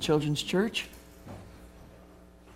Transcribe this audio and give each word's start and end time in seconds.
Children's 0.00 0.42
Church. 0.42 0.88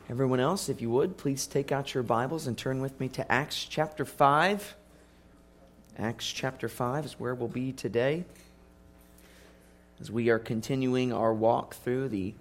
Everyone 0.08 0.41
else, 0.41 0.71
if 0.71 0.81
you 0.81 0.89
would, 0.89 1.19
please 1.19 1.47
take 1.47 1.73
out 1.73 1.93
your 1.93 2.02
Bibles 2.02 2.47
and 2.47 2.56
turn 2.56 2.81
with 2.81 2.98
me 2.98 3.09
to 3.10 3.31
Acts 3.31 3.67
chapter 3.67 4.06
5. 4.06 4.74
Acts 5.99 6.27
chapter 6.27 6.71
5 6.71 7.04
is 7.04 7.21
where 7.21 7.35
we'll 7.35 7.49
be 7.49 7.71
today 7.71 8.25
as 10.01 10.11
we 10.11 10.30
are 10.30 10.38
continuing 10.38 11.12
our 11.12 11.35
walk 11.35 11.75
through 11.75 12.09
the 12.09 12.33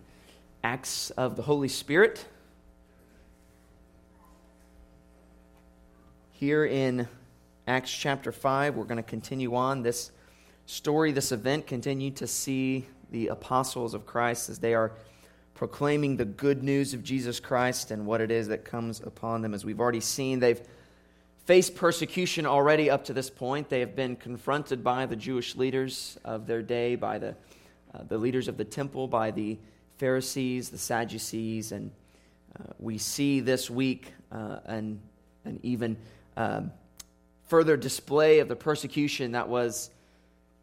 Acts 0.63 1.09
of 1.11 1.35
the 1.35 1.41
Holy 1.41 1.67
Spirit. 1.67 2.25
Here 6.31 6.65
in 6.65 7.09
Acts 7.67 7.91
chapter 7.91 8.31
5, 8.31 8.75
we're 8.75 8.85
going 8.85 8.95
to 8.95 9.03
continue 9.03 9.53
on 9.53 9.83
this 9.83 10.11
story, 10.65 11.11
this 11.11 11.33
event, 11.33 11.67
continue 11.67 12.11
to 12.11 12.25
see 12.25 12.87
the 13.13 13.27
apostles 13.27 13.93
of 13.93 14.07
Christ 14.07 14.49
as 14.49 14.59
they 14.59 14.73
are 14.73 14.91
proclaiming 15.53 16.17
the 16.17 16.25
good 16.25 16.63
news 16.63 16.95
of 16.95 17.03
Jesus 17.03 17.39
Christ 17.39 17.91
and 17.91 18.07
what 18.07 18.21
it 18.21 18.31
is 18.31 18.47
that 18.47 18.65
comes 18.65 18.99
upon 18.99 19.43
them. 19.43 19.53
As 19.53 19.63
we've 19.63 19.79
already 19.79 19.99
seen, 19.99 20.39
they've 20.39 20.61
faced 21.45 21.75
persecution 21.75 22.47
already 22.47 22.89
up 22.89 23.05
to 23.05 23.13
this 23.13 23.29
point. 23.29 23.69
They 23.69 23.81
have 23.81 23.95
been 23.95 24.15
confronted 24.15 24.83
by 24.83 25.05
the 25.05 25.15
Jewish 25.15 25.55
leaders 25.55 26.17
of 26.25 26.47
their 26.47 26.63
day, 26.63 26.95
by 26.95 27.19
the, 27.19 27.35
uh, 27.93 28.03
the 28.07 28.17
leaders 28.17 28.47
of 28.47 28.57
the 28.57 28.65
temple, 28.65 29.07
by 29.07 29.29
the 29.29 29.59
Pharisees, 29.99 30.69
the 30.69 30.79
Sadducees, 30.79 31.71
and 31.71 31.91
uh, 32.59 32.73
we 32.79 32.97
see 32.97 33.41
this 33.41 33.69
week 33.69 34.11
uh, 34.31 34.57
an, 34.65 34.99
an 35.45 35.59
even 35.61 35.97
um, 36.35 36.71
further 37.45 37.77
display 37.77 38.39
of 38.39 38.47
the 38.47 38.55
persecution 38.55 39.33
that 39.33 39.47
was 39.47 39.91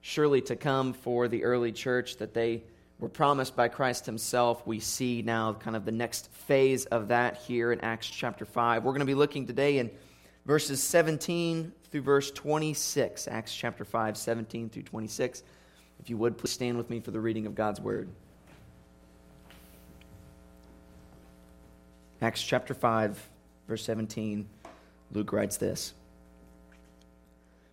surely 0.01 0.41
to 0.43 0.57
come 0.57 0.93
for 0.93 1.29
the 1.29 1.45
early 1.45 1.73
church 1.73 2.17
that 2.17 2.35
they 2.35 2.63
were 2.99 3.09
promised 3.09 3.57
by 3.57 3.69
Christ 3.69 4.07
himself. 4.07 4.67
We 4.67 4.81
see 4.81 5.23
now 5.23 5.55
kind 5.55 5.77
of 5.77 5.85
the 5.85 5.93
next 5.93 6.31
phase 6.33 6.85
of 6.87 7.09
that 7.09 7.39
here 7.39 7.73
in 7.73 7.81
Acts 7.81 8.09
chapter 8.09 8.45
5. 8.45 8.85
We're 8.85 8.93
going 8.93 9.01
to 9.01 9.07
be 9.07 9.15
looking 9.15 9.47
today 9.47 9.79
in 9.79 9.91
verses 10.45 10.83
17 10.83 11.73
through 11.91 12.03
verse 12.03 12.31
26. 12.31 13.29
Acts 13.29 13.55
chapter 13.55 13.85
5, 13.85 14.17
17 14.17 14.69
through 14.69 14.83
26. 14.83 15.43
If 15.99 16.09
you 16.09 16.17
would, 16.17 16.39
please 16.39 16.53
stand 16.53 16.77
with 16.77 16.89
me 16.89 17.01
for 17.01 17.11
the 17.11 17.21
reading 17.21 17.47
of 17.47 17.55
God's 17.55 17.81
word. 17.81 18.09
Acts 22.23 22.43
chapter 22.43 22.75
5, 22.75 23.29
verse 23.67 23.85
17. 23.85 24.47
Luke 25.13 25.33
writes 25.33 25.57
this 25.57 25.95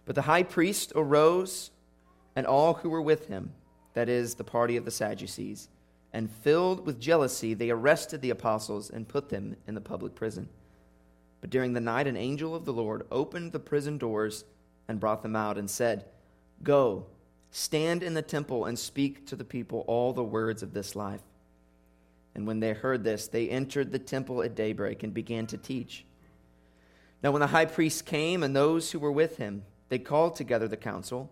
But 0.05 0.15
the 0.15 0.21
high 0.21 0.43
priest 0.43 0.93
arose 0.95 1.71
and 2.37 2.45
all 2.45 2.75
who 2.75 2.89
were 2.91 3.01
with 3.01 3.29
him, 3.29 3.51
that 3.95 4.07
is, 4.07 4.35
the 4.35 4.43
party 4.43 4.77
of 4.77 4.85
the 4.85 4.91
Sadducees, 4.91 5.69
and 6.13 6.29
filled 6.29 6.85
with 6.85 6.99
jealousy, 6.99 7.55
they 7.55 7.71
arrested 7.71 8.21
the 8.21 8.29
apostles 8.29 8.91
and 8.91 9.07
put 9.07 9.29
them 9.29 9.55
in 9.65 9.73
the 9.73 9.81
public 9.81 10.13
prison. 10.13 10.47
But 11.41 11.49
during 11.49 11.73
the 11.73 11.81
night, 11.81 12.05
an 12.05 12.15
angel 12.15 12.53
of 12.53 12.63
the 12.63 12.73
Lord 12.73 13.07
opened 13.09 13.53
the 13.53 13.59
prison 13.59 13.97
doors 13.97 14.45
and 14.87 14.99
brought 14.99 15.23
them 15.23 15.35
out 15.35 15.57
and 15.57 15.67
said, 15.67 16.05
Go, 16.61 17.07
stand 17.49 18.03
in 18.03 18.13
the 18.13 18.21
temple 18.21 18.65
and 18.65 18.77
speak 18.77 19.25
to 19.25 19.35
the 19.35 19.43
people 19.43 19.83
all 19.87 20.13
the 20.13 20.23
words 20.23 20.61
of 20.61 20.75
this 20.75 20.95
life. 20.95 21.23
And 22.35 22.45
when 22.45 22.59
they 22.59 22.73
heard 22.73 23.03
this, 23.03 23.27
they 23.27 23.49
entered 23.49 23.91
the 23.91 23.97
temple 23.97 24.43
at 24.43 24.53
daybreak 24.53 25.01
and 25.01 25.11
began 25.11 25.47
to 25.47 25.57
teach. 25.57 26.05
Now, 27.23 27.31
when 27.31 27.39
the 27.39 27.47
high 27.47 27.65
priest 27.65 28.05
came 28.05 28.43
and 28.43 28.55
those 28.55 28.91
who 28.91 28.99
were 28.99 29.11
with 29.11 29.37
him, 29.37 29.63
they 29.89 29.97
called 29.97 30.35
together 30.35 30.67
the 30.67 30.77
council 30.77 31.31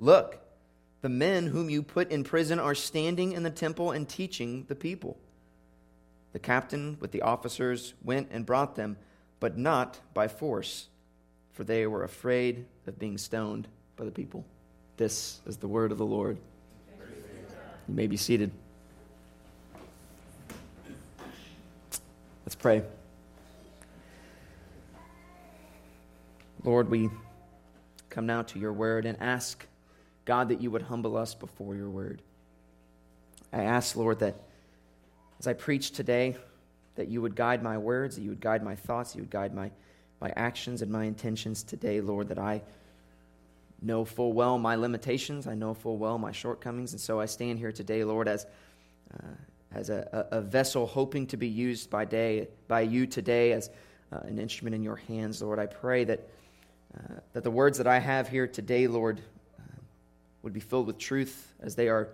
Look, 0.00 0.38
the 1.02 1.10
men 1.10 1.46
whom 1.46 1.68
you 1.68 1.82
put 1.82 2.10
in 2.10 2.24
prison 2.24 2.58
are 2.58 2.74
standing 2.74 3.32
in 3.32 3.42
the 3.42 3.50
temple 3.50 3.90
and 3.90 4.08
teaching 4.08 4.64
the 4.66 4.74
people. 4.74 5.18
The 6.32 6.38
captain 6.38 6.96
with 7.00 7.12
the 7.12 7.22
officers 7.22 7.92
went 8.02 8.28
and 8.30 8.46
brought 8.46 8.76
them, 8.76 8.96
but 9.40 9.58
not 9.58 10.00
by 10.14 10.26
force, 10.26 10.88
for 11.52 11.64
they 11.64 11.86
were 11.86 12.02
afraid 12.02 12.64
of 12.86 12.98
being 12.98 13.18
stoned 13.18 13.68
by 13.96 14.04
the 14.04 14.10
people. 14.10 14.44
This 14.96 15.40
is 15.46 15.58
the 15.58 15.68
word 15.68 15.92
of 15.92 15.98
the 15.98 16.06
Lord. 16.06 16.38
You 17.86 17.94
may 17.94 18.06
be 18.06 18.16
seated. 18.16 18.50
Let's 22.44 22.54
pray. 22.54 22.82
Lord, 26.64 26.88
we 26.88 27.10
come 28.08 28.26
now 28.26 28.42
to 28.42 28.58
your 28.58 28.72
word 28.72 29.06
and 29.06 29.20
ask 29.20 29.66
God, 30.24 30.48
that 30.48 30.60
you 30.60 30.70
would 30.70 30.82
humble 30.82 31.16
us 31.16 31.34
before 31.34 31.74
your 31.74 31.90
word. 31.90 32.22
I 33.52 33.62
ask, 33.62 33.96
Lord, 33.96 34.20
that 34.20 34.36
as 35.38 35.46
I 35.46 35.54
preach 35.54 35.90
today, 35.90 36.36
that 36.96 37.08
you 37.08 37.22
would 37.22 37.34
guide 37.34 37.62
my 37.62 37.78
words, 37.78 38.16
that 38.16 38.22
you 38.22 38.30
would 38.30 38.40
guide 38.40 38.62
my 38.62 38.76
thoughts, 38.76 39.14
you 39.14 39.22
would 39.22 39.30
guide 39.30 39.54
my, 39.54 39.70
my 40.20 40.32
actions 40.36 40.82
and 40.82 40.90
my 40.90 41.04
intentions 41.04 41.62
today, 41.62 42.00
Lord, 42.00 42.28
that 42.28 42.38
I 42.38 42.62
know 43.82 44.04
full 44.04 44.32
well 44.32 44.58
my 44.58 44.76
limitations, 44.76 45.46
I 45.46 45.54
know 45.54 45.74
full 45.74 45.96
well 45.96 46.18
my 46.18 46.32
shortcomings, 46.32 46.92
and 46.92 47.00
so 47.00 47.18
I 47.18 47.26
stand 47.26 47.58
here 47.58 47.72
today, 47.72 48.04
Lord, 48.04 48.28
as, 48.28 48.46
uh, 49.14 49.26
as 49.72 49.88
a, 49.88 50.26
a, 50.30 50.40
vessel 50.40 50.86
hoping 50.86 51.26
to 51.28 51.36
be 51.36 51.48
used 51.48 51.88
by, 51.88 52.04
day, 52.04 52.48
by 52.68 52.82
you 52.82 53.06
today 53.06 53.52
as 53.52 53.70
uh, 54.12 54.18
an 54.24 54.38
instrument 54.38 54.74
in 54.74 54.82
your 54.82 54.96
hands, 54.96 55.40
Lord. 55.40 55.58
I 55.58 55.66
pray 55.66 56.04
that, 56.04 56.28
uh, 56.94 57.14
that 57.32 57.44
the 57.44 57.50
words 57.50 57.78
that 57.78 57.86
I 57.86 57.98
have 57.98 58.28
here 58.28 58.46
today, 58.46 58.86
Lord, 58.86 59.20
would 60.42 60.52
be 60.52 60.60
filled 60.60 60.86
with 60.86 60.98
truth 60.98 61.52
as 61.60 61.74
they 61.74 61.88
are, 61.88 62.08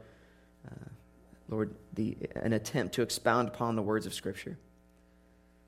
uh, 0.66 0.88
Lord, 1.48 1.74
the, 1.94 2.16
an 2.34 2.52
attempt 2.52 2.94
to 2.94 3.02
expound 3.02 3.48
upon 3.48 3.76
the 3.76 3.82
words 3.82 4.06
of 4.06 4.14
Scripture. 4.14 4.58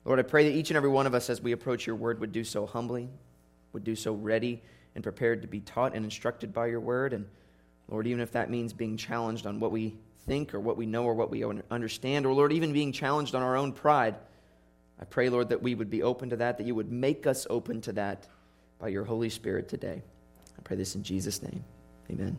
Lord, 0.05 0.19
I 0.19 0.23
pray 0.23 0.49
that 0.49 0.55
each 0.55 0.69
and 0.69 0.77
every 0.77 0.89
one 0.89 1.07
of 1.07 1.13
us, 1.13 1.29
as 1.29 1.41
we 1.41 1.51
approach 1.51 1.85
your 1.85 1.95
word, 1.95 2.19
would 2.19 2.31
do 2.31 2.43
so 2.43 2.65
humbly, 2.65 3.09
would 3.73 3.83
do 3.83 3.95
so 3.95 4.13
ready 4.13 4.61
and 4.95 5.03
prepared 5.03 5.41
to 5.41 5.47
be 5.47 5.59
taught 5.59 5.95
and 5.95 6.03
instructed 6.03 6.53
by 6.53 6.67
your 6.67 6.79
word. 6.79 7.13
And 7.13 7.27
Lord, 7.87 8.07
even 8.07 8.21
if 8.21 8.31
that 8.31 8.49
means 8.49 8.73
being 8.73 8.97
challenged 8.97 9.45
on 9.45 9.59
what 9.59 9.71
we 9.71 9.95
think 10.25 10.53
or 10.53 10.59
what 10.59 10.77
we 10.77 10.85
know 10.85 11.05
or 11.05 11.13
what 11.13 11.29
we 11.29 11.43
understand, 11.69 12.25
or 12.25 12.33
Lord, 12.33 12.51
even 12.51 12.73
being 12.73 12.91
challenged 12.91 13.35
on 13.35 13.41
our 13.41 13.55
own 13.55 13.71
pride, 13.71 14.15
I 14.99 15.05
pray, 15.05 15.29
Lord, 15.29 15.49
that 15.49 15.61
we 15.61 15.75
would 15.75 15.89
be 15.89 16.03
open 16.03 16.29
to 16.31 16.35
that, 16.37 16.57
that 16.57 16.67
you 16.67 16.75
would 16.75 16.91
make 16.91 17.25
us 17.25 17.47
open 17.49 17.81
to 17.81 17.93
that 17.93 18.27
by 18.79 18.89
your 18.89 19.05
Holy 19.05 19.29
Spirit 19.29 19.69
today. 19.69 20.01
I 20.57 20.61
pray 20.63 20.75
this 20.75 20.95
in 20.95 21.03
Jesus' 21.03 21.41
name. 21.41 21.63
Amen. 22.09 22.37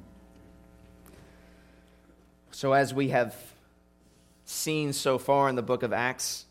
So, 2.52 2.72
as 2.72 2.92
we 2.92 3.10
have 3.10 3.36
seen 4.44 4.92
so 4.92 5.18
far 5.18 5.48
in 5.48 5.54
the 5.54 5.62
book 5.62 5.84
of 5.84 5.92
Acts, 5.92 6.46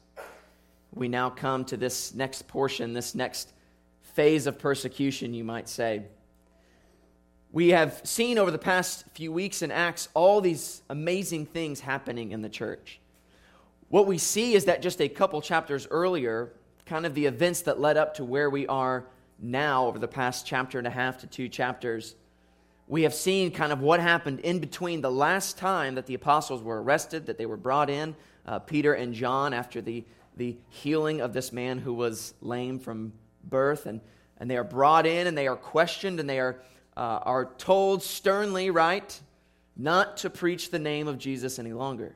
we 0.93 1.09
now 1.09 1.29
come 1.29 1.65
to 1.65 1.77
this 1.77 2.13
next 2.15 2.47
portion, 2.47 2.93
this 2.93 3.13
next 3.13 3.51
phase 4.13 4.47
of 4.47 4.57
persecution, 4.57 5.33
you 5.33 5.43
might 5.43 5.67
say. 5.67 6.03
We 7.51 7.69
have 7.69 7.99
seen 8.05 8.37
over 8.37 8.49
the 8.49 8.57
past 8.57 9.03
few 9.13 9.33
weeks 9.33 9.61
in 9.61 9.71
Acts 9.71 10.07
all 10.13 10.39
these 10.39 10.83
amazing 10.89 11.47
things 11.47 11.81
happening 11.81 12.31
in 12.31 12.41
the 12.41 12.49
church. 12.49 13.01
What 13.89 14.07
we 14.07 14.17
see 14.17 14.53
is 14.53 14.65
that 14.65 14.81
just 14.81 15.01
a 15.01 15.09
couple 15.09 15.41
chapters 15.41 15.85
earlier, 15.91 16.53
kind 16.85 17.05
of 17.05 17.13
the 17.13 17.25
events 17.25 17.63
that 17.63 17.79
led 17.79 17.97
up 17.97 18.13
to 18.15 18.23
where 18.23 18.49
we 18.49 18.65
are 18.67 19.05
now 19.37 19.87
over 19.87 19.99
the 19.99 20.07
past 20.07 20.45
chapter 20.47 20.77
and 20.77 20.87
a 20.87 20.91
half 20.91 21.17
to 21.19 21.27
two 21.27 21.49
chapters, 21.49 22.15
we 22.89 23.03
have 23.03 23.13
seen 23.13 23.51
kind 23.51 23.71
of 23.71 23.81
what 23.81 23.99
happened 23.99 24.39
in 24.39 24.57
between 24.57 25.01
the 25.01 25.11
last 25.11 25.59
time 25.59 25.93
that 25.93 26.07
the 26.07 26.15
apostles 26.15 26.63
were 26.63 26.81
arrested, 26.81 27.27
that 27.27 27.37
they 27.37 27.45
were 27.45 27.55
brought 27.55 27.87
in, 27.87 28.15
uh, 28.47 28.57
Peter 28.57 28.95
and 28.95 29.13
John, 29.13 29.53
after 29.53 29.79
the, 29.79 30.03
the 30.37 30.57
healing 30.69 31.21
of 31.21 31.31
this 31.31 31.53
man 31.53 31.77
who 31.77 31.93
was 31.93 32.33
lame 32.41 32.79
from 32.79 33.13
birth. 33.43 33.85
And, 33.85 34.01
and 34.39 34.49
they 34.49 34.57
are 34.57 34.63
brought 34.63 35.05
in 35.05 35.27
and 35.27 35.37
they 35.37 35.47
are 35.47 35.55
questioned 35.55 36.19
and 36.19 36.27
they 36.27 36.39
are, 36.39 36.63
uh, 36.97 37.19
are 37.21 37.51
told 37.59 38.01
sternly, 38.01 38.71
right, 38.71 39.21
not 39.77 40.17
to 40.17 40.31
preach 40.31 40.71
the 40.71 40.79
name 40.79 41.07
of 41.07 41.19
Jesus 41.19 41.59
any 41.59 41.73
longer, 41.73 42.15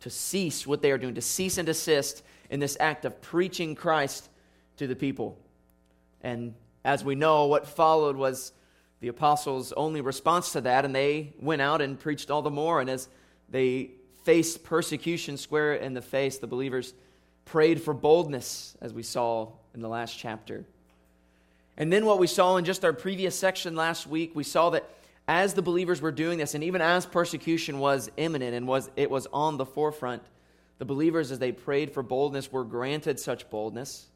to 0.00 0.10
cease 0.10 0.66
what 0.66 0.82
they 0.82 0.90
are 0.90 0.98
doing, 0.98 1.14
to 1.14 1.22
cease 1.22 1.58
and 1.58 1.66
desist 1.66 2.24
in 2.50 2.58
this 2.58 2.76
act 2.80 3.04
of 3.04 3.22
preaching 3.22 3.76
Christ 3.76 4.28
to 4.78 4.88
the 4.88 4.96
people. 4.96 5.38
And 6.22 6.54
as 6.84 7.04
we 7.04 7.14
know, 7.14 7.46
what 7.46 7.68
followed 7.68 8.16
was 8.16 8.50
the 9.00 9.08
apostles' 9.08 9.72
only 9.72 10.00
response 10.00 10.52
to 10.52 10.60
that, 10.62 10.84
and 10.84 10.94
they 10.94 11.32
went 11.40 11.62
out 11.62 11.80
and 11.80 11.98
preached 11.98 12.30
all 12.30 12.42
the 12.42 12.50
more. 12.50 12.80
And 12.80 12.90
as 12.90 13.08
they 13.48 13.92
faced 14.24 14.64
persecution 14.64 15.36
square 15.36 15.74
in 15.74 15.94
the 15.94 16.02
face, 16.02 16.38
the 16.38 16.46
believers 16.46 16.94
prayed 17.44 17.80
for 17.80 17.94
boldness, 17.94 18.76
as 18.80 18.92
we 18.92 19.02
saw 19.02 19.48
in 19.74 19.80
the 19.80 19.88
last 19.88 20.18
chapter. 20.18 20.64
And 21.76 21.92
then 21.92 22.04
what 22.04 22.18
we 22.18 22.26
saw 22.26 22.56
in 22.56 22.64
just 22.64 22.84
our 22.84 22.92
previous 22.92 23.38
section 23.38 23.76
last 23.76 24.06
week, 24.06 24.32
we 24.34 24.44
saw 24.44 24.70
that 24.70 24.88
as 25.28 25.54
the 25.54 25.62
believers 25.62 26.00
were 26.00 26.10
doing 26.10 26.38
this, 26.38 26.54
and 26.54 26.64
even 26.64 26.80
as 26.80 27.06
persecution 27.06 27.78
was 27.78 28.10
imminent 28.16 28.54
and 28.54 28.66
was 28.66 28.90
it 28.96 29.10
was 29.10 29.26
on 29.32 29.58
the 29.58 29.66
forefront, 29.66 30.22
the 30.78 30.84
believers, 30.84 31.30
as 31.30 31.38
they 31.38 31.52
prayed 31.52 31.92
for 31.92 32.02
boldness, 32.02 32.50
were 32.50 32.64
granted 32.64 33.20
such 33.20 33.48
boldness. 33.50 34.06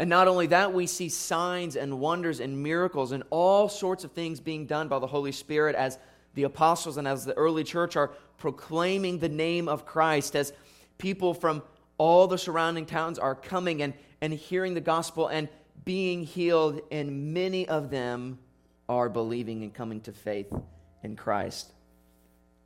And 0.00 0.08
not 0.08 0.28
only 0.28 0.46
that, 0.46 0.72
we 0.72 0.86
see 0.86 1.10
signs 1.10 1.76
and 1.76 2.00
wonders 2.00 2.40
and 2.40 2.62
miracles 2.62 3.12
and 3.12 3.22
all 3.28 3.68
sorts 3.68 4.02
of 4.02 4.12
things 4.12 4.40
being 4.40 4.64
done 4.64 4.88
by 4.88 4.98
the 4.98 5.06
Holy 5.06 5.30
Spirit 5.30 5.76
as 5.76 5.98
the 6.32 6.44
apostles 6.44 6.96
and 6.96 7.06
as 7.06 7.26
the 7.26 7.34
early 7.34 7.64
church 7.64 7.96
are 7.96 8.08
proclaiming 8.38 9.18
the 9.18 9.28
name 9.28 9.68
of 9.68 9.84
Christ, 9.84 10.36
as 10.36 10.54
people 10.96 11.34
from 11.34 11.62
all 11.98 12.26
the 12.26 12.38
surrounding 12.38 12.86
towns 12.86 13.18
are 13.18 13.34
coming 13.34 13.82
and, 13.82 13.92
and 14.22 14.32
hearing 14.32 14.72
the 14.72 14.80
gospel 14.80 15.28
and 15.28 15.50
being 15.84 16.24
healed, 16.24 16.80
and 16.90 17.34
many 17.34 17.68
of 17.68 17.90
them 17.90 18.38
are 18.88 19.10
believing 19.10 19.62
and 19.64 19.74
coming 19.74 20.00
to 20.00 20.12
faith 20.12 20.50
in 21.02 21.14
Christ. 21.14 21.74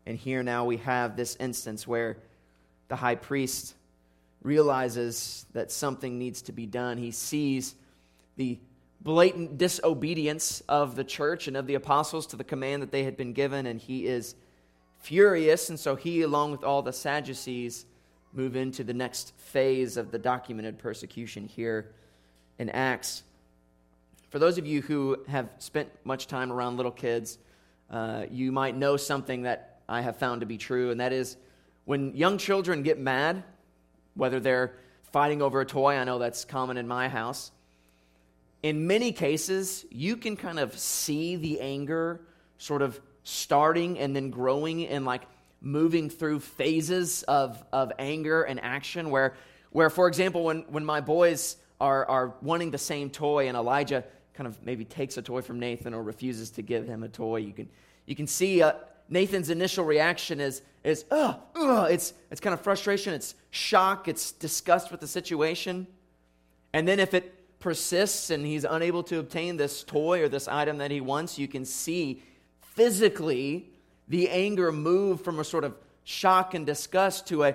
And 0.06 0.16
here 0.16 0.44
now 0.44 0.66
we 0.66 0.76
have 0.76 1.16
this 1.16 1.34
instance 1.40 1.84
where 1.84 2.16
the 2.86 2.94
high 2.94 3.16
priest 3.16 3.74
realizes 4.44 5.46
that 5.54 5.72
something 5.72 6.18
needs 6.18 6.42
to 6.42 6.52
be 6.52 6.66
done. 6.66 6.98
He 6.98 7.10
sees 7.10 7.74
the 8.36 8.58
blatant 9.00 9.58
disobedience 9.58 10.62
of 10.68 10.94
the 10.94 11.02
church 11.04 11.48
and 11.48 11.56
of 11.56 11.66
the 11.66 11.74
apostles 11.74 12.26
to 12.28 12.36
the 12.36 12.44
command 12.44 12.82
that 12.82 12.92
they 12.92 13.02
had 13.02 13.16
been 13.16 13.32
given, 13.32 13.66
and 13.66 13.80
he 13.80 14.06
is 14.06 14.36
furious. 15.00 15.68
And 15.70 15.80
so 15.80 15.96
he, 15.96 16.22
along 16.22 16.52
with 16.52 16.62
all 16.62 16.82
the 16.82 16.92
Sadducees, 16.92 17.86
move 18.32 18.54
into 18.54 18.84
the 18.84 18.94
next 18.94 19.34
phase 19.36 19.96
of 19.96 20.10
the 20.10 20.18
documented 20.18 20.78
persecution 20.78 21.46
here 21.46 21.92
in 22.58 22.68
Acts. 22.70 23.22
For 24.30 24.38
those 24.38 24.58
of 24.58 24.66
you 24.66 24.82
who 24.82 25.18
have 25.28 25.48
spent 25.58 25.88
much 26.04 26.26
time 26.26 26.52
around 26.52 26.76
little 26.76 26.92
kids, 26.92 27.38
uh, 27.90 28.24
you 28.30 28.52
might 28.52 28.76
know 28.76 28.96
something 28.96 29.42
that 29.42 29.78
I 29.88 30.00
have 30.00 30.16
found 30.16 30.40
to 30.40 30.46
be 30.46 30.58
true, 30.58 30.90
and 30.90 31.00
that 31.00 31.12
is 31.12 31.36
when 31.84 32.16
young 32.16 32.38
children 32.38 32.82
get 32.82 32.98
mad, 32.98 33.44
whether 34.14 34.40
they're 34.40 34.74
fighting 35.12 35.42
over 35.42 35.60
a 35.60 35.66
toy, 35.66 35.94
I 35.94 36.04
know 36.04 36.18
that's 36.18 36.44
common 36.44 36.76
in 36.76 36.88
my 36.88 37.08
house. 37.08 37.52
In 38.62 38.86
many 38.86 39.12
cases, 39.12 39.84
you 39.90 40.16
can 40.16 40.36
kind 40.36 40.58
of 40.58 40.78
see 40.78 41.36
the 41.36 41.60
anger 41.60 42.20
sort 42.58 42.82
of 42.82 43.00
starting 43.22 43.98
and 43.98 44.14
then 44.14 44.30
growing 44.30 44.86
and 44.86 45.04
like 45.04 45.22
moving 45.60 46.10
through 46.10 46.40
phases 46.40 47.22
of, 47.24 47.62
of 47.72 47.92
anger 47.98 48.42
and 48.42 48.60
action 48.62 49.10
where, 49.10 49.34
where 49.70 49.90
for 49.90 50.08
example, 50.08 50.44
when, 50.44 50.64
when 50.68 50.84
my 50.84 51.00
boys 51.00 51.56
are, 51.80 52.06
are 52.06 52.34
wanting 52.42 52.70
the 52.70 52.78
same 52.78 53.10
toy 53.10 53.48
and 53.48 53.56
Elijah 53.56 54.04
kind 54.34 54.46
of 54.46 54.62
maybe 54.64 54.84
takes 54.84 55.16
a 55.16 55.22
toy 55.22 55.40
from 55.40 55.58
Nathan 55.58 55.94
or 55.94 56.02
refuses 56.02 56.50
to 56.50 56.62
give 56.62 56.86
him 56.86 57.02
a 57.02 57.08
toy, 57.08 57.36
you 57.36 57.52
can, 57.52 57.68
you 58.06 58.14
can 58.14 58.26
see 58.26 58.62
uh, 58.62 58.72
Nathan's 59.08 59.50
initial 59.50 59.84
reaction 59.84 60.40
is, 60.40 60.62
is 60.82 61.04
ugh, 61.10 61.38
ugh. 61.54 61.90
It's, 61.90 62.14
it's 62.30 62.40
kind 62.40 62.54
of 62.54 62.60
frustration, 62.60 63.14
it's 63.14 63.34
shock, 63.50 64.08
it's 64.08 64.32
disgust 64.32 64.90
with 64.90 65.00
the 65.00 65.06
situation. 65.06 65.86
And 66.72 66.88
then 66.88 66.98
if 66.98 67.14
it 67.14 67.60
persists 67.60 68.30
and 68.30 68.44
he's 68.44 68.64
unable 68.64 69.02
to 69.04 69.18
obtain 69.18 69.56
this 69.56 69.82
toy 69.82 70.22
or 70.22 70.28
this 70.28 70.48
item 70.48 70.78
that 70.78 70.90
he 70.90 71.00
wants, 71.00 71.38
you 71.38 71.48
can 71.48 71.64
see 71.64 72.22
physically 72.60 73.70
the 74.08 74.28
anger 74.28 74.72
move 74.72 75.22
from 75.22 75.38
a 75.38 75.44
sort 75.44 75.64
of 75.64 75.74
shock 76.04 76.54
and 76.54 76.66
disgust 76.66 77.28
to 77.28 77.44
a, 77.44 77.54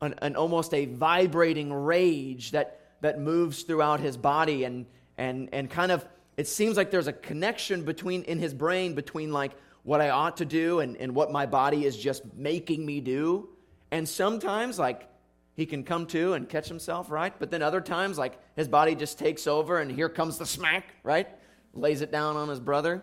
an, 0.00 0.14
an 0.22 0.36
almost 0.36 0.72
a 0.72 0.86
vibrating 0.86 1.72
rage 1.72 2.52
that, 2.52 2.80
that 3.00 3.20
moves 3.20 3.62
throughout 3.62 4.00
his 4.00 4.16
body 4.16 4.64
and, 4.64 4.86
and, 5.18 5.48
and 5.52 5.68
kind 5.70 5.92
of 5.92 6.06
it 6.40 6.48
seems 6.48 6.78
like 6.78 6.90
there's 6.90 7.06
a 7.06 7.12
connection 7.12 7.84
between 7.84 8.22
in 8.22 8.38
his 8.38 8.54
brain 8.54 8.94
between 8.94 9.30
like 9.30 9.52
what 9.82 10.00
I 10.00 10.10
ought 10.10 10.36
to 10.38 10.44
do 10.44 10.80
and, 10.80 10.96
and 10.96 11.14
what 11.14 11.32
my 11.32 11.46
body 11.46 11.84
is 11.84 11.96
just 11.96 12.22
making 12.34 12.84
me 12.84 13.00
do. 13.00 13.48
And 13.90 14.08
sometimes, 14.08 14.78
like, 14.78 15.08
he 15.54 15.66
can 15.66 15.84
come 15.84 16.06
to 16.06 16.34
and 16.34 16.48
catch 16.48 16.68
himself, 16.68 17.10
right? 17.10 17.32
But 17.38 17.50
then 17.50 17.62
other 17.62 17.80
times, 17.80 18.18
like, 18.18 18.38
his 18.56 18.68
body 18.68 18.94
just 18.94 19.18
takes 19.18 19.46
over 19.46 19.78
and 19.80 19.90
here 19.90 20.08
comes 20.08 20.38
the 20.38 20.46
smack, 20.46 20.94
right? 21.02 21.28
Lays 21.74 22.00
it 22.00 22.12
down 22.12 22.36
on 22.36 22.48
his 22.48 22.60
brother. 22.60 23.02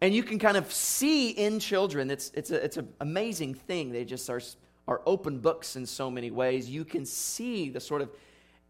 And 0.00 0.14
you 0.14 0.22
can 0.22 0.38
kind 0.38 0.56
of 0.56 0.72
see 0.72 1.30
in 1.30 1.58
children, 1.58 2.10
it's, 2.10 2.30
it's, 2.34 2.50
it's 2.50 2.76
an 2.76 2.88
amazing 3.00 3.54
thing. 3.54 3.90
They 3.90 4.04
just 4.04 4.30
are, 4.30 4.40
are 4.86 5.00
open 5.06 5.38
books 5.38 5.74
in 5.74 5.86
so 5.86 6.10
many 6.10 6.30
ways. 6.30 6.68
You 6.70 6.84
can 6.84 7.04
see 7.04 7.70
the 7.70 7.80
sort 7.80 8.02
of 8.02 8.10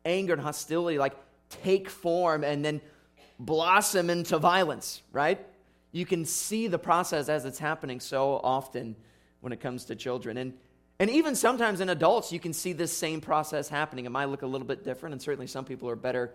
anger 0.04 0.32
and 0.32 0.42
hostility, 0.42 0.98
like, 0.98 1.14
take 1.50 1.88
form 1.90 2.44
and 2.44 2.64
then 2.64 2.80
blossom 3.38 4.10
into 4.10 4.38
violence, 4.38 5.02
right? 5.12 5.44
You 5.92 6.06
can 6.06 6.24
see 6.24 6.66
the 6.66 6.78
process 6.78 7.28
as 7.28 7.44
it's 7.44 7.58
happening 7.58 8.00
so 8.00 8.40
often 8.42 8.96
when 9.40 9.52
it 9.52 9.60
comes 9.60 9.86
to 9.86 9.96
children. 9.96 10.36
And, 10.36 10.52
and 10.98 11.08
even 11.10 11.34
sometimes 11.34 11.80
in 11.80 11.88
adults, 11.88 12.32
you 12.32 12.40
can 12.40 12.52
see 12.52 12.72
this 12.72 12.96
same 12.96 13.20
process 13.20 13.68
happening. 13.68 14.04
It 14.04 14.10
might 14.10 14.26
look 14.26 14.42
a 14.42 14.46
little 14.46 14.66
bit 14.66 14.84
different, 14.84 15.12
and 15.14 15.22
certainly 15.22 15.46
some 15.46 15.64
people 15.64 15.88
are 15.88 15.96
better 15.96 16.32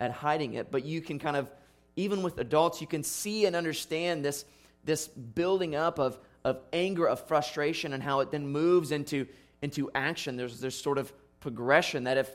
at 0.00 0.10
hiding 0.10 0.54
it, 0.54 0.70
but 0.70 0.84
you 0.84 1.00
can 1.00 1.18
kind 1.18 1.36
of, 1.36 1.48
even 1.96 2.22
with 2.22 2.38
adults, 2.38 2.80
you 2.80 2.86
can 2.86 3.02
see 3.02 3.46
and 3.46 3.54
understand 3.54 4.24
this, 4.24 4.44
this 4.84 5.08
building 5.08 5.74
up 5.74 5.98
of, 5.98 6.18
of 6.44 6.60
anger, 6.72 7.06
of 7.06 7.26
frustration, 7.26 7.92
and 7.92 8.02
how 8.02 8.20
it 8.20 8.30
then 8.30 8.48
moves 8.48 8.92
into, 8.92 9.26
into 9.62 9.90
action. 9.94 10.36
There's 10.36 10.60
this 10.60 10.74
sort 10.74 10.98
of 10.98 11.12
progression 11.40 12.04
that 12.04 12.16
if 12.16 12.30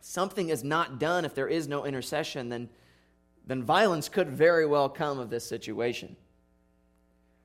something 0.00 0.50
is 0.50 0.62
not 0.62 0.98
done, 0.98 1.24
if 1.24 1.34
there 1.34 1.48
is 1.48 1.68
no 1.68 1.84
intercession, 1.84 2.48
then 2.48 2.68
then 3.46 3.62
violence 3.62 4.08
could 4.08 4.28
very 4.28 4.66
well 4.66 4.88
come 4.88 5.18
of 5.18 5.30
this 5.30 5.46
situation. 5.46 6.16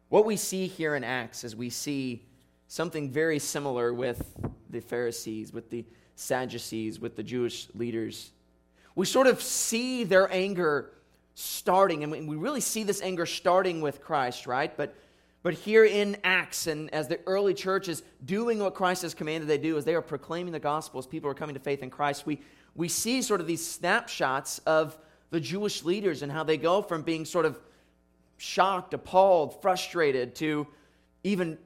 What 0.09 0.25
we 0.25 0.37
see 0.37 0.67
here 0.67 0.95
in 0.95 1.03
Acts 1.03 1.43
is 1.43 1.55
we 1.55 1.69
see 1.69 2.25
something 2.67 3.09
very 3.09 3.39
similar 3.39 3.93
with 3.93 4.35
the 4.69 4.79
Pharisees, 4.79 5.51
with 5.53 5.69
the 5.69 5.85
Sadducees, 6.15 6.99
with 6.99 7.15
the 7.15 7.23
Jewish 7.23 7.67
leaders. 7.73 8.31
We 8.95 9.05
sort 9.05 9.27
of 9.27 9.41
see 9.41 10.03
their 10.03 10.31
anger 10.31 10.91
starting, 11.33 12.03
and 12.03 12.27
we 12.27 12.35
really 12.35 12.61
see 12.61 12.83
this 12.83 13.01
anger 13.01 13.25
starting 13.25 13.81
with 13.81 14.01
Christ, 14.01 14.47
right? 14.47 14.75
But, 14.75 14.95
but 15.43 15.53
here 15.53 15.83
in 15.83 16.17
Acts, 16.23 16.67
and 16.67 16.93
as 16.93 17.07
the 17.07 17.19
early 17.25 17.53
church 17.53 17.89
is 17.89 18.03
doing 18.23 18.59
what 18.59 18.73
Christ 18.73 19.01
has 19.01 19.13
commanded 19.13 19.49
they 19.49 19.57
do, 19.57 19.77
as 19.77 19.83
they 19.83 19.95
are 19.95 20.01
proclaiming 20.01 20.53
the 20.53 20.59
gospel, 20.59 20.99
as 20.99 21.05
people 21.05 21.29
are 21.29 21.33
coming 21.35 21.55
to 21.55 21.59
faith 21.61 21.83
in 21.83 21.89
Christ, 21.89 22.25
we, 22.25 22.39
we 22.73 22.87
see 22.87 23.21
sort 23.21 23.41
of 23.41 23.47
these 23.47 23.65
snapshots 23.65 24.59
of 24.59 24.97
the 25.35 25.41
Jewish 25.41 25.83
leaders 25.83 26.21
and 26.21 26.31
how 26.31 26.45
they 26.45 26.55
go 26.55 26.81
from 26.81 27.01
being 27.01 27.25
sort 27.25 27.45
of 27.45 27.59
shocked, 28.37 28.93
appalled, 28.93 29.61
frustrated 29.61 30.33
to 30.35 30.65
even, 31.25 31.57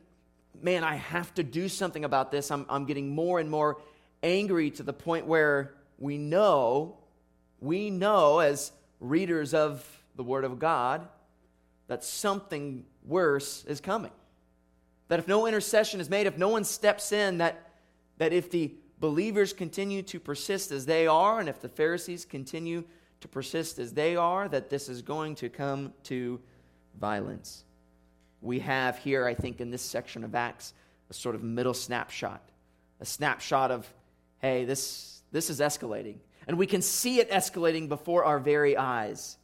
man, 0.59 0.83
I 0.83 0.95
have 0.95 1.31
to 1.35 1.43
do 1.43 1.69
something 1.69 2.03
about 2.03 2.31
this. 2.31 2.49
I'm, 2.49 2.65
I'm 2.67 2.85
getting 2.85 3.13
more 3.13 3.39
and 3.39 3.47
more 3.47 3.79
angry 4.23 4.71
to 4.71 4.81
the 4.81 4.91
point 4.91 5.27
where 5.27 5.75
we 5.99 6.17
know, 6.17 6.97
we 7.59 7.91
know 7.91 8.39
as 8.39 8.71
readers 8.99 9.53
of 9.53 9.87
the 10.15 10.23
Word 10.23 10.45
of 10.45 10.57
God, 10.57 11.07
that 11.89 12.03
something 12.03 12.85
worse 13.05 13.63
is 13.65 13.79
coming. 13.79 14.11
That 15.09 15.19
if 15.19 15.27
no 15.27 15.45
intercession 15.45 16.01
is 16.01 16.09
made, 16.09 16.25
if 16.25 16.39
no 16.39 16.49
one 16.49 16.63
steps 16.63 17.11
in, 17.11 17.37
that, 17.37 17.69
that 18.17 18.33
if 18.33 18.49
the 18.49 18.73
believers 18.99 19.53
continue 19.53 20.01
to 20.01 20.19
persist 20.19 20.71
as 20.71 20.87
they 20.87 21.05
are, 21.05 21.39
and 21.39 21.47
if 21.47 21.61
the 21.61 21.69
Pharisees 21.69 22.25
continue 22.25 22.83
to 23.21 23.27
persist 23.27 23.79
as 23.79 23.93
they 23.93 24.15
are, 24.15 24.47
that 24.47 24.69
this 24.69 24.89
is 24.89 25.01
going 25.01 25.35
to 25.35 25.49
come 25.49 25.93
to 26.03 26.39
violence. 26.99 27.63
We 28.41 28.59
have 28.59 28.97
here, 28.97 29.25
I 29.25 29.33
think, 29.33 29.59
in 29.59 29.69
this 29.69 29.81
section 29.81 30.23
of 30.23 30.33
Acts, 30.35 30.73
a 31.09 31.13
sort 31.13 31.35
of 31.35 31.43
middle 31.43 31.73
snapshot, 31.73 32.41
a 32.99 33.05
snapshot 33.05 33.71
of, 33.71 33.91
hey, 34.39 34.65
this, 34.65 35.21
this 35.31 35.49
is 35.49 35.59
escalating. 35.59 36.17
And 36.47 36.57
we 36.57 36.65
can 36.65 36.81
see 36.81 37.19
it 37.19 37.29
escalating 37.29 37.89
before 37.89 38.23
our 38.23 38.39
very 38.39 38.77
eyes. 38.77 39.37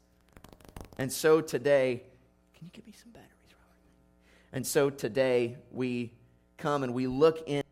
And 0.97 1.11
so 1.11 1.41
today, 1.41 2.03
can 2.55 2.67
you 2.67 2.71
give 2.71 2.85
me 2.85 2.93
some 2.93 3.11
batteries, 3.11 3.51
Robert? 3.51 4.53
And 4.53 4.65
so 4.65 4.89
today, 4.89 5.57
we 5.71 6.13
come 6.57 6.83
and 6.83 6.93
we 6.93 7.07
look 7.07 7.43
in 7.47 7.63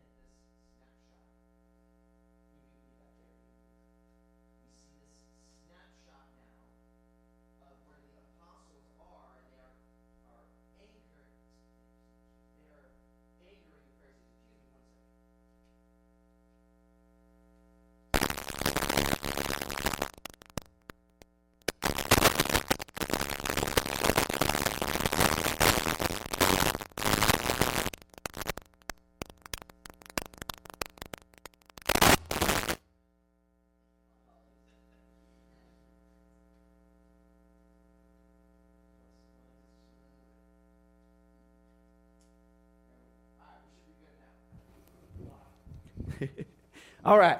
All 47.04 47.18
right. 47.18 47.38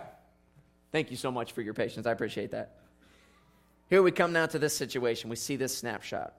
Thank 0.92 1.10
you 1.10 1.16
so 1.16 1.30
much 1.30 1.52
for 1.52 1.62
your 1.62 1.74
patience. 1.74 2.06
I 2.06 2.12
appreciate 2.12 2.52
that. 2.52 2.76
Here 3.90 4.02
we 4.02 4.12
come 4.12 4.32
now 4.32 4.46
to 4.46 4.58
this 4.58 4.76
situation. 4.76 5.30
We 5.30 5.36
see 5.36 5.56
this 5.56 5.76
snapshot. 5.76 6.34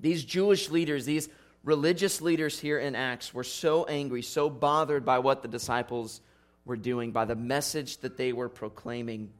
These 0.00 0.24
Jewish 0.24 0.70
leaders, 0.70 1.04
these 1.04 1.28
religious 1.62 2.20
leaders 2.20 2.58
here 2.58 2.78
in 2.78 2.94
Acts, 2.94 3.32
were 3.32 3.44
so 3.44 3.84
angry, 3.84 4.22
so 4.22 4.48
bothered 4.48 5.04
by 5.04 5.18
what 5.18 5.42
the 5.42 5.48
disciples 5.48 6.20
were 6.64 6.76
doing, 6.76 7.12
by 7.12 7.24
the 7.24 7.36
message 7.36 7.98
that 7.98 8.16
they 8.16 8.32
were 8.32 8.48
proclaiming, 8.48 9.30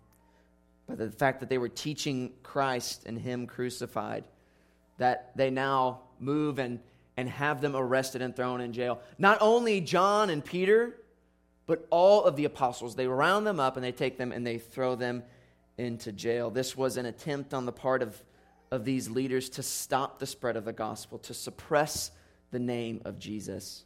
by 0.88 0.94
the 0.94 1.10
fact 1.10 1.40
that 1.40 1.48
they 1.48 1.58
were 1.58 1.68
teaching 1.68 2.32
Christ 2.42 3.04
and 3.06 3.18
Him 3.18 3.46
crucified, 3.46 4.24
that 4.98 5.32
they 5.36 5.50
now 5.50 6.00
move 6.18 6.58
and, 6.58 6.80
and 7.16 7.28
have 7.28 7.60
them 7.60 7.74
arrested 7.74 8.22
and 8.22 8.34
thrown 8.34 8.60
in 8.60 8.72
jail. 8.72 9.00
Not 9.18 9.38
only 9.40 9.80
John 9.80 10.30
and 10.30 10.44
Peter, 10.44 10.96
but 11.66 11.87
all 11.90 12.25
of 12.25 12.37
the 12.37 12.44
apostles. 12.44 12.94
They 12.94 13.06
round 13.06 13.47
them 13.47 13.61
up 13.61 13.76
and 13.76 13.85
they 13.85 13.92
take 13.92 14.18
them 14.18 14.33
and 14.33 14.47
they 14.47 14.59
throw 14.59 14.94
them 14.94 15.23
into 15.78 16.12
jail. 16.12 16.50
This 16.50 16.76
was 16.76 16.97
an 16.97 17.06
attempt 17.06 17.54
on 17.54 17.66
the 17.66 17.73
part 17.73 18.02
of, 18.02 18.23
of 18.71 18.85
these 18.85 19.09
leaders 19.09 19.49
to 19.50 19.62
stop 19.62 20.18
the 20.18 20.26
spread 20.26 20.56
of 20.56 20.64
the 20.64 20.73
gospel, 20.73 21.18
to 21.21 21.35
suppress 21.35 22.11
the 22.50 22.59
name 22.59 23.02
of 23.04 23.18
Jesus. 23.18 23.85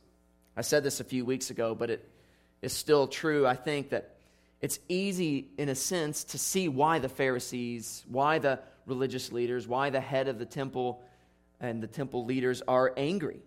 I 0.56 0.62
said 0.62 0.82
this 0.82 1.00
a 1.00 1.04
few 1.04 1.24
weeks 1.24 1.50
ago, 1.50 1.74
but 1.74 1.90
it 1.90 2.08
is 2.62 2.72
still 2.72 3.06
true. 3.06 3.46
I 3.46 3.54
think 3.54 3.90
that 3.90 4.16
it's 4.60 4.80
easy, 4.88 5.48
in 5.56 5.68
a 5.68 5.74
sense, 5.74 6.24
to 6.24 6.38
see 6.38 6.68
why 6.68 6.98
the 6.98 7.08
Pharisees, 7.08 8.04
why 8.08 8.40
the 8.40 8.58
religious 8.86 9.30
leaders, 9.30 9.68
why 9.68 9.90
the 9.90 10.00
head 10.00 10.26
of 10.26 10.38
the 10.38 10.46
temple 10.46 11.00
and 11.60 11.82
the 11.82 11.86
temple 11.86 12.24
leaders 12.24 12.62
are 12.66 12.92
angry. 12.96 13.40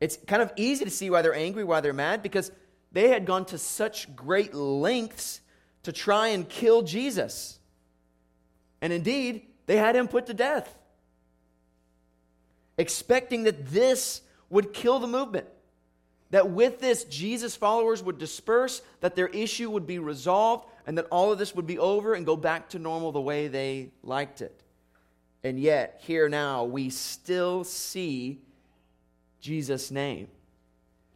It's 0.00 0.16
kind 0.26 0.40
of 0.40 0.52
easy 0.56 0.84
to 0.84 0.90
see 0.90 1.10
why 1.10 1.20
they're 1.22 1.34
angry, 1.34 1.64
why 1.64 1.80
they're 1.80 1.92
mad, 1.92 2.22
because 2.22 2.50
they 2.92 3.08
had 3.08 3.26
gone 3.26 3.44
to 3.46 3.58
such 3.58 4.14
great 4.16 4.54
lengths 4.54 5.40
to 5.84 5.92
try 5.92 6.28
and 6.28 6.48
kill 6.48 6.82
Jesus. 6.82 7.58
And 8.80 8.92
indeed, 8.92 9.46
they 9.66 9.76
had 9.76 9.96
him 9.96 10.08
put 10.08 10.26
to 10.26 10.34
death, 10.34 10.76
expecting 12.76 13.44
that 13.44 13.66
this 13.68 14.22
would 14.48 14.72
kill 14.72 14.98
the 14.98 15.06
movement. 15.06 15.46
That 16.30 16.50
with 16.50 16.80
this, 16.80 17.04
Jesus' 17.04 17.56
followers 17.56 18.02
would 18.02 18.18
disperse, 18.18 18.82
that 19.00 19.16
their 19.16 19.28
issue 19.28 19.68
would 19.70 19.86
be 19.86 19.98
resolved, 19.98 20.66
and 20.86 20.96
that 20.96 21.06
all 21.10 21.32
of 21.32 21.38
this 21.38 21.54
would 21.54 21.66
be 21.66 21.78
over 21.78 22.14
and 22.14 22.24
go 22.24 22.36
back 22.36 22.68
to 22.70 22.78
normal 22.78 23.12
the 23.12 23.20
way 23.20 23.48
they 23.48 23.90
liked 24.02 24.40
it. 24.40 24.62
And 25.42 25.58
yet, 25.58 26.00
here 26.04 26.28
now, 26.28 26.64
we 26.64 26.90
still 26.90 27.64
see 27.64 28.40
Jesus' 29.40 29.90
name. 29.90 30.28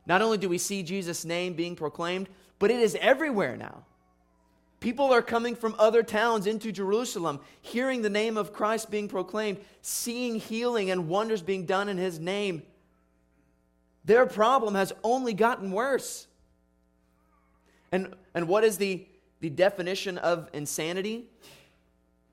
Not 0.07 0.23
only 0.23 0.39
do 0.39 0.49
we 0.49 0.59
see 0.59 0.83
Jesus' 0.83 1.25
name 1.25 1.55
being 1.55 1.77
proclaimed, 1.77 2.29
but 2.59 2.71
it 2.71 2.81
is 2.81 2.97
everywhere 3.01 3.57
now. 3.57 3.85
People 4.81 5.13
are 5.13 5.23
coming 5.23 5.55
from 5.55 5.75
other 5.79 6.03
towns 6.03 6.47
into 6.47 6.71
Jerusalem, 6.71 7.41
hearing 7.63 8.03
the 8.03 8.11
name 8.11 8.37
of 8.37 8.53
Christ 8.53 8.91
being 8.91 9.09
proclaimed, 9.09 9.59
seeing 9.81 10.35
healing 10.35 10.91
and 10.91 11.09
wonders 11.09 11.41
being 11.41 11.65
done 11.65 11.89
in 11.89 11.97
his 11.97 12.19
name. 12.19 12.63
Their 14.05 14.27
problem 14.27 14.75
has 14.75 14.93
only 15.03 15.33
gotten 15.33 15.73
worse. 15.73 16.27
And, 17.93 18.15
and 18.35 18.47
what 18.47 18.63
is 18.63 18.77
the, 18.77 19.07
the 19.41 19.49
definition 19.49 20.19
of 20.19 20.51
insanity? 20.53 21.31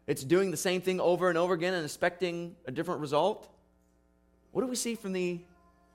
It's 0.07 0.23
doing 0.25 0.51
the 0.51 0.57
same 0.57 0.81
thing 0.81 0.99
over 0.99 1.29
and 1.29 1.37
over 1.37 1.53
again 1.53 1.73
and 1.73 1.85
expecting 1.85 2.57
a 2.65 2.71
different 2.71 2.99
result. 2.99 3.47
What 4.51 4.61
do 4.61 4.67
we 4.67 4.75
see 4.75 4.95
from 4.95 5.13
the 5.13 5.39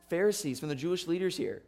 Pharisees, 0.09 0.61
from 0.61 0.69
the 0.69 0.75
Jewish 0.75 1.07
leaders 1.07 1.37
here. 1.37 1.63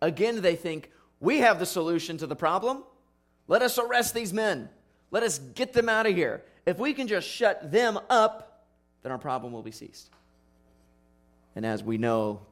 Again, 0.00 0.40
they 0.40 0.56
think, 0.56 0.90
we 1.20 1.38
have 1.38 1.58
the 1.58 1.66
solution 1.66 2.18
to 2.18 2.26
the 2.26 2.36
problem. 2.36 2.84
Let 3.48 3.62
us 3.62 3.78
arrest 3.78 4.14
these 4.14 4.32
men. 4.32 4.68
Let 5.10 5.22
us 5.22 5.38
get 5.38 5.72
them 5.72 5.88
out 5.88 6.06
of 6.06 6.14
here. 6.14 6.42
If 6.66 6.78
we 6.78 6.92
can 6.92 7.08
just 7.08 7.26
shut 7.26 7.72
them 7.72 7.98
up, 8.10 8.66
then 9.02 9.10
our 9.10 9.18
problem 9.18 9.52
will 9.52 9.62
be 9.62 9.70
ceased. 9.70 10.10
And 11.56 11.64
as 11.66 11.82
we 11.82 11.98
know, 11.98 12.42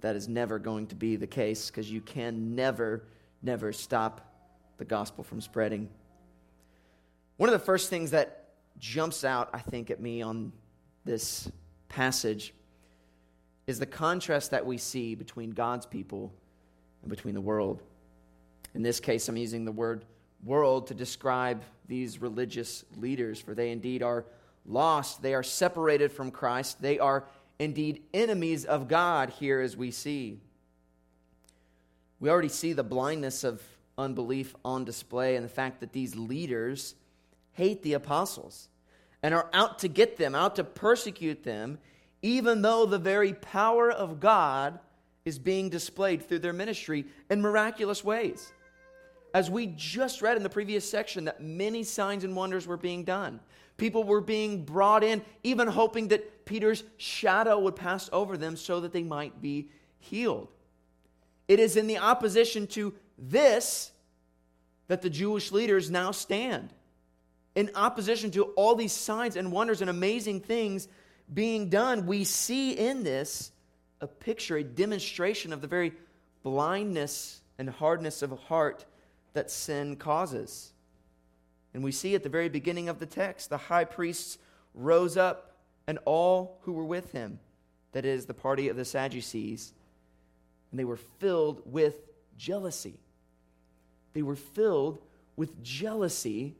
that 0.00 0.16
is 0.16 0.28
never 0.28 0.58
going 0.58 0.86
to 0.88 0.94
be 0.94 1.16
the 1.16 1.26
case 1.26 1.68
because 1.68 1.90
you 1.90 2.00
can 2.00 2.54
never, 2.54 3.04
never 3.42 3.72
stop 3.72 4.32
the 4.78 4.84
gospel 4.84 5.24
from 5.24 5.40
spreading. 5.40 5.88
One 7.36 7.48
of 7.48 7.52
the 7.52 7.64
first 7.64 7.90
things 7.90 8.12
that 8.12 8.50
jumps 8.78 9.24
out, 9.24 9.50
I 9.52 9.58
think, 9.58 9.90
at 9.90 10.00
me 10.00 10.22
on 10.22 10.52
this 11.04 11.50
passage 11.88 12.54
is 13.66 13.78
the 13.78 13.86
contrast 13.86 14.50
that 14.50 14.66
we 14.66 14.78
see 14.78 15.14
between 15.14 15.50
God's 15.50 15.86
people 15.86 16.32
and 17.02 17.10
between 17.10 17.34
the 17.34 17.40
world. 17.40 17.82
In 18.74 18.82
this 18.82 19.00
case, 19.00 19.28
I'm 19.28 19.36
using 19.36 19.64
the 19.64 19.72
word 19.72 20.04
world 20.44 20.88
to 20.88 20.94
describe 20.94 21.62
these 21.86 22.20
religious 22.20 22.84
leaders, 22.96 23.40
for 23.40 23.54
they 23.54 23.70
indeed 23.70 24.02
are 24.02 24.24
lost. 24.66 25.22
They 25.22 25.34
are 25.34 25.42
separated 25.42 26.12
from 26.12 26.30
Christ. 26.30 26.80
They 26.80 26.98
are 26.98 27.24
indeed 27.58 28.02
enemies 28.12 28.64
of 28.64 28.88
God 28.88 29.30
here 29.30 29.60
as 29.60 29.76
we 29.76 29.90
see. 29.90 30.40
We 32.18 32.30
already 32.30 32.48
see 32.48 32.72
the 32.72 32.84
blindness 32.84 33.44
of 33.44 33.62
unbelief 33.98 34.54
on 34.64 34.84
display 34.84 35.36
and 35.36 35.44
the 35.44 35.50
fact 35.50 35.80
that 35.80 35.92
these 35.92 36.16
leaders 36.16 36.94
hate 37.52 37.82
the 37.82 37.92
apostles 37.92 38.68
and 39.22 39.34
are 39.34 39.48
out 39.52 39.80
to 39.80 39.88
get 39.88 40.16
them, 40.16 40.34
out 40.34 40.56
to 40.56 40.64
persecute 40.64 41.44
them, 41.44 41.78
even 42.22 42.62
though 42.62 42.86
the 42.86 42.98
very 42.98 43.34
power 43.34 43.90
of 43.90 44.20
God 44.20 44.78
is 45.24 45.38
being 45.38 45.68
displayed 45.68 46.26
through 46.26 46.38
their 46.38 46.52
ministry 46.52 47.04
in 47.30 47.40
miraculous 47.40 48.02
ways. 48.02 48.52
As 49.34 49.50
we 49.50 49.66
just 49.76 50.22
read 50.22 50.36
in 50.36 50.42
the 50.42 50.48
previous 50.48 50.88
section, 50.88 51.24
that 51.24 51.42
many 51.42 51.82
signs 51.84 52.24
and 52.24 52.36
wonders 52.36 52.66
were 52.66 52.76
being 52.76 53.04
done. 53.04 53.40
People 53.76 54.04
were 54.04 54.20
being 54.20 54.64
brought 54.64 55.02
in, 55.02 55.22
even 55.42 55.66
hoping 55.66 56.08
that 56.08 56.44
Peter's 56.44 56.84
shadow 56.98 57.58
would 57.58 57.76
pass 57.76 58.10
over 58.12 58.36
them 58.36 58.56
so 58.56 58.80
that 58.80 58.92
they 58.92 59.02
might 59.02 59.40
be 59.40 59.68
healed. 59.98 60.48
It 61.48 61.58
is 61.58 61.76
in 61.76 61.86
the 61.86 61.98
opposition 61.98 62.66
to 62.68 62.94
this 63.18 63.92
that 64.88 65.02
the 65.02 65.10
Jewish 65.10 65.52
leaders 65.52 65.90
now 65.90 66.10
stand. 66.10 66.72
In 67.54 67.70
opposition 67.74 68.30
to 68.32 68.44
all 68.44 68.74
these 68.74 68.92
signs 68.92 69.36
and 69.36 69.52
wonders 69.52 69.80
and 69.80 69.88
amazing 69.88 70.40
things 70.40 70.88
being 71.32 71.68
done, 71.68 72.06
we 72.06 72.24
see 72.24 72.72
in 72.72 73.02
this 73.02 73.52
a 74.00 74.06
picture, 74.06 74.56
a 74.56 74.64
demonstration 74.64 75.52
of 75.52 75.60
the 75.60 75.66
very 75.66 75.92
blindness 76.42 77.40
and 77.58 77.70
hardness 77.70 78.22
of 78.22 78.36
heart 78.40 78.84
that 79.32 79.50
sin 79.50 79.96
causes. 79.96 80.72
And 81.74 81.82
we 81.82 81.92
see 81.92 82.14
at 82.14 82.22
the 82.22 82.28
very 82.28 82.48
beginning 82.48 82.88
of 82.88 82.98
the 82.98 83.06
text, 83.06 83.48
the 83.48 83.56
high 83.56 83.84
priests 83.84 84.38
rose 84.74 85.16
up 85.16 85.56
and 85.86 85.98
all 86.04 86.58
who 86.62 86.72
were 86.72 86.84
with 86.84 87.12
him, 87.12 87.38
that 87.92 88.04
is, 88.04 88.26
the 88.26 88.34
party 88.34 88.68
of 88.68 88.76
the 88.76 88.84
Sadducees, 88.84 89.72
and 90.70 90.78
they 90.78 90.84
were 90.84 90.98
filled 91.18 91.62
with 91.64 91.96
jealousy. 92.36 92.98
They 94.12 94.22
were 94.22 94.36
filled 94.36 95.00
with 95.36 95.62
jealousy 95.62 96.56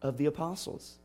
of 0.00 0.16
the 0.16 0.26
apostles. 0.26 0.99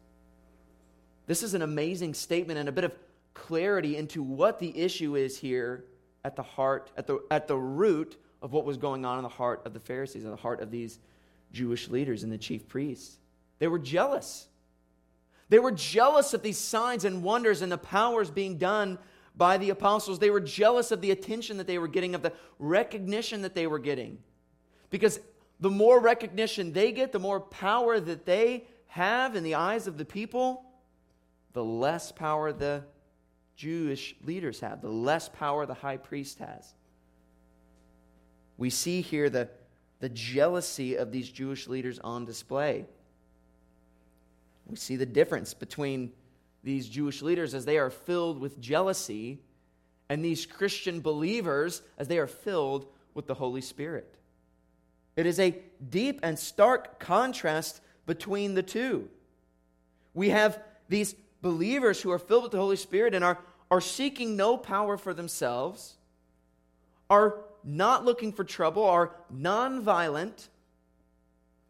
This 1.28 1.44
is 1.44 1.54
an 1.54 1.62
amazing 1.62 2.14
statement 2.14 2.60
and 2.60 2.70
a 2.70 2.72
bit 2.72 2.84
of 2.84 2.94
clarity 3.34 3.98
into 3.98 4.22
what 4.22 4.60
the 4.60 4.78
issue 4.78 5.16
is 5.16 5.38
here 5.38 5.86
at 6.24 6.36
the 6.36 6.44
heart, 6.44 6.92
at 6.98 7.08
the, 7.08 7.20
at 7.30 7.48
the 7.48 7.58
root 7.58 8.18
of 8.42 8.54
what 8.54 8.66
was 8.66 8.78
going 8.78 9.06
on 9.06 9.18
in 9.18 9.24
the 9.24 9.30
heart 9.30 9.62
of 9.66 9.74
the 9.74 9.80
Pharisees, 9.80 10.24
in 10.24 10.30
the 10.30 10.36
heart 10.36 10.62
of 10.62 10.72
these 10.72 11.00
Jewish 11.52 11.90
leaders 11.90 12.24
and 12.24 12.32
the 12.32 12.38
chief 12.38 12.68
priests. 12.68 13.18
They 13.60 13.68
were 13.68 13.80
jealous. 13.80 14.48
They 15.50 15.60
were 15.60 15.72
jealous 15.72 16.34
of 16.34 16.42
these 16.42 16.58
signs 16.58 17.06
and 17.06 17.24
wonders 17.24 17.62
and 17.62 17.72
the 17.72 17.78
powers 17.78 18.30
being 18.30 18.58
done 18.58 18.98
by 19.36 19.58
the 19.58 19.70
apostles. 19.70 20.20
They 20.20 20.30
were 20.30 20.40
jealous 20.40 20.92
of 20.92 21.02
the 21.02 21.12
attention 21.12 21.58
that 21.58 21.68
they 21.68 21.78
were 21.78 21.88
getting, 21.88 22.16
of 22.16 22.22
the 22.22 22.34
recognition 22.60 23.42
that 23.44 23.54
they 23.54 23.68
were 23.68 23.80
getting. 23.80 24.20
Because 24.90 25.20
the 25.60 25.70
more 25.70 26.00
recognition 26.00 26.74
they 26.74 26.92
get, 26.92 27.12
the 27.12 27.20
more 27.20 27.40
power 27.40 28.00
that 28.00 28.26
they 28.26 28.66
have 28.88 29.36
in 29.36 29.44
the 29.44 29.56
eyes 29.56 29.88
of 29.88 29.98
the 29.98 30.06
people, 30.06 30.64
the 31.56 31.64
less 31.64 32.12
power 32.12 32.52
the 32.52 32.84
Jewish 33.56 34.14
leaders 34.26 34.60
have, 34.60 34.82
the 34.82 34.90
less 34.90 35.30
power 35.30 35.66
the 35.66 35.74
high 35.74 35.96
priest 35.96 36.38
has. 36.40 36.74
We 38.58 38.70
see 38.70 39.00
here 39.02 39.30
the, 39.30 39.50
the 40.00 40.10
jealousy 40.10 40.96
of 40.96 41.14
these 41.14 41.30
Jewish 41.30 41.68
leaders 41.68 41.98
on 42.00 42.26
display. 42.26 42.86
We 44.68 44.76
see 44.76 44.98
the 44.98 45.06
difference 45.06 45.54
between 45.54 46.12
these 46.62 46.90
Jewish 46.90 47.22
leaders 47.22 47.54
as 47.54 47.64
they 47.64 47.78
are 47.78 47.90
filled 47.90 48.40
with 48.40 48.60
jealousy 48.60 49.40
and 50.10 50.24
these 50.24 50.46
Christian 50.46 51.00
believers 51.00 51.82
as 51.98 52.10
they 52.10 52.20
are 52.20 52.28
filled 52.28 52.88
with 53.14 53.28
the 53.28 53.34
Holy 53.34 53.62
Spirit. 53.62 54.14
It 55.16 55.26
is 55.26 55.40
a 55.40 55.56
deep 55.90 56.20
and 56.22 56.38
stark 56.38 57.00
contrast 57.00 57.80
between 58.06 58.56
the 58.56 58.64
two. 58.64 59.08
We 60.14 60.30
have 60.30 60.60
these 60.90 61.16
believers 61.46 62.02
who 62.02 62.10
are 62.10 62.18
filled 62.18 62.42
with 62.42 62.52
the 62.52 62.58
Holy 62.58 62.76
Spirit 62.76 63.14
and 63.14 63.24
are, 63.24 63.38
are 63.70 63.80
seeking 63.80 64.36
no 64.36 64.58
power 64.58 64.98
for 64.98 65.14
themselves, 65.14 65.94
are 67.08 67.38
not 67.64 68.04
looking 68.04 68.34
for 68.34 68.44
trouble, 68.44 68.84
are 68.84 69.12
nonviolent, 69.32 70.48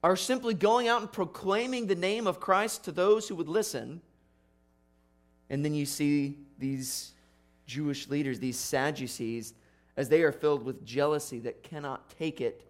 are 0.02 0.16
simply 0.16 0.54
going 0.54 0.88
out 0.88 1.02
and 1.02 1.12
proclaiming 1.12 1.88
the 1.88 1.96
name 1.96 2.26
of 2.26 2.40
Christ 2.40 2.86
to 2.86 2.94
those 2.94 3.28
who 3.28 3.36
would 3.36 3.50
listen. 3.50 4.00
And 5.50 5.66
then 5.66 5.74
you 5.74 5.86
see 5.86 6.38
these 6.58 7.12
Jewish 7.68 8.08
leaders, 8.08 8.40
these 8.40 8.58
Sadducees, 8.58 9.54
as 9.98 10.08
they 10.08 10.22
are 10.22 10.32
filled 10.32 10.64
with 10.64 10.86
jealousy 10.86 11.40
that 11.40 11.64
cannot 11.64 12.10
take 12.18 12.40
it, 12.40 12.66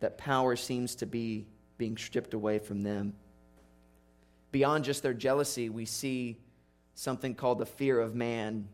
that 0.00 0.16
power 0.16 0.56
seems 0.56 0.94
to 0.94 1.04
be 1.04 1.44
being 1.76 1.98
stripped 1.98 2.32
away 2.32 2.58
from 2.58 2.82
them. 2.82 3.12
Beyond 4.50 4.84
just 4.84 5.02
their 5.02 5.14
jealousy, 5.14 5.68
we 5.68 5.84
see 5.84 6.38
something 6.94 7.34
called 7.34 7.58
the 7.58 7.66
fear 7.66 8.00
of 8.00 8.14
man 8.14 8.68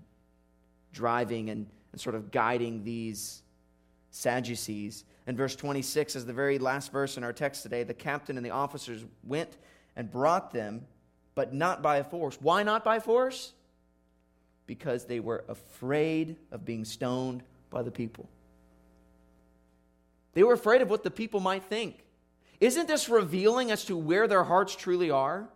driving 0.92 1.50
and, 1.50 1.66
and 1.92 2.00
sort 2.00 2.14
of 2.14 2.30
guiding 2.30 2.84
these 2.84 3.42
Sadducees. 4.10 5.04
And 5.26 5.36
verse 5.36 5.56
26 5.56 6.16
is 6.16 6.24
the 6.24 6.32
very 6.32 6.58
last 6.58 6.92
verse 6.92 7.16
in 7.16 7.24
our 7.24 7.32
text 7.32 7.62
today. 7.62 7.82
The 7.82 7.94
captain 7.94 8.36
and 8.36 8.46
the 8.46 8.50
officers 8.50 9.04
went 9.24 9.56
and 9.96 10.10
brought 10.10 10.52
them, 10.52 10.86
but 11.34 11.52
not 11.52 11.82
by 11.82 12.02
force. 12.02 12.38
Why 12.40 12.62
not 12.62 12.84
by 12.84 13.00
force? 13.00 13.52
Because 14.66 15.04
they 15.04 15.20
were 15.20 15.44
afraid 15.48 16.36
of 16.52 16.64
being 16.64 16.84
stoned 16.84 17.42
by 17.70 17.82
the 17.82 17.90
people. 17.90 18.28
They 20.34 20.42
were 20.42 20.54
afraid 20.54 20.80
of 20.80 20.90
what 20.90 21.02
the 21.02 21.10
people 21.10 21.40
might 21.40 21.64
think. 21.64 22.04
Isn't 22.60 22.86
this 22.86 23.08
revealing 23.08 23.70
as 23.70 23.84
to 23.86 23.96
where 23.96 24.28
their 24.28 24.44
hearts 24.44 24.76
truly 24.76 25.10
are? 25.10 25.48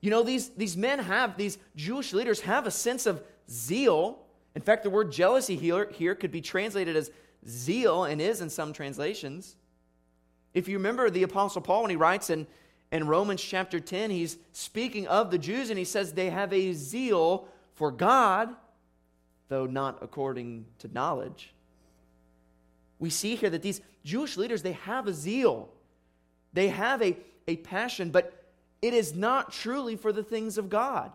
You 0.00 0.10
know, 0.10 0.22
these, 0.22 0.50
these 0.50 0.76
men 0.76 0.98
have, 1.00 1.36
these 1.36 1.58
Jewish 1.74 2.12
leaders 2.12 2.40
have 2.40 2.66
a 2.66 2.70
sense 2.70 3.06
of 3.06 3.22
zeal. 3.50 4.20
In 4.54 4.62
fact, 4.62 4.84
the 4.84 4.90
word 4.90 5.10
jealousy 5.10 5.56
here, 5.56 5.90
here 5.92 6.14
could 6.14 6.30
be 6.30 6.40
translated 6.40 6.96
as 6.96 7.10
zeal 7.46 8.04
and 8.04 8.20
is 8.20 8.40
in 8.40 8.50
some 8.50 8.72
translations. 8.72 9.56
If 10.54 10.68
you 10.68 10.76
remember 10.76 11.10
the 11.10 11.24
Apostle 11.24 11.62
Paul, 11.62 11.82
when 11.82 11.90
he 11.90 11.96
writes 11.96 12.30
in, 12.30 12.46
in 12.92 13.06
Romans 13.06 13.42
chapter 13.42 13.80
10, 13.80 14.10
he's 14.10 14.38
speaking 14.52 15.06
of 15.08 15.30
the 15.30 15.38
Jews 15.38 15.70
and 15.70 15.78
he 15.78 15.84
says 15.84 16.12
they 16.12 16.30
have 16.30 16.52
a 16.52 16.72
zeal 16.72 17.48
for 17.74 17.90
God, 17.90 18.50
though 19.48 19.66
not 19.66 19.98
according 20.00 20.66
to 20.78 20.88
knowledge. 20.92 21.52
We 22.98 23.10
see 23.10 23.36
here 23.36 23.50
that 23.50 23.62
these 23.62 23.80
Jewish 24.04 24.36
leaders, 24.36 24.62
they 24.62 24.72
have 24.72 25.06
a 25.06 25.12
zeal, 25.12 25.68
they 26.52 26.68
have 26.68 27.02
a, 27.02 27.16
a 27.46 27.56
passion, 27.56 28.10
but 28.10 28.37
it 28.80 28.94
is 28.94 29.14
not 29.14 29.52
truly 29.52 29.96
for 29.96 30.12
the 30.12 30.22
things 30.22 30.58
of 30.58 30.68
God. 30.68 31.12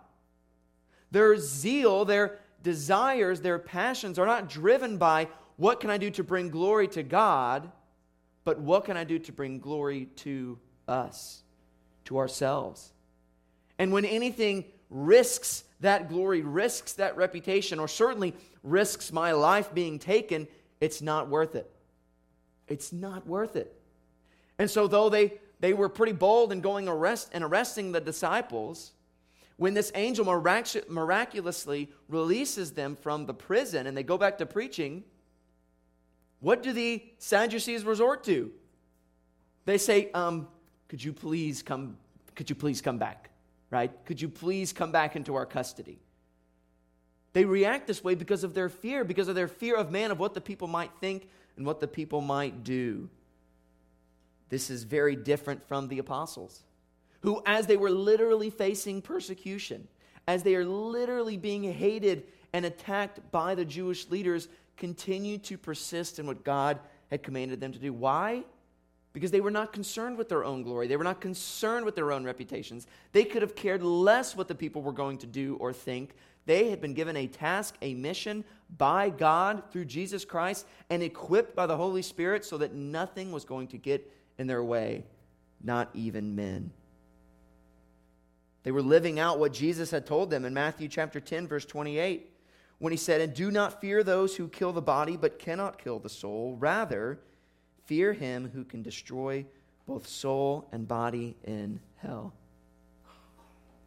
Their 1.11 1.37
zeal, 1.37 2.05
their 2.05 2.39
desires, 2.63 3.41
their 3.41 3.59
passions 3.59 4.17
are 4.17 4.25
not 4.25 4.49
driven 4.49 4.97
by 4.97 5.27
what 5.57 5.79
can 5.79 5.89
I 5.89 5.97
do 5.97 6.09
to 6.11 6.23
bring 6.23 6.49
glory 6.49 6.87
to 6.89 7.03
God, 7.03 7.71
but 8.43 8.59
what 8.59 8.85
can 8.85 8.97
I 8.97 9.03
do 9.03 9.19
to 9.19 9.31
bring 9.31 9.59
glory 9.59 10.07
to 10.17 10.57
us, 10.87 11.43
to 12.05 12.17
ourselves. 12.17 12.91
And 13.77 13.91
when 13.91 14.05
anything 14.05 14.65
risks 14.89 15.63
that 15.79 16.09
glory, 16.09 16.41
risks 16.41 16.93
that 16.93 17.17
reputation, 17.17 17.79
or 17.79 17.87
certainly 17.87 18.33
risks 18.63 19.11
my 19.11 19.31
life 19.31 19.73
being 19.73 19.99
taken, 19.99 20.47
it's 20.79 21.01
not 21.01 21.29
worth 21.29 21.55
it. 21.55 21.69
It's 22.67 22.93
not 22.93 23.27
worth 23.27 23.55
it. 23.55 23.73
And 24.59 24.69
so, 24.69 24.87
though 24.87 25.09
they, 25.09 25.33
they 25.63 25.73
were 25.73 25.87
pretty 25.87 26.11
bold 26.11 26.51
in 26.51 26.59
going 26.59 26.89
arrest 26.89 27.29
and 27.31 27.41
arresting 27.41 27.93
the 27.93 28.01
disciples, 28.01 28.91
when 29.55 29.73
this 29.73 29.93
angel 29.95 30.25
miraculously 30.25 31.89
releases 32.09 32.73
them 32.73 32.97
from 32.97 33.25
the 33.27 33.33
prison 33.33 33.87
and 33.87 33.95
they 33.95 34.03
go 34.03 34.17
back 34.17 34.39
to 34.39 34.45
preaching, 34.45 35.05
what 36.41 36.63
do 36.63 36.73
the 36.73 37.01
Sadducees 37.17 37.85
resort 37.85 38.25
to? 38.25 38.51
They 39.63 39.77
say, 39.77 40.11
um, 40.11 40.49
could 40.89 41.01
you 41.01 41.13
please 41.13 41.63
come, 41.63 41.95
could 42.35 42.49
you 42.49 42.57
please 42.57 42.81
come 42.81 42.97
back? 42.97 43.29
Right? 43.69 43.89
Could 44.03 44.21
you 44.21 44.27
please 44.27 44.73
come 44.73 44.91
back 44.91 45.15
into 45.15 45.33
our 45.35 45.45
custody? 45.45 45.97
They 47.31 47.45
react 47.45 47.87
this 47.87 48.03
way 48.03 48.15
because 48.15 48.43
of 48.43 48.53
their 48.53 48.67
fear, 48.67 49.05
because 49.05 49.29
of 49.29 49.35
their 49.35 49.47
fear 49.47 49.77
of 49.77 49.91
man, 49.91 50.11
of 50.11 50.19
what 50.19 50.33
the 50.33 50.41
people 50.41 50.67
might 50.67 50.91
think 50.99 51.29
and 51.55 51.65
what 51.65 51.79
the 51.79 51.87
people 51.87 52.19
might 52.19 52.65
do. 52.65 53.09
This 54.53 54.69
is 54.69 54.83
very 54.83 55.15
different 55.15 55.67
from 55.67 55.87
the 55.87 55.97
apostles, 55.97 56.61
who, 57.21 57.41
as 57.43 57.65
they 57.65 57.75
were 57.75 57.89
literally 57.89 58.51
facing 58.51 59.01
persecution, 59.01 59.87
as 60.27 60.43
they 60.43 60.53
are 60.53 60.63
literally 60.63 61.37
being 61.37 61.63
hated 61.63 62.25
and 62.53 62.63
attacked 62.63 63.31
by 63.31 63.55
the 63.55 63.65
Jewish 63.65 64.11
leaders, 64.11 64.49
continued 64.77 65.43
to 65.45 65.57
persist 65.57 66.19
in 66.19 66.27
what 66.27 66.43
God 66.43 66.77
had 67.09 67.23
commanded 67.23 67.61
them 67.61 67.71
to 67.71 67.79
do. 67.79 67.91
Why? 67.93 68.43
Because 69.11 69.31
they 69.31 69.41
were 69.41 69.49
not 69.49 69.73
concerned 69.73 70.19
with 70.19 70.29
their 70.29 70.43
own 70.43 70.61
glory. 70.61 70.85
They 70.85 70.97
were 70.97 71.03
not 71.03 71.19
concerned 71.19 71.83
with 71.83 71.95
their 71.95 72.11
own 72.11 72.23
reputations. 72.23 72.85
They 73.11 73.23
could 73.23 73.41
have 73.41 73.55
cared 73.55 73.81
less 73.81 74.35
what 74.35 74.47
the 74.47 74.53
people 74.53 74.83
were 74.83 74.91
going 74.91 75.17
to 75.17 75.25
do 75.25 75.57
or 75.59 75.73
think. 75.73 76.13
They 76.45 76.69
had 76.69 76.79
been 76.79 76.93
given 76.93 77.17
a 77.17 77.25
task, 77.25 77.75
a 77.81 77.95
mission 77.95 78.43
by 78.77 79.09
God 79.09 79.63
through 79.71 79.85
Jesus 79.85 80.23
Christ, 80.23 80.67
and 80.91 81.01
equipped 81.01 81.55
by 81.55 81.65
the 81.65 81.77
Holy 81.77 82.03
Spirit 82.03 82.45
so 82.45 82.59
that 82.59 82.75
nothing 82.75 83.31
was 83.31 83.45
going 83.45 83.65
to 83.69 83.79
get 83.79 84.11
in 84.37 84.47
their 84.47 84.63
way, 84.63 85.05
not 85.63 85.89
even 85.93 86.35
men. 86.35 86.71
They 88.63 88.71
were 88.71 88.81
living 88.81 89.19
out 89.19 89.39
what 89.39 89.53
Jesus 89.53 89.91
had 89.91 90.05
told 90.05 90.29
them 90.29 90.45
in 90.45 90.53
Matthew 90.53 90.87
chapter 90.87 91.19
10, 91.19 91.47
verse 91.47 91.65
28 91.65 92.29
when 92.83 92.91
he 92.91 92.97
said, 92.97 93.21
And 93.21 93.33
do 93.33 93.49
not 93.49 93.79
fear 93.79 94.03
those 94.03 94.35
who 94.35 94.49
kill 94.49 94.73
the 94.73 94.81
body 94.81 95.15
but 95.15 95.39
cannot 95.39 95.81
kill 95.81 95.99
the 95.99 96.09
soul. 96.09 96.57
Rather, 96.59 97.17
fear 97.85 98.11
him 98.11 98.51
who 98.53 98.65
can 98.65 98.81
destroy 98.81 99.45
both 99.87 100.05
soul 100.05 100.67
and 100.73 100.85
body 100.85 101.37
in 101.45 101.79
hell. 101.97 102.33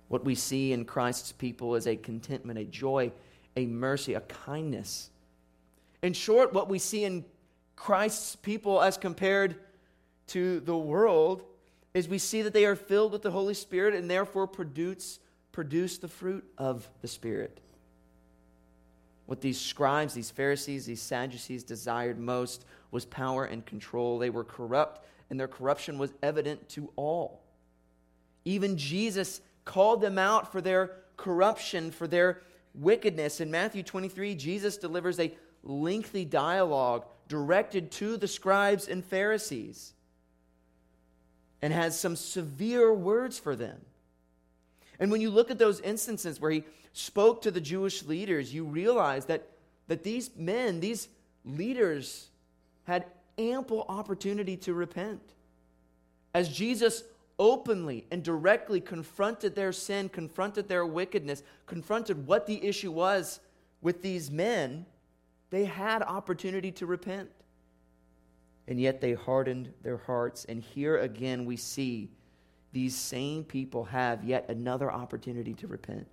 What 0.08 0.24
we 0.24 0.34
see 0.34 0.72
in 0.72 0.86
Christ's 0.86 1.32
people 1.32 1.74
is 1.74 1.86
a 1.86 1.96
contentment, 1.96 2.58
a 2.58 2.64
joy, 2.64 3.12
a 3.56 3.66
mercy, 3.66 4.14
a 4.14 4.20
kindness. 4.22 5.10
In 6.02 6.14
short, 6.14 6.54
what 6.54 6.70
we 6.70 6.78
see 6.78 7.04
in 7.04 7.24
Christ's 7.74 8.36
people 8.36 8.80
as 8.80 8.96
compared 8.96 9.56
to 10.28 10.60
the 10.60 10.76
world 10.76 11.42
is 11.94 12.08
we 12.08 12.18
see 12.18 12.42
that 12.42 12.52
they 12.52 12.66
are 12.66 12.76
filled 12.76 13.12
with 13.12 13.22
the 13.22 13.30
Holy 13.30 13.54
Spirit 13.54 13.94
and 13.94 14.10
therefore 14.10 14.46
produce, 14.46 15.18
produce 15.52 15.98
the 15.98 16.08
fruit 16.08 16.44
of 16.58 16.88
the 17.00 17.08
Spirit. 17.08 17.60
What 19.26 19.40
these 19.40 19.60
scribes, 19.60 20.14
these 20.14 20.30
Pharisees, 20.30 20.86
these 20.86 21.00
Sadducees 21.00 21.64
desired 21.64 22.18
most 22.18 22.64
was 22.90 23.04
power 23.04 23.44
and 23.46 23.64
control. 23.64 24.18
They 24.18 24.30
were 24.30 24.44
corrupt, 24.44 25.04
and 25.30 25.40
their 25.40 25.48
corruption 25.48 25.98
was 25.98 26.12
evident 26.22 26.68
to 26.70 26.92
all. 26.96 27.42
Even 28.44 28.76
Jesus 28.76 29.40
called 29.64 30.00
them 30.00 30.18
out 30.18 30.52
for 30.52 30.60
their 30.60 30.92
corruption, 31.16 31.90
for 31.90 32.06
their 32.06 32.42
wickedness. 32.74 33.40
In 33.40 33.50
Matthew 33.50 33.82
23, 33.82 34.34
Jesus 34.34 34.76
delivers 34.76 35.18
a 35.18 35.34
lengthy 35.64 36.24
dialogue 36.24 37.06
directed 37.26 37.90
to 37.90 38.16
the 38.16 38.28
scribes 38.28 38.86
and 38.86 39.04
Pharisees 39.04 39.94
and 41.62 41.72
has 41.72 41.98
some 41.98 42.16
severe 42.16 42.92
words 42.92 43.38
for 43.38 43.56
them. 43.56 43.80
And 44.98 45.10
when 45.10 45.20
you 45.20 45.30
look 45.30 45.50
at 45.50 45.58
those 45.58 45.80
instances 45.80 46.40
where 46.40 46.50
he 46.50 46.64
spoke 46.92 47.42
to 47.42 47.50
the 47.50 47.60
Jewish 47.60 48.02
leaders, 48.04 48.54
you 48.54 48.64
realize 48.64 49.26
that, 49.26 49.48
that 49.88 50.02
these 50.02 50.30
men, 50.36 50.80
these 50.80 51.08
leaders, 51.44 52.28
had 52.84 53.04
ample 53.38 53.84
opportunity 53.88 54.56
to 54.56 54.72
repent. 54.72 55.20
As 56.34 56.48
Jesus 56.48 57.04
openly 57.38 58.06
and 58.10 58.22
directly 58.22 58.80
confronted 58.80 59.54
their 59.54 59.72
sin, 59.72 60.08
confronted 60.08 60.68
their 60.68 60.86
wickedness, 60.86 61.42
confronted 61.66 62.26
what 62.26 62.46
the 62.46 62.64
issue 62.64 62.92
was 62.92 63.40
with 63.82 64.02
these 64.02 64.30
men, 64.30 64.86
they 65.50 65.64
had 65.64 66.02
opportunity 66.02 66.72
to 66.72 66.86
repent. 66.86 67.30
And 68.68 68.80
yet 68.80 69.00
they 69.00 69.14
hardened 69.14 69.72
their 69.82 69.98
hearts. 69.98 70.44
And 70.46 70.62
here 70.62 70.98
again 70.98 71.44
we 71.44 71.56
see 71.56 72.10
these 72.72 72.94
same 72.94 73.44
people 73.44 73.84
have 73.84 74.24
yet 74.24 74.48
another 74.48 74.92
opportunity 74.92 75.54
to 75.54 75.66
repent 75.66 76.08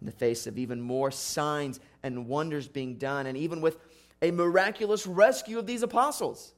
in 0.00 0.06
the 0.06 0.12
face 0.12 0.46
of 0.46 0.58
even 0.58 0.80
more 0.80 1.10
signs 1.10 1.80
and 2.02 2.26
wonders 2.26 2.68
being 2.68 2.94
done, 2.94 3.26
and 3.26 3.36
even 3.36 3.60
with 3.60 3.78
a 4.22 4.30
miraculous 4.30 5.06
rescue 5.06 5.58
of 5.58 5.66
these 5.66 5.82
apostles. 5.82 6.54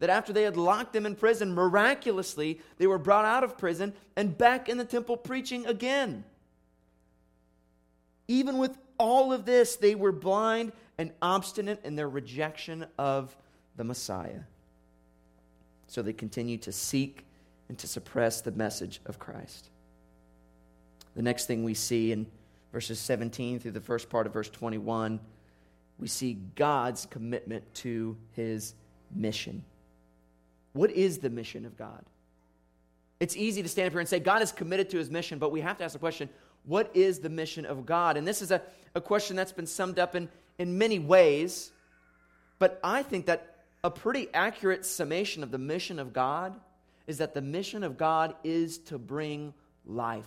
That 0.00 0.10
after 0.10 0.32
they 0.32 0.42
had 0.42 0.56
locked 0.56 0.92
them 0.92 1.06
in 1.06 1.14
prison, 1.14 1.54
miraculously 1.54 2.60
they 2.78 2.86
were 2.86 2.98
brought 2.98 3.24
out 3.24 3.44
of 3.44 3.56
prison 3.56 3.94
and 4.16 4.36
back 4.36 4.68
in 4.68 4.76
the 4.76 4.84
temple 4.84 5.16
preaching 5.16 5.66
again. 5.66 6.24
Even 8.28 8.58
with 8.58 8.76
all 8.98 9.32
of 9.32 9.44
this, 9.44 9.76
they 9.76 9.94
were 9.94 10.12
blind 10.12 10.72
and 10.98 11.12
obstinate 11.22 11.84
in 11.84 11.96
their 11.96 12.08
rejection 12.08 12.86
of 12.98 13.34
the 13.76 13.84
Messiah. 13.84 14.40
So 15.86 16.02
they 16.02 16.12
continued 16.12 16.62
to 16.62 16.72
seek 16.72 17.24
and 17.68 17.78
to 17.78 17.86
suppress 17.86 18.40
the 18.40 18.52
message 18.52 19.00
of 19.06 19.18
Christ. 19.18 19.70
The 21.14 21.22
next 21.22 21.46
thing 21.46 21.64
we 21.64 21.74
see 21.74 22.12
in 22.12 22.26
verses 22.72 22.98
17 22.98 23.60
through 23.60 23.70
the 23.70 23.80
first 23.80 24.10
part 24.10 24.26
of 24.26 24.32
verse 24.32 24.50
21 24.50 25.20
we 25.98 26.08
see 26.08 26.38
God's 26.54 27.06
commitment 27.06 27.62
to 27.74 28.16
his 28.32 28.74
mission. 29.14 29.64
What 30.72 30.90
is 30.90 31.18
the 31.18 31.30
mission 31.30 31.64
of 31.64 31.76
God? 31.76 32.04
It's 33.20 33.36
easy 33.36 33.62
to 33.62 33.68
stand 33.68 33.86
up 33.86 33.92
here 33.92 34.00
and 34.00 34.08
say 34.08 34.18
God 34.18 34.42
is 34.42 34.50
committed 34.50 34.90
to 34.90 34.98
his 34.98 35.08
mission, 35.08 35.38
but 35.38 35.52
we 35.52 35.60
have 35.60 35.78
to 35.78 35.84
ask 35.84 35.92
the 35.92 35.98
question 35.98 36.28
what 36.66 36.90
is 36.94 37.18
the 37.18 37.28
mission 37.28 37.66
of 37.66 37.84
God? 37.84 38.16
And 38.16 38.26
this 38.26 38.40
is 38.40 38.50
a, 38.50 38.62
a 38.94 39.00
question 39.00 39.36
that's 39.36 39.52
been 39.52 39.66
summed 39.66 39.98
up 39.98 40.14
in, 40.14 40.28
in 40.58 40.78
many 40.78 40.98
ways, 40.98 41.72
but 42.58 42.80
I 42.82 43.02
think 43.02 43.26
that 43.26 43.53
a 43.84 43.90
pretty 43.90 44.28
accurate 44.32 44.86
summation 44.86 45.42
of 45.42 45.50
the 45.50 45.58
mission 45.58 45.98
of 45.98 46.14
God 46.14 46.58
is 47.06 47.18
that 47.18 47.34
the 47.34 47.42
mission 47.42 47.84
of 47.84 47.98
God 47.98 48.34
is 48.42 48.78
to 48.78 48.98
bring 48.98 49.52
life. 49.84 50.24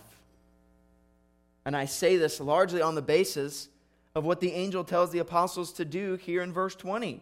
And 1.64 1.76
I 1.76 1.86
say 1.86 2.16
this 2.16 2.40
largely 2.40 2.80
on 2.80 2.94
the 2.94 3.02
basis 3.02 3.68
of 4.14 4.24
what 4.24 4.40
the 4.40 4.52
angel 4.52 4.84
tells 4.84 5.10
the 5.10 5.18
apostles 5.18 5.72
to 5.74 5.84
do 5.84 6.14
here 6.14 6.40
in 6.40 6.52
verse 6.52 6.76
20. 6.76 7.20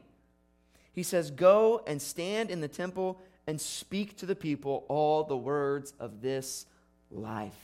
He 0.93 1.03
says, 1.03 1.31
Go 1.31 1.83
and 1.87 2.01
stand 2.01 2.51
in 2.51 2.61
the 2.61 2.69
temple 2.69 3.19
and 3.47 3.59
speak 3.59 4.19
to 4.19 4.27
the 4.27 4.37
people 4.37 4.85
all 4.89 5.25
the 5.25 5.37
words 5.37 5.95
of 5.99 6.21
this 6.21 6.67
life. 7.11 7.55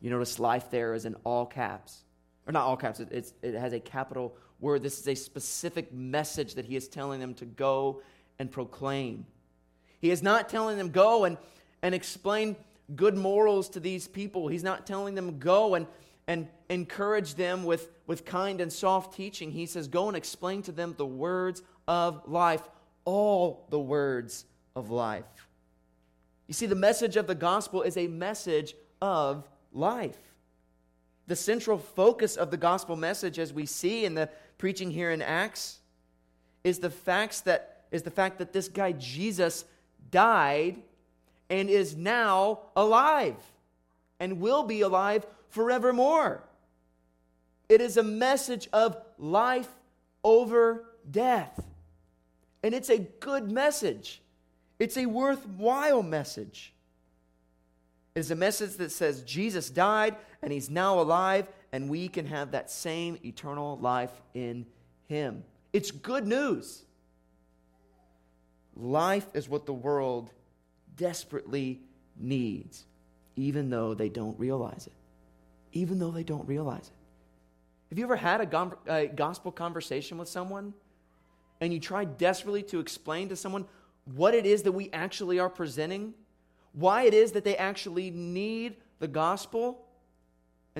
You 0.00 0.10
notice 0.10 0.38
life 0.38 0.70
there 0.70 0.94
is 0.94 1.06
in 1.06 1.16
all 1.24 1.44
caps. 1.44 2.04
Or 2.50 2.52
not 2.52 2.66
all 2.66 2.76
caps, 2.76 2.98
it, 2.98 3.32
it 3.42 3.54
has 3.54 3.72
a 3.72 3.78
capital 3.78 4.34
word. 4.58 4.82
This 4.82 4.98
is 4.98 5.06
a 5.06 5.14
specific 5.14 5.92
message 5.92 6.56
that 6.56 6.64
he 6.64 6.74
is 6.74 6.88
telling 6.88 7.20
them 7.20 7.32
to 7.34 7.44
go 7.44 8.02
and 8.40 8.50
proclaim. 8.50 9.24
He 10.00 10.10
is 10.10 10.20
not 10.20 10.48
telling 10.48 10.76
them, 10.76 10.90
go 10.90 11.22
and, 11.26 11.38
and 11.80 11.94
explain 11.94 12.56
good 12.96 13.16
morals 13.16 13.68
to 13.68 13.78
these 13.78 14.08
people. 14.08 14.48
He's 14.48 14.64
not 14.64 14.84
telling 14.84 15.14
them, 15.14 15.38
go 15.38 15.76
and, 15.76 15.86
and 16.26 16.48
encourage 16.68 17.36
them 17.36 17.62
with, 17.62 17.92
with 18.08 18.24
kind 18.24 18.60
and 18.60 18.72
soft 18.72 19.14
teaching. 19.14 19.52
He 19.52 19.66
says, 19.66 19.86
go 19.86 20.08
and 20.08 20.16
explain 20.16 20.62
to 20.62 20.72
them 20.72 20.96
the 20.98 21.06
words 21.06 21.62
of 21.86 22.20
life, 22.26 22.68
all 23.04 23.64
the 23.70 23.78
words 23.78 24.44
of 24.74 24.90
life. 24.90 25.22
You 26.48 26.54
see, 26.54 26.66
the 26.66 26.74
message 26.74 27.14
of 27.14 27.28
the 27.28 27.36
gospel 27.36 27.82
is 27.82 27.96
a 27.96 28.08
message 28.08 28.74
of 29.00 29.48
life. 29.72 30.18
The 31.30 31.36
central 31.36 31.78
focus 31.78 32.34
of 32.34 32.50
the 32.50 32.56
gospel 32.56 32.96
message, 32.96 33.38
as 33.38 33.52
we 33.52 33.64
see 33.64 34.04
in 34.04 34.16
the 34.16 34.28
preaching 34.58 34.90
here 34.90 35.12
in 35.12 35.22
Acts, 35.22 35.78
is 36.64 36.80
the 36.80 36.90
facts 36.90 37.42
that 37.42 37.84
is 37.92 38.02
the 38.02 38.10
fact 38.10 38.38
that 38.38 38.52
this 38.52 38.66
guy 38.66 38.90
Jesus 38.90 39.64
died 40.10 40.82
and 41.48 41.70
is 41.70 41.96
now 41.96 42.62
alive 42.74 43.36
and 44.18 44.40
will 44.40 44.64
be 44.64 44.80
alive 44.80 45.24
forevermore. 45.50 46.42
It 47.68 47.80
is 47.80 47.96
a 47.96 48.02
message 48.02 48.68
of 48.72 48.96
life 49.16 49.70
over 50.24 50.84
death. 51.08 51.64
And 52.64 52.74
it's 52.74 52.90
a 52.90 52.98
good 52.98 53.52
message. 53.52 54.20
It's 54.80 54.96
a 54.96 55.06
worthwhile 55.06 56.02
message. 56.02 56.72
It 58.16 58.18
is 58.18 58.32
a 58.32 58.34
message 58.34 58.72
that 58.78 58.90
says 58.90 59.22
Jesus 59.22 59.70
died 59.70 60.16
and 60.42 60.52
he's 60.52 60.70
now 60.70 61.00
alive, 61.00 61.46
and 61.72 61.88
we 61.88 62.08
can 62.08 62.26
have 62.26 62.52
that 62.52 62.70
same 62.70 63.18
eternal 63.24 63.78
life 63.78 64.12
in 64.34 64.66
him. 65.06 65.44
It's 65.72 65.90
good 65.90 66.26
news. 66.26 66.84
Life 68.74 69.26
is 69.34 69.48
what 69.48 69.66
the 69.66 69.74
world 69.74 70.30
desperately 70.96 71.80
needs, 72.16 72.84
even 73.36 73.70
though 73.70 73.94
they 73.94 74.08
don't 74.08 74.38
realize 74.38 74.86
it. 74.86 74.92
Even 75.72 75.98
though 75.98 76.10
they 76.10 76.24
don't 76.24 76.46
realize 76.48 76.88
it. 76.88 76.94
Have 77.90 77.98
you 77.98 78.04
ever 78.04 78.16
had 78.16 78.40
a, 78.86 79.06
gospel 79.08 79.50
conversation 79.50 80.16
with 80.16 80.28
someone 80.28 80.72
and 81.60 81.72
you 81.72 81.80
try 81.80 82.04
desperately 82.04 82.62
to 82.64 82.78
explain 82.78 83.28
to 83.28 83.36
someone 83.36 83.66
what 84.14 84.34
it 84.34 84.46
is 84.46 84.62
that 84.62 84.72
we 84.72 84.90
actually 84.92 85.38
are 85.38 85.50
presenting, 85.50 86.14
why 86.72 87.02
it 87.02 87.14
is 87.14 87.32
that 87.32 87.44
they 87.44 87.56
actually 87.56 88.10
need 88.10 88.76
the 89.00 89.08
gospel? 89.08 89.84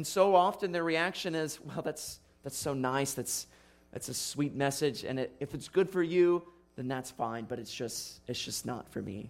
And 0.00 0.06
so 0.06 0.34
often 0.34 0.72
their 0.72 0.82
reaction 0.82 1.34
is, 1.34 1.60
well, 1.60 1.82
that's, 1.82 2.20
that's 2.42 2.56
so 2.56 2.72
nice. 2.72 3.12
That's, 3.12 3.46
that's 3.92 4.08
a 4.08 4.14
sweet 4.14 4.54
message. 4.54 5.04
And 5.04 5.18
it, 5.18 5.36
if 5.40 5.52
it's 5.52 5.68
good 5.68 5.90
for 5.90 6.02
you, 6.02 6.42
then 6.76 6.88
that's 6.88 7.10
fine, 7.10 7.44
but 7.44 7.58
it's 7.58 7.70
just, 7.70 8.20
it's 8.26 8.42
just 8.42 8.64
not 8.64 8.90
for 8.90 9.02
me. 9.02 9.28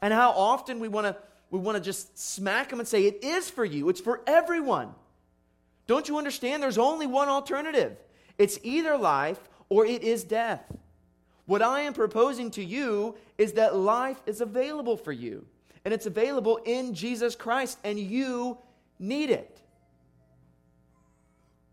And 0.00 0.12
how 0.12 0.32
often 0.32 0.80
we 0.80 0.88
want 0.88 1.06
to 1.06 1.16
we 1.52 1.60
want 1.60 1.76
to 1.76 1.80
just 1.80 2.18
smack 2.18 2.70
them 2.70 2.80
and 2.80 2.88
say, 2.88 3.04
It 3.04 3.22
is 3.22 3.48
for 3.48 3.64
you, 3.64 3.88
it's 3.90 4.00
for 4.00 4.22
everyone. 4.26 4.92
Don't 5.86 6.08
you 6.08 6.18
understand? 6.18 6.60
There's 6.60 6.76
only 6.76 7.06
one 7.06 7.28
alternative 7.28 7.96
it's 8.38 8.58
either 8.64 8.96
life 8.98 9.38
or 9.68 9.86
it 9.86 10.02
is 10.02 10.24
death. 10.24 10.64
What 11.46 11.62
I 11.62 11.82
am 11.82 11.94
proposing 11.94 12.50
to 12.52 12.64
you 12.64 13.14
is 13.38 13.52
that 13.52 13.76
life 13.76 14.20
is 14.26 14.40
available 14.40 14.96
for 14.96 15.12
you, 15.12 15.46
and 15.84 15.94
it's 15.94 16.06
available 16.06 16.58
in 16.64 16.92
Jesus 16.92 17.36
Christ, 17.36 17.78
and 17.84 18.00
you 18.00 18.58
need 18.98 19.30
it. 19.30 19.60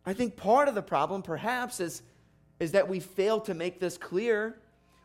I 0.06 0.14
think 0.14 0.36
part 0.36 0.68
of 0.68 0.76
the 0.76 0.82
problem, 0.82 1.22
perhaps, 1.22 1.80
is, 1.80 2.02
is 2.60 2.72
that 2.72 2.88
we 2.88 3.00
fail 3.00 3.40
to 3.42 3.54
make 3.54 3.80
this 3.80 3.98
clear 3.98 4.60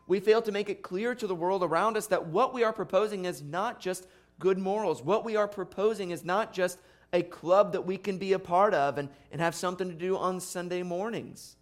we 0.07 0.19
fail 0.19 0.41
to 0.43 0.51
make 0.51 0.69
it 0.69 0.83
clear 0.83 1.15
to 1.15 1.27
the 1.27 1.35
world 1.35 1.63
around 1.63 1.97
us 1.97 2.07
that 2.07 2.27
what 2.27 2.53
we 2.53 2.63
are 2.63 2.73
proposing 2.73 3.25
is 3.25 3.41
not 3.41 3.79
just 3.79 4.07
good 4.39 4.57
morals. 4.57 5.01
What 5.01 5.25
we 5.25 5.35
are 5.35 5.47
proposing 5.47 6.11
is 6.11 6.23
not 6.23 6.53
just 6.53 6.79
a 7.11 7.23
club 7.23 7.71
that 7.71 7.85
we 7.85 7.97
can 7.97 8.17
be 8.17 8.33
a 8.33 8.39
part 8.39 8.73
of 8.73 8.97
and, 8.97 9.09
and 9.31 9.41
have 9.41 9.55
something 9.55 9.89
to 9.89 9.95
do 9.95 10.17
on 10.17 10.39
Sunday 10.39 10.83
mornings. 10.83 11.55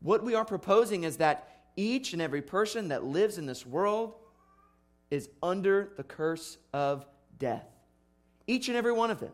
What 0.00 0.22
we 0.22 0.34
are 0.34 0.44
proposing 0.44 1.04
is 1.04 1.16
that 1.16 1.48
each 1.76 2.12
and 2.12 2.22
every 2.22 2.42
person 2.42 2.88
that 2.88 3.04
lives 3.04 3.38
in 3.38 3.46
this 3.46 3.66
world 3.66 4.14
is 5.10 5.28
under 5.42 5.92
the 5.96 6.04
curse 6.04 6.58
of 6.72 7.06
death. 7.38 7.66
Each 8.46 8.68
and 8.68 8.76
every 8.76 8.92
one 8.92 9.10
of 9.10 9.20
them. 9.20 9.32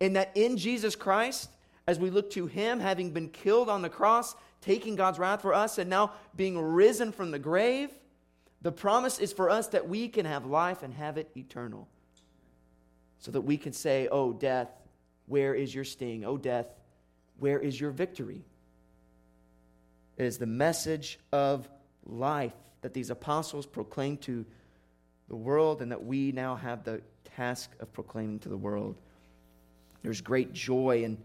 And 0.00 0.16
that 0.16 0.32
in 0.34 0.56
Jesus 0.56 0.96
Christ, 0.96 1.48
as 1.86 1.98
we 1.98 2.10
look 2.10 2.30
to 2.32 2.46
Him 2.46 2.80
having 2.80 3.12
been 3.12 3.28
killed 3.28 3.68
on 3.68 3.82
the 3.82 3.88
cross, 3.88 4.34
taking 4.60 4.96
God's 4.96 5.18
wrath 5.18 5.42
for 5.42 5.54
us 5.54 5.78
and 5.78 5.88
now 5.88 6.12
being 6.34 6.58
risen 6.58 7.12
from 7.12 7.30
the 7.30 7.38
grave, 7.38 7.90
the 8.62 8.72
promise 8.72 9.18
is 9.18 9.32
for 9.32 9.50
us 9.50 9.68
that 9.68 9.88
we 9.88 10.08
can 10.08 10.24
have 10.24 10.46
life 10.46 10.82
and 10.82 10.94
have 10.94 11.18
it 11.18 11.30
eternal. 11.36 11.88
So 13.18 13.30
that 13.32 13.42
we 13.42 13.56
can 13.56 13.72
say, 13.72 14.08
Oh, 14.10 14.32
death, 14.32 14.68
where 15.26 15.54
is 15.54 15.74
your 15.74 15.84
sting? 15.84 16.24
Oh, 16.24 16.36
death, 16.36 16.66
where 17.38 17.58
is 17.58 17.80
your 17.80 17.90
victory? 17.90 18.44
It 20.16 20.24
is 20.24 20.38
the 20.38 20.46
message 20.46 21.18
of 21.32 21.68
life 22.04 22.52
that 22.82 22.94
these 22.94 23.10
apostles 23.10 23.66
proclaimed 23.66 24.22
to 24.22 24.44
the 25.32 25.36
world 25.36 25.80
and 25.80 25.90
that 25.90 26.04
we 26.04 26.30
now 26.30 26.54
have 26.54 26.84
the 26.84 27.00
task 27.36 27.70
of 27.80 27.90
proclaiming 27.94 28.38
to 28.38 28.50
the 28.50 28.56
world. 28.56 29.00
There's 30.02 30.20
great 30.20 30.52
joy 30.52 31.04
and 31.04 31.16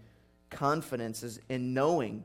confidence 0.49 1.37
in 1.49 1.73
knowing 1.73 2.23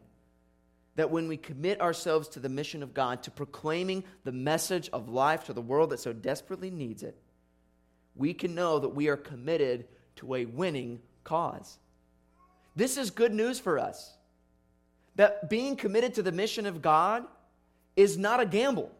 that 0.94 1.10
when 1.10 1.26
we 1.26 1.36
commit 1.36 1.80
ourselves 1.80 2.28
to 2.28 2.38
the 2.38 2.48
mission 2.48 2.84
of 2.84 2.94
God, 2.94 3.24
to 3.24 3.32
proclaiming 3.32 4.04
the 4.22 4.30
message 4.30 4.90
of 4.92 5.08
life 5.08 5.42
to 5.46 5.52
the 5.52 5.60
world 5.60 5.90
that 5.90 5.98
so 5.98 6.12
desperately 6.12 6.70
needs 6.70 7.02
it, 7.02 7.16
we 8.14 8.32
can 8.32 8.54
know 8.54 8.78
that 8.78 8.90
we 8.90 9.08
are 9.08 9.16
committed 9.16 9.88
to 10.16 10.36
a 10.36 10.44
winning 10.44 11.00
cause. 11.24 11.80
This 12.76 12.96
is 12.96 13.10
good 13.10 13.34
news 13.34 13.58
for 13.58 13.80
us. 13.80 14.16
That 15.16 15.50
being 15.50 15.74
committed 15.74 16.14
to 16.14 16.22
the 16.22 16.30
mission 16.30 16.64
of 16.64 16.80
God 16.80 17.24
is 17.96 18.16
not 18.16 18.38
a 18.38 18.46
gamble. 18.46 18.92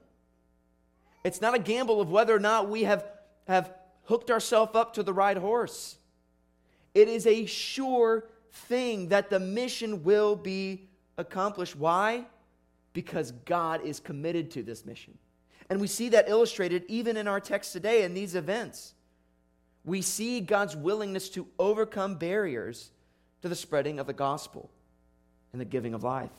It's 1.25 1.41
not 1.41 1.55
a 1.55 1.59
gamble 1.59 2.01
of 2.01 2.11
whether 2.11 2.35
or 2.35 2.41
not 2.41 2.69
we 2.69 2.85
have, 2.85 3.05
have 3.47 3.73
hooked 4.05 4.31
ourselves 4.31 4.73
up 4.75 4.95
to 4.95 5.03
the 5.03 5.13
right 5.13 5.37
horse. 5.37 5.97
It 6.95 7.09
is 7.09 7.27
a 7.27 7.47
sure 7.47 8.25
thing 8.51 9.09
that 9.09 9.31
the 9.31 9.41
mission 9.41 10.03
will 10.03 10.37
be 10.37 10.89
accomplished. 11.17 11.77
Why? 11.77 12.27
Because 12.93 13.33
God 13.45 13.85
is 13.85 14.01
committed 14.01 14.51
to 14.53 14.63
this 14.63 14.85
mission. 14.85 15.17
And 15.71 15.81
we 15.81 15.87
see 15.87 16.11
that 16.11 16.29
illustrated 16.29 16.85
even 16.89 17.17
in 17.17 17.29
our 17.29 17.41
text 17.41 17.73
today 17.73 18.03
in 18.03 18.15
these 18.15 18.35
events. 18.35 18.95
We 19.85 20.03
see 20.03 20.41
God's 20.41 20.77
willingness 20.77 21.29
to 21.31 21.47
overcome 21.59 22.17
barriers 22.17 22.91
to 23.41 23.49
the 23.49 23.57
spreading 23.57 23.99
of 23.99 24.07
the 24.07 24.13
gospel 24.13 24.71
and 25.53 25.61
the 25.61 25.65
giving 25.65 25.95
of 25.95 26.05
life. 26.05 26.31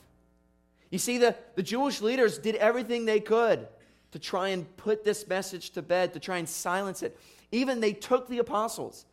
You 0.92 1.00
see, 1.00 1.18
the, 1.18 1.36
the 1.56 1.64
Jewish 1.64 2.02
leaders 2.02 2.38
did 2.38 2.56
everything 2.56 3.06
they 3.06 3.20
could 3.20 3.68
to 4.14 4.20
try 4.20 4.50
and 4.50 4.78
put 4.78 5.04
this 5.04 5.28
message 5.28 5.72
to 5.72 5.82
bed, 5.82 6.14
to 6.14 6.20
try 6.20 6.38
and 6.38 6.48
silence 6.48 7.02
it. 7.02 7.20
Even 7.52 7.80
they 7.80 7.94
took 7.94 8.30
the 8.30 8.38
apostles, 8.38 9.08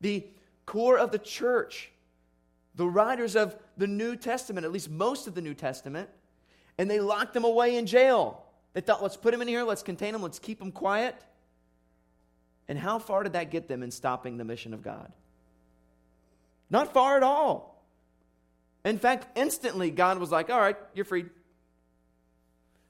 the 0.00 0.24
core 0.64 0.96
of 0.96 1.10
the 1.10 1.18
church, 1.18 1.90
the 2.76 2.86
writers 2.86 3.34
of 3.34 3.56
the 3.76 3.88
New 3.88 4.14
Testament, 4.14 4.64
at 4.64 4.70
least 4.70 4.88
most 4.88 5.26
of 5.26 5.34
the 5.34 5.42
New 5.42 5.54
Testament, 5.54 6.08
and 6.78 6.88
they 6.88 7.00
locked 7.00 7.34
them 7.34 7.42
away 7.42 7.76
in 7.76 7.86
jail. 7.86 8.44
They 8.74 8.80
thought, 8.80 9.02
let's 9.02 9.16
put 9.16 9.32
them 9.32 9.42
in 9.42 9.48
here, 9.48 9.64
let's 9.64 9.82
contain 9.82 10.12
them, 10.12 10.22
let's 10.22 10.38
keep 10.38 10.60
them 10.60 10.70
quiet. 10.70 11.16
And 12.68 12.78
how 12.78 13.00
far 13.00 13.24
did 13.24 13.32
that 13.32 13.50
get 13.50 13.66
them 13.66 13.82
in 13.82 13.90
stopping 13.90 14.36
the 14.36 14.44
mission 14.44 14.72
of 14.72 14.82
God? 14.82 15.12
Not 16.70 16.92
far 16.92 17.16
at 17.16 17.24
all. 17.24 17.82
In 18.84 19.00
fact, 19.00 19.36
instantly, 19.36 19.90
God 19.90 20.18
was 20.18 20.30
like, 20.30 20.48
All 20.48 20.60
right, 20.60 20.76
you're 20.94 21.04
freed. 21.04 21.28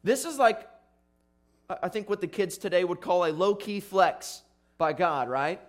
This 0.05 0.27
is 0.27 0.37
like, 0.39 0.69
I 1.71 1.89
think, 1.89 2.09
what 2.09 2.21
the 2.21 2.27
kids 2.27 2.57
today 2.57 2.83
would 2.83 3.01
call 3.01 3.27
a 3.27 3.33
low 3.33 3.55
key 3.55 3.81
flex 3.81 4.43
by 4.79 4.95
God, 4.95 5.29
right? 5.29 5.61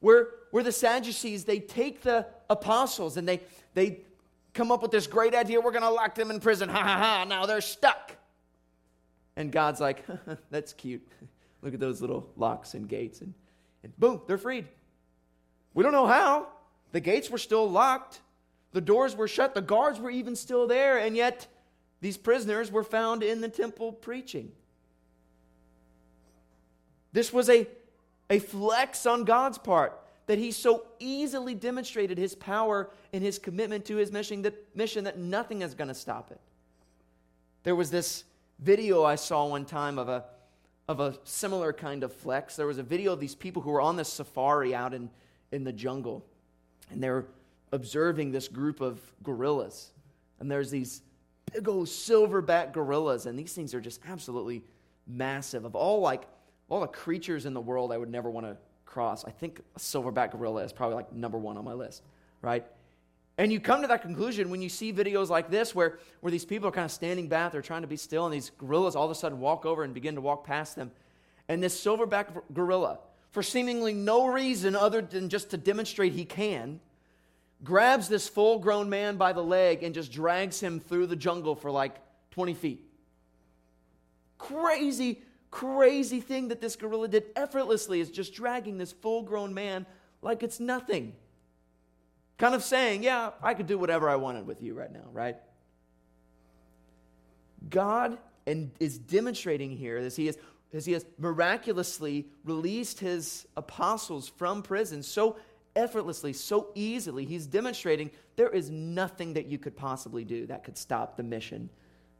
Where, 0.00 0.28
where 0.50 0.62
the 0.62 0.72
Sadducees, 0.72 1.44
they 1.44 1.58
take 1.58 2.02
the 2.02 2.26
apostles 2.50 3.16
and 3.16 3.26
they, 3.26 3.40
they 3.72 4.00
come 4.52 4.70
up 4.70 4.82
with 4.82 4.90
this 4.90 5.06
great 5.06 5.34
idea 5.34 5.60
we're 5.60 5.70
going 5.70 5.82
to 5.82 5.90
lock 5.90 6.14
them 6.14 6.30
in 6.30 6.38
prison. 6.38 6.68
Ha 6.68 6.78
ha 6.78 6.98
ha, 6.98 7.24
now 7.26 7.46
they're 7.46 7.62
stuck. 7.62 8.12
And 9.36 9.50
God's 9.50 9.80
like, 9.80 10.04
That's 10.50 10.74
cute. 10.74 11.06
Look 11.62 11.72
at 11.72 11.80
those 11.80 12.00
little 12.02 12.28
locks 12.36 12.74
and 12.74 12.86
gates. 12.86 13.22
And, 13.22 13.32
and 13.82 13.96
boom, 13.98 14.20
they're 14.26 14.38
freed. 14.38 14.66
We 15.72 15.82
don't 15.82 15.92
know 15.92 16.06
how. 16.06 16.48
The 16.92 17.00
gates 17.00 17.30
were 17.30 17.38
still 17.38 17.68
locked, 17.68 18.20
the 18.72 18.80
doors 18.80 19.16
were 19.16 19.28
shut, 19.28 19.54
the 19.54 19.60
guards 19.60 19.98
were 19.98 20.10
even 20.10 20.36
still 20.36 20.66
there, 20.66 20.98
and 20.98 21.16
yet 21.16 21.46
these 22.00 22.16
prisoners 22.16 22.70
were 22.70 22.84
found 22.84 23.22
in 23.22 23.40
the 23.40 23.48
temple 23.48 23.92
preaching. 23.92 24.52
This 27.16 27.32
was 27.32 27.48
a, 27.48 27.66
a 28.28 28.38
flex 28.40 29.06
on 29.06 29.24
God's 29.24 29.56
part 29.56 29.98
that 30.26 30.36
he 30.36 30.52
so 30.52 30.84
easily 30.98 31.54
demonstrated 31.54 32.18
his 32.18 32.34
power 32.34 32.90
and 33.10 33.24
his 33.24 33.38
commitment 33.38 33.86
to 33.86 33.96
his 33.96 34.12
mission 34.12 34.42
that, 34.42 34.76
mission 34.76 35.04
that 35.04 35.18
nothing 35.18 35.62
is 35.62 35.72
going 35.72 35.88
to 35.88 35.94
stop 35.94 36.30
it. 36.30 36.38
There 37.62 37.74
was 37.74 37.90
this 37.90 38.24
video 38.58 39.02
I 39.02 39.14
saw 39.14 39.46
one 39.46 39.64
time 39.64 39.98
of 39.98 40.10
a, 40.10 40.24
of 40.88 41.00
a 41.00 41.14
similar 41.24 41.72
kind 41.72 42.04
of 42.04 42.12
flex. 42.12 42.54
There 42.54 42.66
was 42.66 42.76
a 42.76 42.82
video 42.82 43.14
of 43.14 43.20
these 43.20 43.34
people 43.34 43.62
who 43.62 43.70
were 43.70 43.80
on 43.80 43.96
this 43.96 44.12
safari 44.12 44.74
out 44.74 44.92
in, 44.92 45.08
in 45.52 45.64
the 45.64 45.72
jungle, 45.72 46.22
and 46.90 47.02
they're 47.02 47.24
observing 47.72 48.30
this 48.30 48.46
group 48.46 48.82
of 48.82 49.00
gorillas. 49.22 49.90
And 50.38 50.50
there's 50.50 50.70
these 50.70 51.00
big 51.50 51.66
old 51.66 51.86
silverback 51.86 52.74
gorillas, 52.74 53.24
and 53.24 53.38
these 53.38 53.54
things 53.54 53.72
are 53.72 53.80
just 53.80 54.02
absolutely 54.06 54.62
massive. 55.06 55.64
Of 55.64 55.74
all 55.74 56.00
like 56.00 56.24
all 56.68 56.80
the 56.80 56.86
creatures 56.86 57.46
in 57.46 57.54
the 57.54 57.60
world, 57.60 57.92
I 57.92 57.98
would 57.98 58.10
never 58.10 58.30
want 58.30 58.46
to 58.46 58.56
cross. 58.84 59.24
I 59.24 59.30
think 59.30 59.60
a 59.76 59.78
silverback 59.78 60.32
gorilla 60.32 60.64
is 60.64 60.72
probably 60.72 60.96
like 60.96 61.12
number 61.12 61.38
one 61.38 61.56
on 61.56 61.64
my 61.64 61.72
list, 61.72 62.02
right? 62.42 62.64
And 63.38 63.52
you 63.52 63.60
come 63.60 63.82
to 63.82 63.88
that 63.88 64.02
conclusion 64.02 64.48
when 64.48 64.62
you 64.62 64.68
see 64.68 64.92
videos 64.92 65.28
like 65.28 65.50
this 65.50 65.74
where, 65.74 65.98
where 66.20 66.30
these 66.30 66.44
people 66.44 66.68
are 66.68 66.72
kind 66.72 66.86
of 66.86 66.90
standing 66.90 67.28
back, 67.28 67.52
they're 67.52 67.62
trying 67.62 67.82
to 67.82 67.88
be 67.88 67.96
still, 67.96 68.24
and 68.24 68.32
these 68.32 68.50
gorillas 68.56 68.96
all 68.96 69.04
of 69.04 69.10
a 69.10 69.14
sudden 69.14 69.40
walk 69.40 69.66
over 69.66 69.82
and 69.84 69.92
begin 69.92 70.14
to 70.14 70.20
walk 70.20 70.44
past 70.46 70.74
them. 70.74 70.90
And 71.48 71.62
this 71.62 71.78
silverback 71.78 72.28
gorilla, 72.54 72.98
for 73.30 73.42
seemingly 73.42 73.92
no 73.92 74.26
reason 74.26 74.74
other 74.74 75.02
than 75.02 75.28
just 75.28 75.50
to 75.50 75.58
demonstrate 75.58 76.14
he 76.14 76.24
can, 76.24 76.80
grabs 77.62 78.08
this 78.08 78.28
full 78.28 78.58
grown 78.58 78.88
man 78.88 79.16
by 79.16 79.32
the 79.32 79.42
leg 79.42 79.82
and 79.82 79.94
just 79.94 80.10
drags 80.10 80.58
him 80.58 80.80
through 80.80 81.06
the 81.06 81.16
jungle 81.16 81.54
for 81.54 81.70
like 81.70 81.96
20 82.30 82.54
feet. 82.54 82.82
Crazy, 84.38 85.20
crazy 85.56 86.20
thing 86.20 86.48
that 86.48 86.60
this 86.60 86.76
gorilla 86.76 87.08
did 87.08 87.24
effortlessly 87.34 87.98
is 87.98 88.10
just 88.10 88.34
dragging 88.34 88.76
this 88.76 88.92
full 88.92 89.22
grown 89.22 89.54
man 89.54 89.86
like 90.20 90.42
it's 90.42 90.60
nothing. 90.60 91.14
Kind 92.36 92.54
of 92.54 92.62
saying, 92.62 93.02
yeah, 93.02 93.30
I 93.42 93.54
could 93.54 93.66
do 93.66 93.78
whatever 93.78 94.06
I 94.06 94.16
wanted 94.16 94.46
with 94.46 94.62
you 94.62 94.74
right 94.74 94.92
now, 94.92 95.06
right? 95.12 95.36
God 97.70 98.18
and 98.46 98.70
is 98.80 98.98
demonstrating 98.98 99.70
here 99.70 99.96
as 99.96 100.14
he, 100.14 100.28
is, 100.28 100.36
as 100.74 100.84
he 100.84 100.92
has 100.92 101.06
miraculously 101.18 102.26
released 102.44 103.00
his 103.00 103.46
apostles 103.56 104.28
from 104.28 104.62
prison 104.62 105.02
so 105.02 105.38
effortlessly, 105.74 106.34
so 106.34 106.68
easily. 106.74 107.24
He's 107.24 107.46
demonstrating 107.46 108.10
there 108.36 108.50
is 108.50 108.68
nothing 108.70 109.32
that 109.32 109.46
you 109.46 109.56
could 109.56 109.74
possibly 109.74 110.22
do 110.22 110.44
that 110.48 110.64
could 110.64 110.76
stop 110.76 111.16
the 111.16 111.22
mission 111.22 111.70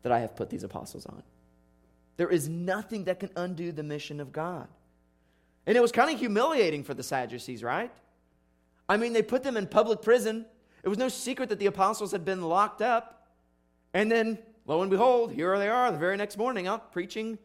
that 0.01 0.11
I 0.11 0.21
have 0.21 0.35
put 0.35 0.49
these 0.49 0.65
apostles 0.65 1.05
on. 1.05 1.23
There 2.17 2.29
is 2.29 2.49
nothing 2.49 3.05
that 3.05 3.21
can 3.21 3.31
undo 3.37 3.73
the 3.73 3.83
mission 3.83 4.21
of 4.21 4.33
God. 4.33 4.69
And 5.67 5.77
it 5.77 5.81
was 5.81 5.93
kind 5.93 6.11
of 6.11 6.19
humiliating 6.19 6.85
for 6.85 6.95
the 6.95 7.03
Sadducees, 7.03 7.63
right? 7.63 7.91
I 8.89 8.97
mean, 8.97 9.13
they 9.13 9.23
put 9.23 9.43
them 9.43 9.57
in 9.57 9.67
public 9.67 10.01
prison. 10.01 10.47
It 10.83 10.89
was 10.89 10.99
no 10.99 11.09
secret 11.09 11.49
that 11.49 11.59
the 11.59 11.67
apostles 11.67 12.13
had 12.13 12.25
been 12.25 12.43
locked 12.43 12.81
up. 12.81 13.29
And 13.93 14.11
then, 14.11 14.39
lo 14.67 14.83
and 14.83 14.91
behold, 14.91 15.33
here 15.33 15.59
they 15.59 15.69
are 15.69 15.91
the 15.91 15.99
very 15.99 16.17
next 16.17 16.39
morning 16.39 16.67
out 16.67 16.93
preaching 16.93 17.39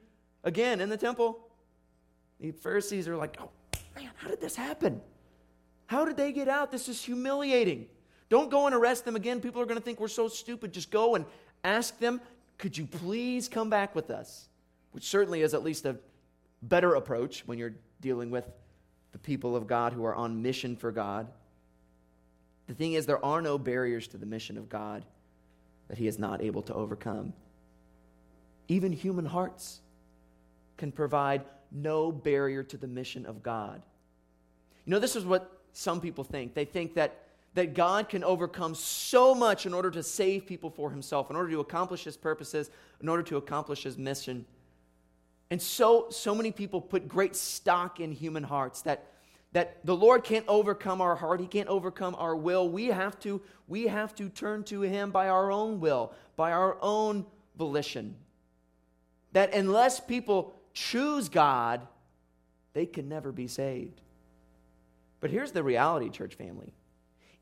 again 0.43 0.79
in 0.81 0.89
the 0.89 0.97
temple. 0.97 1.39
The 2.39 2.51
Pharisees 2.51 3.07
are 3.07 3.17
like, 3.17 3.37
oh, 3.41 3.49
man, 3.95 4.11
how 4.15 4.27
did 4.27 4.39
this 4.39 4.55
happen? 4.55 5.01
How 5.87 6.05
did 6.05 6.15
they 6.15 6.31
get 6.31 6.47
out? 6.47 6.71
This 6.71 6.87
is 6.87 7.03
humiliating. 7.03 7.87
Don't 8.29 8.49
go 8.49 8.65
and 8.65 8.75
arrest 8.75 9.03
them 9.03 9.15
again. 9.15 9.41
People 9.41 9.61
are 9.61 9.65
going 9.65 9.77
to 9.77 9.83
think 9.83 9.99
we're 9.99 10.07
so 10.07 10.27
stupid. 10.27 10.71
Just 10.71 10.89
go 10.91 11.15
and 11.15 11.25
ask 11.63 11.99
them, 11.99 12.21
could 12.57 12.77
you 12.77 12.85
please 12.85 13.49
come 13.49 13.69
back 13.69 13.93
with 13.93 14.09
us? 14.09 14.47
Which 14.91 15.05
certainly 15.05 15.41
is 15.41 15.53
at 15.53 15.63
least 15.63 15.85
a 15.85 15.97
better 16.61 16.95
approach 16.95 17.43
when 17.45 17.57
you're 17.57 17.73
dealing 18.01 18.29
with 18.29 18.45
the 19.11 19.17
people 19.17 19.55
of 19.55 19.67
God 19.67 19.93
who 19.93 20.05
are 20.05 20.15
on 20.15 20.41
mission 20.41 20.75
for 20.75 20.91
God. 20.91 21.27
The 22.67 22.73
thing 22.73 22.93
is, 22.93 23.05
there 23.05 23.23
are 23.23 23.41
no 23.41 23.57
barriers 23.57 24.07
to 24.09 24.17
the 24.17 24.25
mission 24.25 24.57
of 24.57 24.69
God 24.69 25.03
that 25.87 25.97
He 25.97 26.07
is 26.07 26.17
not 26.17 26.41
able 26.41 26.61
to 26.63 26.73
overcome. 26.73 27.33
Even 28.67 28.93
human 28.93 29.25
hearts 29.25 29.81
can 30.77 30.91
provide 30.91 31.43
no 31.71 32.11
barrier 32.11 32.63
to 32.63 32.77
the 32.77 32.87
mission 32.87 33.25
of 33.25 33.43
God. 33.43 33.81
You 34.85 34.91
know, 34.91 34.99
this 34.99 35.15
is 35.15 35.25
what 35.25 35.61
some 35.73 35.99
people 35.99 36.23
think. 36.23 36.53
They 36.53 36.65
think 36.65 36.95
that, 36.95 37.23
that 37.55 37.73
God 37.73 38.07
can 38.07 38.23
overcome 38.23 38.75
so 38.75 39.35
much 39.35 39.65
in 39.65 39.73
order 39.73 39.91
to 39.91 40.03
save 40.03 40.45
people 40.45 40.69
for 40.69 40.89
Himself, 40.89 41.29
in 41.29 41.35
order 41.35 41.49
to 41.51 41.59
accomplish 41.59 42.05
His 42.05 42.17
purposes, 42.17 42.71
in 43.01 43.09
order 43.09 43.23
to 43.23 43.37
accomplish 43.37 43.83
His 43.83 43.97
mission. 43.97 44.45
And 45.51 45.61
so, 45.61 46.07
so 46.09 46.33
many 46.33 46.51
people 46.51 46.79
put 46.79 47.09
great 47.09 47.35
stock 47.35 47.99
in 47.99 48.13
human 48.13 48.41
hearts 48.41 48.83
that, 48.83 49.11
that 49.51 49.85
the 49.85 49.95
Lord 49.95 50.23
can't 50.23 50.45
overcome 50.47 51.01
our 51.01 51.15
heart. 51.15 51.41
He 51.41 51.45
can't 51.45 51.67
overcome 51.67 52.15
our 52.17 52.37
will. 52.37 52.69
We 52.69 52.87
have, 52.87 53.19
to, 53.19 53.41
we 53.67 53.87
have 53.87 54.15
to 54.15 54.29
turn 54.29 54.63
to 54.65 54.81
Him 54.81 55.11
by 55.11 55.27
our 55.27 55.51
own 55.51 55.81
will, 55.81 56.13
by 56.37 56.53
our 56.53 56.77
own 56.81 57.25
volition. 57.57 58.15
That 59.33 59.53
unless 59.53 59.99
people 59.99 60.55
choose 60.73 61.27
God, 61.27 61.85
they 62.73 62.85
can 62.85 63.09
never 63.09 63.33
be 63.33 63.47
saved. 63.47 63.99
But 65.19 65.31
here's 65.31 65.51
the 65.51 65.63
reality, 65.63 66.09
church 66.09 66.35
family. 66.35 66.73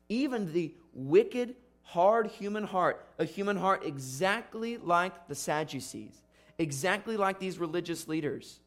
Even 0.08 0.52
the 0.52 0.74
wicked, 0.92 1.54
hard 1.82 2.26
human 2.26 2.64
heart, 2.64 3.06
a 3.20 3.24
human 3.24 3.56
heart 3.56 3.84
exactly 3.86 4.78
like 4.78 5.28
the 5.28 5.36
Sadducees, 5.36 6.20
exactly 6.60 7.16
like 7.16 7.40
these 7.40 7.58
religious 7.58 8.06
leaders 8.06 8.60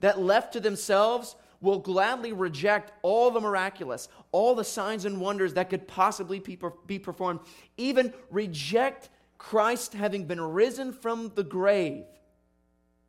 that 0.00 0.20
left 0.20 0.52
to 0.52 0.60
themselves 0.60 1.34
will 1.60 1.78
gladly 1.78 2.32
reject 2.32 2.92
all 3.00 3.30
the 3.30 3.40
miraculous, 3.40 4.08
all 4.30 4.54
the 4.54 4.62
signs 4.62 5.06
and 5.06 5.18
wonders 5.18 5.54
that 5.54 5.70
could 5.70 5.88
possibly 5.88 6.42
be 6.86 6.98
performed, 6.98 7.40
even 7.78 8.12
reject 8.30 9.08
Christ 9.38 9.94
having 9.94 10.26
been 10.26 10.40
risen 10.40 10.92
from 10.92 11.32
the 11.34 11.42
grave, 11.42 12.04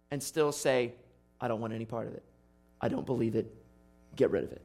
and 0.09 0.23
still 0.23 0.53
say, 0.53 0.93
I 1.41 1.49
don't 1.49 1.59
want 1.59 1.73
any 1.73 1.85
part 1.85 2.07
of 2.07 2.13
it. 2.13 2.23
I 2.79 2.87
don't 2.87 3.05
believe 3.05 3.35
it. 3.35 3.53
Get 4.15 4.31
rid 4.31 4.45
of 4.45 4.51
it. 4.53 4.61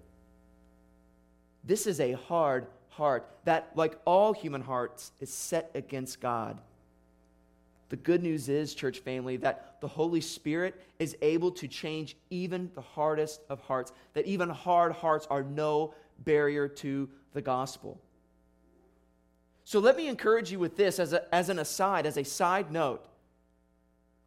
This 1.65 1.89
is 1.89 1.99
a 1.99 2.13
hard 2.13 2.69
heart 2.91 3.29
that, 3.45 3.73
like 3.75 3.99
all 4.05 4.33
human 4.33 4.63
hearts, 4.63 5.11
is 5.19 5.33
set 5.33 5.73
against 5.75 6.21
God. 6.21 6.61
The 7.91 7.97
good 7.97 8.23
news 8.23 8.49
is, 8.49 8.75
church 8.75 9.01
family, 9.01 9.37
that 9.39 9.81
the 9.81 9.89
Holy 9.89 10.21
Spirit 10.21 10.81
is 10.99 11.17
able 11.23 11.51
to 11.51 11.67
change 11.67 12.17
even 12.31 12.71
the 12.75 12.81
hardest 12.81 13.43
of 13.51 13.61
hearts, 13.61 13.93
that 14.15 14.27
even 14.27 14.49
hard 14.49 14.93
hearts 14.93 15.27
are 15.29 15.43
no 15.43 15.93
barrier 16.21 16.69
to 16.69 17.09
the 17.33 17.43
gospel. 17.43 18.01
So 19.65 19.81
let 19.81 19.97
me 19.97 20.07
encourage 20.07 20.53
you 20.53 20.61
with 20.61 20.77
this 20.77 21.01
as, 21.01 21.13
a, 21.13 21.33
as 21.35 21.49
an 21.49 21.59
aside, 21.59 22.07
as 22.07 22.17
a 22.17 22.25
side 22.25 22.71
note. 22.71 23.05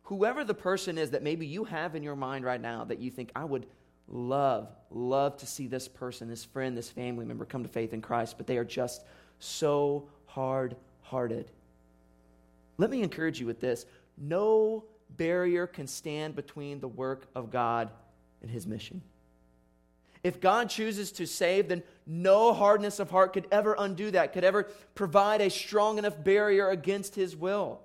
Whoever 0.03 0.43
the 0.43 0.53
person 0.53 0.97
is 0.97 1.11
that 1.11 1.23
maybe 1.23 1.45
you 1.45 1.63
have 1.63 1.95
in 1.95 2.03
your 2.03 2.17
mind 2.17 2.43
right 2.43 2.61
now 2.61 2.83
that 2.83 2.99
you 2.99 3.09
think, 3.09 3.31
I 3.33 3.45
would 3.45 3.65
love, 4.09 4.67
love 4.91 5.37
to 5.37 5.45
see 5.45 5.67
this 5.67 5.87
person, 5.87 6.27
this 6.27 6.43
friend, 6.43 6.77
this 6.77 6.89
family 6.89 7.25
member 7.25 7.45
come 7.45 7.63
to 7.63 7.69
faith 7.69 7.93
in 7.93 8.01
Christ, 8.01 8.35
but 8.37 8.45
they 8.45 8.57
are 8.57 8.65
just 8.65 9.05
so 9.39 10.09
hard 10.25 10.75
hearted. 11.01 11.49
Let 12.77 12.89
me 12.89 13.01
encourage 13.03 13.39
you 13.39 13.45
with 13.45 13.59
this 13.59 13.85
no 14.17 14.85
barrier 15.17 15.67
can 15.67 15.87
stand 15.87 16.35
between 16.35 16.79
the 16.79 16.87
work 16.87 17.27
of 17.35 17.51
God 17.51 17.89
and 18.41 18.49
his 18.49 18.65
mission. 18.65 19.01
If 20.23 20.39
God 20.39 20.69
chooses 20.69 21.11
to 21.13 21.25
save, 21.25 21.67
then 21.67 21.83
no 22.07 22.53
hardness 22.53 22.99
of 22.99 23.09
heart 23.09 23.33
could 23.33 23.47
ever 23.51 23.75
undo 23.77 24.09
that, 24.11 24.31
could 24.31 24.45
ever 24.45 24.69
provide 24.95 25.41
a 25.41 25.49
strong 25.49 25.97
enough 25.97 26.23
barrier 26.23 26.69
against 26.69 27.13
his 27.15 27.35
will. 27.35 27.81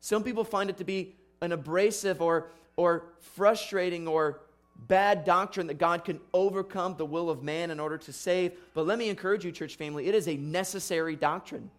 Some 0.00 0.24
people 0.24 0.42
find 0.42 0.70
it 0.70 0.78
to 0.78 0.84
be 0.84 1.14
an 1.42 1.52
abrasive 1.52 2.22
or, 2.22 2.48
or 2.76 3.04
frustrating 3.20 4.08
or 4.08 4.40
bad 4.88 5.24
doctrine 5.24 5.66
that 5.66 5.78
God 5.78 6.04
can 6.04 6.18
overcome 6.32 6.96
the 6.96 7.04
will 7.04 7.28
of 7.28 7.42
man 7.42 7.70
in 7.70 7.78
order 7.78 7.98
to 7.98 8.12
save. 8.12 8.52
But 8.72 8.86
let 8.86 8.98
me 8.98 9.10
encourage 9.10 9.44
you, 9.44 9.52
church 9.52 9.76
family, 9.76 10.08
it 10.08 10.14
is 10.14 10.28
a 10.28 10.36
necessary 10.36 11.14
doctrine. 11.14 11.70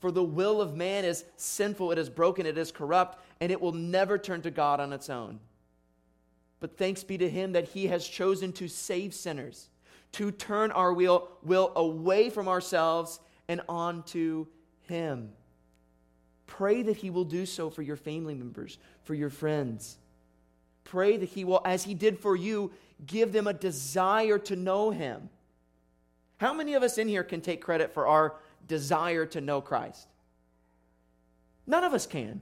For 0.00 0.10
the 0.10 0.24
will 0.24 0.60
of 0.60 0.74
man 0.74 1.04
is 1.04 1.24
sinful, 1.36 1.92
it 1.92 1.98
is 1.98 2.08
broken, 2.08 2.46
it 2.46 2.58
is 2.58 2.72
corrupt, 2.72 3.22
and 3.40 3.52
it 3.52 3.60
will 3.60 3.72
never 3.72 4.18
turn 4.18 4.42
to 4.42 4.50
God 4.50 4.80
on 4.80 4.92
its 4.92 5.10
own. 5.10 5.38
But 6.58 6.76
thanks 6.76 7.04
be 7.04 7.18
to 7.18 7.28
him 7.28 7.52
that 7.52 7.68
he 7.68 7.86
has 7.86 8.06
chosen 8.06 8.52
to 8.54 8.66
save 8.66 9.14
sinners, 9.14 9.68
to 10.12 10.30
turn 10.30 10.72
our 10.72 10.92
will, 10.92 11.28
will 11.42 11.72
away 11.76 12.30
from 12.30 12.48
ourselves 12.48 13.20
and 13.46 13.60
onto 13.68 14.46
him. 14.88 15.30
Pray 16.46 16.82
that 16.82 16.96
he 16.96 17.10
will 17.10 17.24
do 17.24 17.46
so 17.46 17.70
for 17.70 17.82
your 17.82 17.96
family 17.96 18.34
members, 18.34 18.78
for 19.04 19.14
your 19.14 19.30
friends. 19.30 19.98
Pray 20.84 21.16
that 21.18 21.28
he 21.28 21.44
will, 21.44 21.60
as 21.64 21.84
he 21.84 21.94
did 21.94 22.18
for 22.18 22.34
you, 22.34 22.72
give 23.06 23.32
them 23.32 23.46
a 23.46 23.52
desire 23.52 24.38
to 24.38 24.56
know 24.56 24.90
him. 24.90 25.28
How 26.38 26.54
many 26.54 26.74
of 26.74 26.82
us 26.82 26.96
in 26.96 27.06
here 27.06 27.22
can 27.22 27.42
take 27.42 27.60
credit 27.60 27.92
for 27.92 28.06
our 28.06 28.34
desire 28.66 29.26
to 29.26 29.40
know 29.40 29.60
Christ? 29.60 30.08
None 31.66 31.84
of 31.84 31.94
us 31.94 32.06
can. 32.06 32.40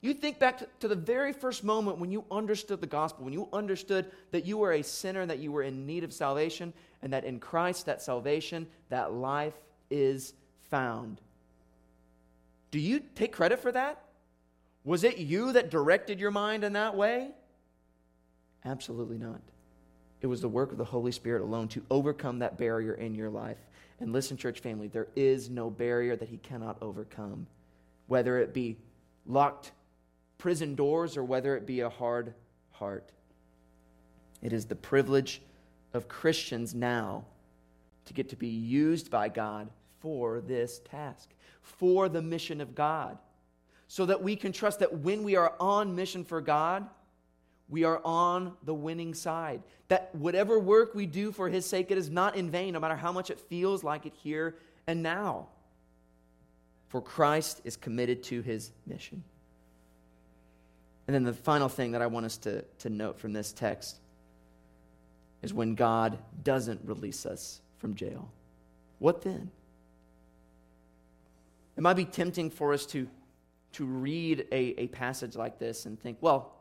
You 0.00 0.14
think 0.14 0.38
back 0.38 0.62
to, 0.80 0.88
the 0.88 0.94
very 0.94 1.32
first 1.32 1.64
moment 1.64 1.98
when 1.98 2.10
you 2.10 2.24
understood 2.30 2.80
the 2.80 2.86
gospel, 2.86 3.24
when 3.24 3.32
you 3.32 3.48
understood 3.52 4.10
that 4.30 4.44
you 4.44 4.58
were 4.58 4.72
a 4.72 4.82
sinner, 4.82 5.26
that 5.26 5.38
you 5.38 5.50
were 5.50 5.62
in 5.62 5.86
need 5.86 6.04
of 6.04 6.12
salvation, 6.12 6.72
and 7.02 7.12
that 7.12 7.24
in 7.24 7.40
Christ, 7.40 7.86
that 7.86 8.02
salvation, 8.02 8.66
that 8.88 9.12
life 9.12 9.54
is 9.90 10.34
found. 10.70 11.20
Do 12.70 12.78
you 12.78 13.00
take 13.14 13.32
credit 13.32 13.58
for 13.60 13.72
that? 13.72 14.04
Was 14.84 15.02
it 15.02 15.18
you 15.18 15.52
that 15.52 15.70
directed 15.70 16.20
your 16.20 16.30
mind 16.30 16.62
in 16.62 16.74
that 16.74 16.94
way? 16.94 17.30
Absolutely 18.64 19.18
not. 19.18 19.40
It 20.20 20.26
was 20.26 20.40
the 20.40 20.48
work 20.48 20.72
of 20.72 20.78
the 20.78 20.84
Holy 20.84 21.12
Spirit 21.12 21.42
alone 21.42 21.68
to 21.68 21.82
overcome 21.90 22.38
that 22.40 22.56
barrier 22.56 22.94
in 22.94 23.14
your 23.14 23.30
life. 23.30 23.58
And 24.00 24.12
listen, 24.12 24.36
church 24.36 24.60
family, 24.60 24.88
there 24.88 25.08
is 25.16 25.50
no 25.50 25.70
barrier 25.70 26.16
that 26.16 26.28
He 26.28 26.38
cannot 26.38 26.78
overcome, 26.82 27.46
whether 28.06 28.38
it 28.38 28.52
be 28.52 28.76
locked 29.26 29.72
prison 30.38 30.74
doors 30.74 31.16
or 31.16 31.24
whether 31.24 31.56
it 31.56 31.66
be 31.66 31.80
a 31.80 31.88
hard 31.88 32.34
heart. 32.72 33.10
It 34.42 34.52
is 34.52 34.66
the 34.66 34.76
privilege 34.76 35.40
of 35.94 36.08
Christians 36.08 36.74
now 36.74 37.24
to 38.04 38.12
get 38.12 38.28
to 38.30 38.36
be 38.36 38.48
used 38.48 39.10
by 39.10 39.28
God 39.28 39.68
for 40.00 40.40
this 40.40 40.80
task, 40.90 41.30
for 41.62 42.08
the 42.08 42.22
mission 42.22 42.60
of 42.60 42.74
God, 42.74 43.18
so 43.88 44.06
that 44.06 44.22
we 44.22 44.36
can 44.36 44.52
trust 44.52 44.78
that 44.80 44.98
when 45.00 45.24
we 45.24 45.36
are 45.36 45.54
on 45.58 45.94
mission 45.94 46.24
for 46.24 46.40
God, 46.40 46.86
we 47.68 47.84
are 47.84 48.00
on 48.04 48.54
the 48.64 48.74
winning 48.74 49.14
side. 49.14 49.62
That 49.88 50.14
whatever 50.14 50.58
work 50.58 50.94
we 50.94 51.06
do 51.06 51.32
for 51.32 51.48
His 51.48 51.66
sake, 51.66 51.90
it 51.90 51.98
is 51.98 52.10
not 52.10 52.36
in 52.36 52.50
vain, 52.50 52.74
no 52.74 52.80
matter 52.80 52.96
how 52.96 53.12
much 53.12 53.30
it 53.30 53.40
feels 53.40 53.82
like 53.82 54.06
it 54.06 54.14
here 54.14 54.56
and 54.86 55.02
now. 55.02 55.48
For 56.88 57.00
Christ 57.00 57.60
is 57.64 57.76
committed 57.76 58.22
to 58.24 58.42
His 58.42 58.72
mission. 58.86 59.22
And 61.06 61.14
then 61.14 61.24
the 61.24 61.32
final 61.32 61.68
thing 61.68 61.92
that 61.92 62.02
I 62.02 62.06
want 62.06 62.26
us 62.26 62.36
to, 62.38 62.62
to 62.78 62.90
note 62.90 63.18
from 63.18 63.32
this 63.32 63.52
text 63.52 63.98
is 65.42 65.54
when 65.54 65.74
God 65.74 66.18
doesn't 66.42 66.80
release 66.84 67.26
us 67.26 67.60
from 67.78 67.94
jail. 67.94 68.30
What 68.98 69.22
then? 69.22 69.50
It 71.76 71.82
might 71.82 71.94
be 71.94 72.04
tempting 72.04 72.50
for 72.50 72.72
us 72.72 72.86
to, 72.86 73.06
to 73.72 73.84
read 73.84 74.46
a, 74.50 74.80
a 74.80 74.86
passage 74.88 75.36
like 75.36 75.58
this 75.58 75.86
and 75.86 76.00
think, 76.00 76.18
well, 76.20 76.52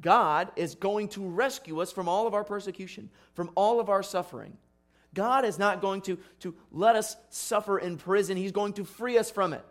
God 0.00 0.50
is 0.56 0.74
going 0.74 1.08
to 1.10 1.28
rescue 1.28 1.80
us 1.80 1.92
from 1.92 2.08
all 2.08 2.26
of 2.26 2.34
our 2.34 2.44
persecution, 2.44 3.10
from 3.34 3.50
all 3.54 3.80
of 3.80 3.88
our 3.88 4.02
suffering. 4.02 4.56
God 5.14 5.44
is 5.44 5.58
not 5.58 5.80
going 5.80 6.00
to, 6.02 6.18
to 6.40 6.54
let 6.72 6.96
us 6.96 7.16
suffer 7.30 7.78
in 7.78 7.96
prison, 7.96 8.36
He's 8.36 8.52
going 8.52 8.72
to 8.74 8.84
free 8.84 9.16
us 9.18 9.30
from 9.30 9.52
it. 9.52 9.64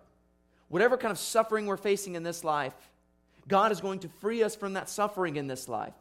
Whatever 0.69 0.97
kind 0.97 1.11
of 1.11 1.19
suffering 1.19 1.65
we're 1.65 1.77
facing 1.77 2.15
in 2.15 2.23
this 2.23 2.43
life, 2.43 2.73
God 3.47 3.71
is 3.71 3.81
going 3.81 3.99
to 3.99 4.07
free 4.07 4.41
us 4.41 4.55
from 4.55 4.73
that 4.73 4.89
suffering 4.89 5.35
in 5.35 5.47
this 5.47 5.67
life. 5.67 5.93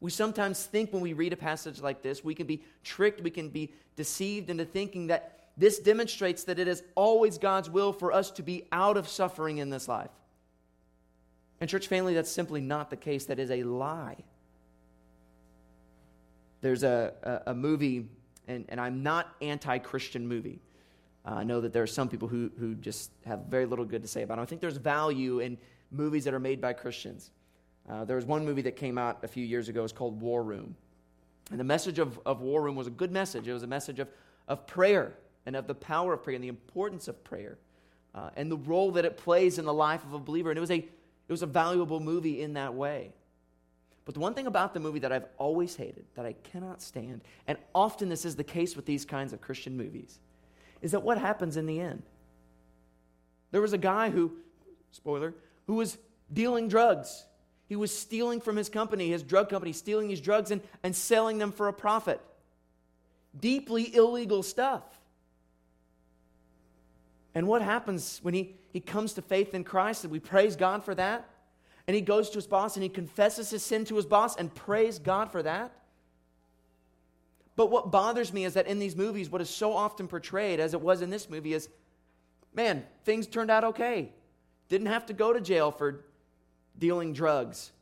We 0.00 0.10
sometimes 0.10 0.62
think 0.64 0.92
when 0.92 1.02
we 1.02 1.14
read 1.14 1.32
a 1.32 1.36
passage 1.36 1.80
like 1.80 2.02
this, 2.02 2.22
we 2.22 2.34
can 2.34 2.46
be 2.46 2.62
tricked, 2.84 3.22
we 3.22 3.30
can 3.30 3.48
be 3.48 3.72
deceived 3.94 4.50
into 4.50 4.64
thinking 4.64 5.06
that 5.06 5.50
this 5.56 5.78
demonstrates 5.78 6.44
that 6.44 6.58
it 6.58 6.68
is 6.68 6.82
always 6.94 7.38
God's 7.38 7.70
will 7.70 7.92
for 7.92 8.12
us 8.12 8.30
to 8.32 8.42
be 8.42 8.64
out 8.72 8.96
of 8.96 9.08
suffering 9.08 9.58
in 9.58 9.70
this 9.70 9.88
life. 9.88 10.10
And, 11.60 11.70
church 11.70 11.88
family, 11.88 12.14
that's 12.14 12.30
simply 12.30 12.60
not 12.60 12.90
the 12.90 12.96
case. 12.96 13.26
That 13.26 13.38
is 13.38 13.50
a 13.50 13.62
lie. 13.62 14.16
There's 16.60 16.82
a, 16.82 17.14
a, 17.22 17.50
a 17.50 17.54
movie, 17.54 18.08
and, 18.46 18.64
and 18.68 18.80
I'm 18.80 19.02
not 19.02 19.34
anti 19.40 19.78
Christian 19.78 20.26
movie. 20.26 20.60
Uh, 21.24 21.34
I 21.34 21.44
know 21.44 21.60
that 21.60 21.72
there 21.72 21.82
are 21.82 21.88
some 21.88 22.08
people 22.08 22.28
who, 22.28 22.50
who 22.58 22.74
just 22.74 23.10
have 23.24 23.46
very 23.46 23.66
little 23.66 23.84
good 23.84 24.02
to 24.02 24.08
say 24.08 24.22
about 24.22 24.38
it. 24.38 24.42
I 24.42 24.44
think 24.44 24.60
there's 24.60 24.76
value 24.76 25.40
in 25.40 25.58
movies 25.90 26.24
that 26.24 26.34
are 26.34 26.40
made 26.40 26.60
by 26.60 26.72
Christians. 26.72 27.30
Uh, 27.88 28.04
there 28.04 28.16
was 28.16 28.24
one 28.24 28.44
movie 28.44 28.62
that 28.62 28.76
came 28.76 28.98
out 28.98 29.22
a 29.22 29.28
few 29.28 29.44
years 29.44 29.68
ago. 29.68 29.84
It's 29.84 29.92
called 29.92 30.20
War 30.20 30.42
Room. 30.42 30.76
And 31.50 31.60
the 31.60 31.64
message 31.64 31.98
of, 31.98 32.18
of 32.26 32.40
War 32.40 32.62
Room 32.62 32.76
was 32.76 32.86
a 32.86 32.90
good 32.90 33.12
message. 33.12 33.46
It 33.46 33.52
was 33.52 33.62
a 33.62 33.68
message 33.68 34.00
of, 34.00 34.08
of 34.48 34.66
prayer 34.66 35.14
and 35.46 35.54
of 35.54 35.66
the 35.66 35.74
power 35.74 36.14
of 36.14 36.22
prayer 36.22 36.34
and 36.34 36.42
the 36.42 36.48
importance 36.48 37.06
of 37.06 37.22
prayer 37.22 37.58
uh, 38.14 38.30
and 38.36 38.50
the 38.50 38.56
role 38.56 38.90
that 38.92 39.04
it 39.04 39.16
plays 39.16 39.58
in 39.58 39.64
the 39.64 39.74
life 39.74 40.02
of 40.04 40.12
a 40.12 40.18
believer. 40.18 40.50
And 40.50 40.58
it 40.58 40.60
was 40.60 40.70
a 40.70 40.84
it 41.28 41.32
was 41.32 41.42
a 41.42 41.46
valuable 41.46 42.00
movie 42.00 42.42
in 42.42 42.54
that 42.54 42.74
way. 42.74 43.12
But 44.04 44.14
the 44.14 44.20
one 44.20 44.34
thing 44.34 44.46
about 44.46 44.72
the 44.72 44.80
movie 44.80 45.00
that 45.00 45.10
I've 45.10 45.26
always 45.36 45.74
hated, 45.74 46.04
that 46.14 46.24
I 46.24 46.34
cannot 46.52 46.80
stand, 46.80 47.22
and 47.48 47.58
often 47.74 48.08
this 48.08 48.24
is 48.24 48.36
the 48.36 48.44
case 48.44 48.76
with 48.76 48.86
these 48.86 49.04
kinds 49.04 49.32
of 49.32 49.40
Christian 49.40 49.76
movies, 49.76 50.20
is 50.80 50.92
that 50.92 51.02
what 51.02 51.18
happens 51.18 51.56
in 51.56 51.66
the 51.66 51.80
end? 51.80 52.04
There 53.50 53.60
was 53.60 53.72
a 53.72 53.78
guy 53.78 54.10
who, 54.10 54.32
spoiler, 54.92 55.34
who 55.66 55.74
was 55.74 55.98
dealing 56.32 56.68
drugs. 56.68 57.24
He 57.68 57.74
was 57.74 57.96
stealing 57.96 58.40
from 58.40 58.54
his 58.54 58.68
company, 58.68 59.10
his 59.10 59.24
drug 59.24 59.48
company, 59.48 59.72
stealing 59.72 60.06
these 60.06 60.20
drugs 60.20 60.52
and, 60.52 60.60
and 60.84 60.94
selling 60.94 61.38
them 61.38 61.50
for 61.50 61.66
a 61.66 61.72
profit. 61.72 62.20
Deeply 63.38 63.94
illegal 63.94 64.44
stuff. 64.44 64.84
And 67.34 67.48
what 67.48 67.60
happens 67.60 68.20
when 68.22 68.34
he, 68.34 68.54
he 68.76 68.80
comes 68.80 69.14
to 69.14 69.22
faith 69.22 69.54
in 69.54 69.64
Christ 69.64 70.04
and 70.04 70.12
we 70.12 70.20
praise 70.20 70.54
God 70.54 70.84
for 70.84 70.94
that? 70.96 71.26
And 71.86 71.94
he 71.94 72.02
goes 72.02 72.28
to 72.28 72.34
his 72.34 72.46
boss 72.46 72.76
and 72.76 72.82
he 72.82 72.90
confesses 72.90 73.48
his 73.48 73.62
sin 73.62 73.86
to 73.86 73.96
his 73.96 74.04
boss 74.04 74.36
and 74.36 74.54
praise 74.54 74.98
God 74.98 75.32
for 75.32 75.42
that? 75.42 75.72
But 77.56 77.70
what 77.70 77.90
bothers 77.90 78.34
me 78.34 78.44
is 78.44 78.52
that 78.52 78.66
in 78.66 78.78
these 78.78 78.94
movies, 78.94 79.30
what 79.30 79.40
is 79.40 79.48
so 79.48 79.72
often 79.72 80.08
portrayed, 80.08 80.60
as 80.60 80.74
it 80.74 80.82
was 80.82 81.00
in 81.00 81.08
this 81.08 81.30
movie, 81.30 81.54
is 81.54 81.70
man, 82.52 82.84
things 83.06 83.26
turned 83.26 83.50
out 83.50 83.64
okay. 83.64 84.12
Didn't 84.68 84.88
have 84.88 85.06
to 85.06 85.14
go 85.14 85.32
to 85.32 85.40
jail 85.40 85.70
for 85.70 86.04
dealing 86.78 87.14
drugs. 87.14 87.72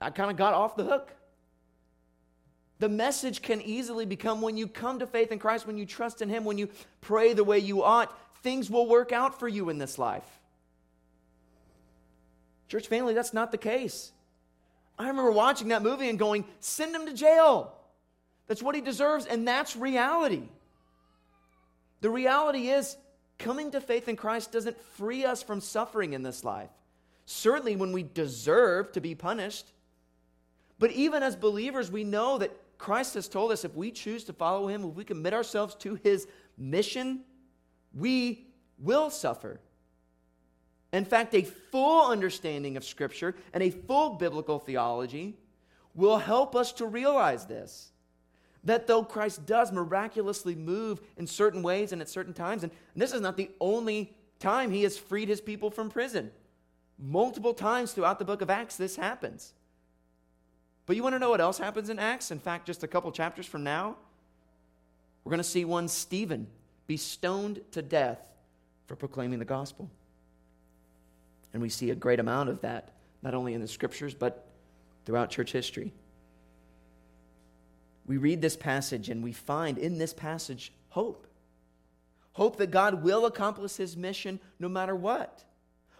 I 0.00 0.08
kind 0.08 0.30
of 0.30 0.38
got 0.38 0.54
off 0.54 0.76
the 0.76 0.84
hook. 0.84 1.12
The 2.78 2.88
message 2.88 3.42
can 3.42 3.60
easily 3.60 4.06
become 4.06 4.40
when 4.40 4.56
you 4.56 4.66
come 4.66 4.98
to 5.00 5.06
faith 5.06 5.30
in 5.30 5.38
Christ, 5.38 5.66
when 5.66 5.76
you 5.76 5.84
trust 5.84 6.22
in 6.22 6.30
Him, 6.30 6.46
when 6.46 6.56
you 6.56 6.70
pray 7.02 7.34
the 7.34 7.44
way 7.44 7.58
you 7.58 7.82
ought, 7.82 8.16
things 8.44 8.70
will 8.70 8.86
work 8.86 9.10
out 9.10 9.40
for 9.40 9.48
you 9.48 9.70
in 9.70 9.78
this 9.78 9.98
life. 9.98 10.28
Church 12.68 12.86
family, 12.86 13.14
that's 13.14 13.32
not 13.32 13.50
the 13.50 13.58
case. 13.58 14.12
I 14.98 15.08
remember 15.08 15.32
watching 15.32 15.68
that 15.68 15.82
movie 15.82 16.08
and 16.08 16.18
going, 16.18 16.44
send 16.60 16.94
him 16.94 17.06
to 17.06 17.14
jail. 17.14 17.74
That's 18.46 18.62
what 18.62 18.74
he 18.74 18.82
deserves, 18.82 19.26
and 19.26 19.48
that's 19.48 19.74
reality. 19.74 20.42
The 22.02 22.10
reality 22.10 22.68
is, 22.68 22.96
coming 23.38 23.70
to 23.72 23.80
faith 23.80 24.08
in 24.08 24.16
Christ 24.16 24.52
doesn't 24.52 24.78
free 24.78 25.24
us 25.24 25.42
from 25.42 25.60
suffering 25.60 26.12
in 26.12 26.22
this 26.22 26.44
life. 26.44 26.70
Certainly, 27.24 27.76
when 27.76 27.92
we 27.92 28.02
deserve 28.02 28.92
to 28.92 29.00
be 29.00 29.14
punished. 29.14 29.66
But 30.78 30.92
even 30.92 31.22
as 31.22 31.34
believers, 31.34 31.90
we 31.90 32.04
know 32.04 32.36
that 32.38 32.52
Christ 32.76 33.14
has 33.14 33.26
told 33.26 33.52
us 33.52 33.64
if 33.64 33.74
we 33.74 33.90
choose 33.90 34.24
to 34.24 34.34
follow 34.34 34.68
him, 34.68 34.84
if 34.84 34.94
we 34.94 35.04
commit 35.04 35.32
ourselves 35.32 35.74
to 35.76 35.94
his 36.02 36.28
mission, 36.58 37.20
we 37.94 38.46
will 38.78 39.10
suffer. 39.10 39.60
In 40.92 41.04
fact, 41.04 41.34
a 41.34 41.42
full 41.42 42.10
understanding 42.10 42.76
of 42.76 42.84
Scripture 42.84 43.34
and 43.52 43.62
a 43.62 43.70
full 43.70 44.10
biblical 44.10 44.58
theology 44.58 45.36
will 45.94 46.18
help 46.18 46.54
us 46.54 46.72
to 46.74 46.86
realize 46.86 47.46
this. 47.46 47.90
That 48.64 48.86
though 48.86 49.04
Christ 49.04 49.44
does 49.44 49.72
miraculously 49.72 50.54
move 50.54 51.00
in 51.16 51.26
certain 51.26 51.62
ways 51.62 51.92
and 51.92 52.00
at 52.00 52.08
certain 52.08 52.32
times, 52.32 52.62
and 52.62 52.72
this 52.96 53.12
is 53.12 53.20
not 53.20 53.36
the 53.36 53.50
only 53.60 54.14
time 54.38 54.70
he 54.70 54.82
has 54.84 54.96
freed 54.96 55.28
his 55.28 55.40
people 55.40 55.70
from 55.70 55.90
prison. 55.90 56.30
Multiple 56.98 57.54
times 57.54 57.92
throughout 57.92 58.18
the 58.18 58.24
book 58.24 58.40
of 58.40 58.48
Acts, 58.48 58.76
this 58.76 58.96
happens. 58.96 59.52
But 60.86 60.96
you 60.96 61.02
want 61.02 61.14
to 61.14 61.18
know 61.18 61.30
what 61.30 61.40
else 61.40 61.58
happens 61.58 61.90
in 61.90 61.98
Acts? 61.98 62.30
In 62.30 62.38
fact, 62.38 62.66
just 62.66 62.82
a 62.82 62.88
couple 62.88 63.10
chapters 63.10 63.46
from 63.46 63.64
now, 63.64 63.96
we're 65.24 65.30
going 65.30 65.38
to 65.38 65.44
see 65.44 65.64
one 65.64 65.88
Stephen 65.88 66.46
be 66.86 66.96
stoned 66.96 67.60
to 67.72 67.82
death 67.82 68.26
for 68.86 68.96
proclaiming 68.96 69.38
the 69.38 69.44
gospel. 69.44 69.90
And 71.52 71.62
we 71.62 71.68
see 71.68 71.90
a 71.90 71.94
great 71.94 72.20
amount 72.20 72.48
of 72.48 72.60
that, 72.62 72.90
not 73.22 73.34
only 73.34 73.54
in 73.54 73.60
the 73.60 73.68
scriptures, 73.68 74.14
but 74.14 74.46
throughout 75.06 75.30
church 75.30 75.52
history. 75.52 75.92
We 78.06 78.16
read 78.16 78.42
this 78.42 78.56
passage 78.56 79.08
and 79.08 79.22
we 79.22 79.32
find 79.32 79.78
in 79.78 79.98
this 79.98 80.12
passage 80.12 80.72
hope. 80.88 81.26
Hope 82.32 82.56
that 82.56 82.70
God 82.70 83.02
will 83.02 83.26
accomplish 83.26 83.76
his 83.76 83.96
mission 83.96 84.40
no 84.58 84.68
matter 84.68 84.94
what. 84.94 85.44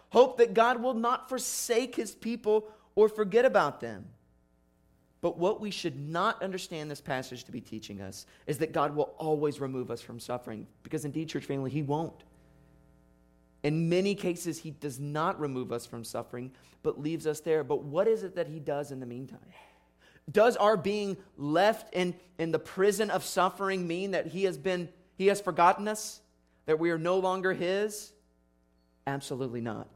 Hope 0.09 0.37
that 0.37 0.53
God 0.53 0.81
will 0.81 0.93
not 0.93 1.29
forsake 1.29 1.95
his 1.95 2.13
people 2.13 2.67
or 2.93 3.09
forget 3.09 3.45
about 3.45 3.79
them. 3.79 4.05
But 5.25 5.39
what 5.39 5.59
we 5.59 5.71
should 5.71 5.97
not 5.97 6.43
understand 6.43 6.91
this 6.91 7.01
passage 7.01 7.45
to 7.45 7.51
be 7.51 7.59
teaching 7.59 7.99
us 7.99 8.27
is 8.45 8.59
that 8.59 8.73
God 8.73 8.95
will 8.95 9.15
always 9.17 9.59
remove 9.59 9.89
us 9.89 9.99
from 9.99 10.19
suffering, 10.19 10.67
because 10.83 11.03
indeed, 11.03 11.29
church 11.29 11.45
family, 11.45 11.71
He 11.71 11.81
won't. 11.81 12.23
In 13.63 13.89
many 13.89 14.13
cases, 14.13 14.59
He 14.59 14.69
does 14.69 14.99
not 14.99 15.39
remove 15.39 15.71
us 15.71 15.87
from 15.87 16.03
suffering, 16.03 16.51
but 16.83 17.01
leaves 17.01 17.25
us 17.25 17.39
there. 17.39 17.63
But 17.63 17.81
what 17.81 18.07
is 18.07 18.21
it 18.21 18.35
that 18.35 18.45
He 18.45 18.59
does 18.59 18.91
in 18.91 18.99
the 18.99 19.07
meantime? 19.07 19.39
Does 20.31 20.57
our 20.57 20.77
being 20.77 21.17
left 21.37 21.91
in, 21.95 22.13
in 22.37 22.51
the 22.51 22.59
prison 22.59 23.09
of 23.09 23.23
suffering 23.23 23.87
mean 23.87 24.11
that 24.11 24.27
He 24.27 24.43
has 24.43 24.59
been 24.59 24.89
He 25.17 25.25
has 25.25 25.41
forgotten 25.41 25.87
us? 25.87 26.21
That 26.67 26.77
we 26.77 26.91
are 26.91 26.99
no 26.99 27.17
longer 27.17 27.51
His? 27.51 28.13
Absolutely 29.07 29.61
not. 29.61 29.87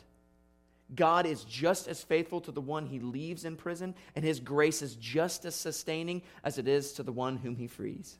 God 0.96 1.26
is 1.26 1.44
just 1.44 1.88
as 1.88 2.02
faithful 2.02 2.42
to 2.42 2.52
the 2.52 2.62
one 2.62 2.88
he 2.88 3.00
leaves 3.00 3.46
in 3.46 3.56
prison, 3.56 3.94
and 4.16 4.26
his 4.26 4.40
grace 4.40 4.82
is 4.82 4.96
just 4.96 5.46
as 5.46 5.56
sustaining 5.56 6.22
as 6.44 6.58
it 6.58 6.68
is 6.68 6.94
to 6.94 7.04
the 7.04 7.12
one 7.12 7.38
whom 7.38 7.56
he 7.56 7.68
frees. 7.68 8.18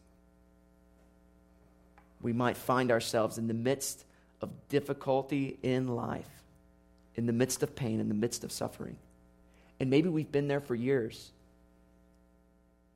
We 2.22 2.34
might 2.34 2.58
find 2.58 2.92
ourselves 2.92 3.38
in 3.38 3.48
the 3.48 3.54
midst 3.54 4.06
of 4.42 4.50
difficulty 4.70 5.58
in 5.64 5.88
life, 5.88 6.30
in 7.16 7.26
the 7.26 7.34
midst 7.34 7.64
of 7.64 7.76
pain, 7.76 8.00
in 8.00 8.08
the 8.08 8.14
midst 8.14 8.44
of 8.44 8.52
suffering. 8.52 8.98
And 9.80 9.90
maybe 9.90 10.10
we've 10.10 10.32
been 10.32 10.48
there 10.48 10.60
for 10.60 10.76
years. 10.76 11.32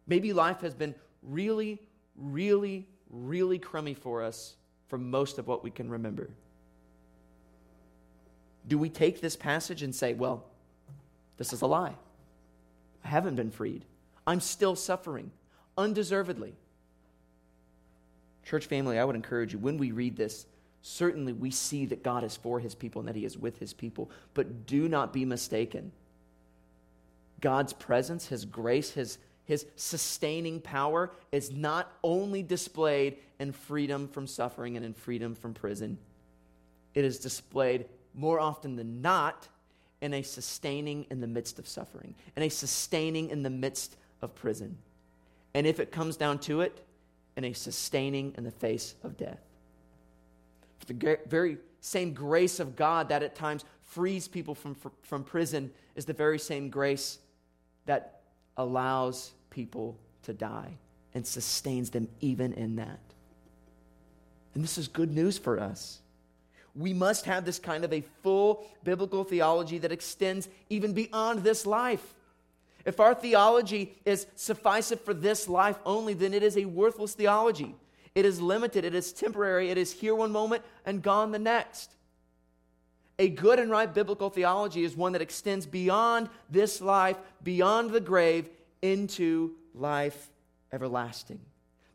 Maybe 0.05 0.33
life 0.33 0.61
has 0.61 0.73
been 0.73 0.93
really, 1.23 1.81
really, 2.15 2.85
really 3.09 3.57
crummy 3.57 3.93
for 3.93 4.21
us 4.21 4.55
for 4.87 4.97
most 4.97 5.39
of 5.39 5.47
what 5.47 5.63
we 5.63 5.71
can 5.71 5.89
remember. 5.89 6.29
Do 8.67 8.77
we 8.77 8.89
take 8.89 9.21
this 9.21 9.35
passage 9.35 9.83
and 9.83 9.93
say, 9.93 10.13
well, 10.13 10.45
this 11.37 11.53
is 11.53 11.61
a 11.61 11.67
lie? 11.67 11.95
I 13.03 13.07
haven't 13.07 13.35
been 13.35 13.51
freed. 13.51 13.83
I'm 14.25 14.39
still 14.39 14.75
suffering 14.75 15.31
undeservedly. 15.77 16.53
Church 18.45 18.65
family, 18.65 18.99
I 18.99 19.05
would 19.05 19.15
encourage 19.15 19.53
you 19.53 19.59
when 19.59 19.77
we 19.77 19.91
read 19.91 20.15
this, 20.15 20.45
certainly 20.81 21.33
we 21.33 21.49
see 21.49 21.85
that 21.87 22.03
God 22.03 22.23
is 22.23 22.35
for 22.35 22.59
his 22.59 22.75
people 22.75 22.99
and 22.99 23.07
that 23.07 23.15
he 23.15 23.25
is 23.25 23.37
with 23.37 23.57
his 23.57 23.73
people, 23.73 24.09
but 24.33 24.65
do 24.65 24.87
not 24.87 25.13
be 25.13 25.25
mistaken. 25.25 25.91
God's 27.39 27.73
presence, 27.73 28.27
his 28.27 28.45
grace, 28.45 28.91
his, 28.91 29.17
his 29.45 29.65
sustaining 29.75 30.61
power 30.61 31.11
is 31.31 31.51
not 31.51 31.91
only 32.03 32.43
displayed 32.43 33.17
in 33.39 33.51
freedom 33.51 34.07
from 34.07 34.27
suffering 34.27 34.77
and 34.77 34.85
in 34.85 34.93
freedom 34.93 35.35
from 35.35 35.53
prison, 35.53 35.97
it 36.93 37.03
is 37.03 37.19
displayed 37.19 37.85
more 38.13 38.39
often 38.39 38.75
than 38.75 39.01
not, 39.01 39.47
in 40.01 40.13
a 40.13 40.21
sustaining 40.21 41.05
in 41.09 41.21
the 41.21 41.27
midst 41.27 41.59
of 41.59 41.67
suffering, 41.67 42.13
in 42.35 42.43
a 42.43 42.49
sustaining 42.49 43.29
in 43.29 43.41
the 43.41 43.49
midst 43.49 43.95
of 44.21 44.35
prison. 44.35 44.77
And 45.53 45.65
if 45.65 45.79
it 45.79 45.91
comes 45.91 46.17
down 46.17 46.39
to 46.39 46.61
it, 46.61 46.83
in 47.35 47.45
a 47.45 47.53
sustaining 47.53 48.33
in 48.37 48.43
the 48.43 48.51
face 48.51 48.95
of 49.03 49.17
death. 49.17 49.39
For 50.79 50.93
The 50.93 51.19
very 51.27 51.57
same 51.81 52.13
grace 52.13 52.59
of 52.59 52.75
God 52.75 53.09
that 53.09 53.23
at 53.23 53.35
times 53.35 53.65
frees 53.81 54.27
people 54.27 54.55
from, 54.55 54.75
from 55.01 55.23
prison 55.23 55.71
is 55.95 56.05
the 56.05 56.13
very 56.13 56.39
same 56.39 56.69
grace 56.69 57.19
that 57.85 58.21
allows 58.57 59.31
people 59.49 59.97
to 60.23 60.33
die 60.33 60.73
and 61.13 61.25
sustains 61.25 61.89
them 61.89 62.07
even 62.21 62.53
in 62.53 62.75
that. 62.75 62.99
And 64.53 64.63
this 64.63 64.77
is 64.77 64.87
good 64.87 65.11
news 65.11 65.37
for 65.37 65.59
us 65.59 65.99
we 66.75 66.93
must 66.93 67.25
have 67.25 67.45
this 67.45 67.59
kind 67.59 67.83
of 67.83 67.93
a 67.93 68.03
full 68.21 68.65
biblical 68.83 69.23
theology 69.23 69.77
that 69.79 69.91
extends 69.91 70.49
even 70.69 70.93
beyond 70.93 71.43
this 71.43 71.65
life. 71.65 72.13
If 72.85 72.99
our 72.99 73.13
theology 73.13 73.95
is 74.05 74.27
sufficient 74.35 75.05
for 75.05 75.13
this 75.13 75.47
life 75.47 75.77
only, 75.85 76.13
then 76.13 76.33
it 76.33 76.43
is 76.43 76.57
a 76.57 76.65
worthless 76.65 77.13
theology. 77.13 77.75
It 78.15 78.25
is 78.25 78.41
limited, 78.41 78.85
it 78.85 78.93
is 78.93 79.13
temporary, 79.13 79.69
it 79.69 79.77
is 79.77 79.91
here 79.91 80.13
one 80.13 80.31
moment 80.31 80.63
and 80.85 81.01
gone 81.01 81.31
the 81.31 81.39
next. 81.39 81.95
A 83.19 83.29
good 83.29 83.59
and 83.59 83.71
right 83.71 83.91
biblical 83.91 84.29
theology 84.29 84.83
is 84.83 84.95
one 84.95 85.13
that 85.13 85.21
extends 85.21 85.65
beyond 85.65 86.29
this 86.49 86.81
life, 86.81 87.17
beyond 87.43 87.91
the 87.91 88.01
grave, 88.01 88.49
into 88.81 89.53
life 89.73 90.31
everlasting. 90.71 91.39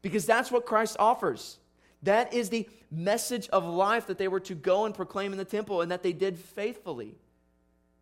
Because 0.00 0.26
that's 0.26 0.50
what 0.50 0.64
Christ 0.64 0.96
offers. 0.98 1.58
That 2.02 2.32
is 2.32 2.50
the 2.50 2.68
message 2.90 3.48
of 3.48 3.64
life 3.64 4.06
that 4.06 4.18
they 4.18 4.28
were 4.28 4.40
to 4.40 4.54
go 4.54 4.84
and 4.84 4.94
proclaim 4.94 5.32
in 5.32 5.38
the 5.38 5.44
temple 5.44 5.80
and 5.80 5.90
that 5.90 6.02
they 6.02 6.12
did 6.12 6.38
faithfully. 6.38 7.14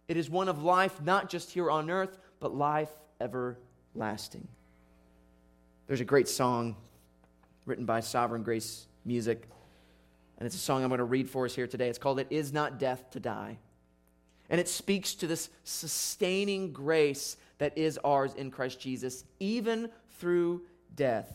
It 0.09 0.17
is 0.17 0.31
one 0.31 0.49
of 0.49 0.63
life 0.63 1.01
not 1.03 1.29
just 1.29 1.51
here 1.51 1.71
on 1.71 1.91
earth, 1.91 2.19
but 2.39 2.55
life 2.55 2.91
everlasting. 3.21 4.47
There's 5.87 6.01
a 6.01 6.05
great 6.05 6.29
song 6.29 6.77
written 7.65 7.85
by 7.85 8.01
Sovereign 8.01 8.43
Grace 8.43 8.87
Music, 9.05 9.49
and 10.39 10.47
it's 10.47 10.55
a 10.55 10.61
song 10.61 10.83
I'm 10.83 10.89
going 10.89 10.99
to 10.99 11.05
read 11.05 11.31
for 11.31 11.45
us 11.47 11.55
here 11.55 11.67
today. 11.67 11.89
It's 11.89 11.99
called 11.99 12.21
It 12.21 12.29
Is 12.31 12.53
Not 12.53 12.79
Death 12.79 13.11
to 13.13 13.21
Die. 13.21 13.57
And 14.49 14.61
it 14.61 14.69
speaks 14.69 15.15
to 15.17 15.27
this 15.27 15.51
sustaining 15.65 16.73
grace 16.73 17.37
that 17.59 17.77
is 17.77 17.99
ours 18.05 18.35
in 18.35 18.51
Christ 18.51 18.79
Jesus, 18.79 19.25
even 19.41 19.89
through 20.19 20.63
death. 20.95 21.29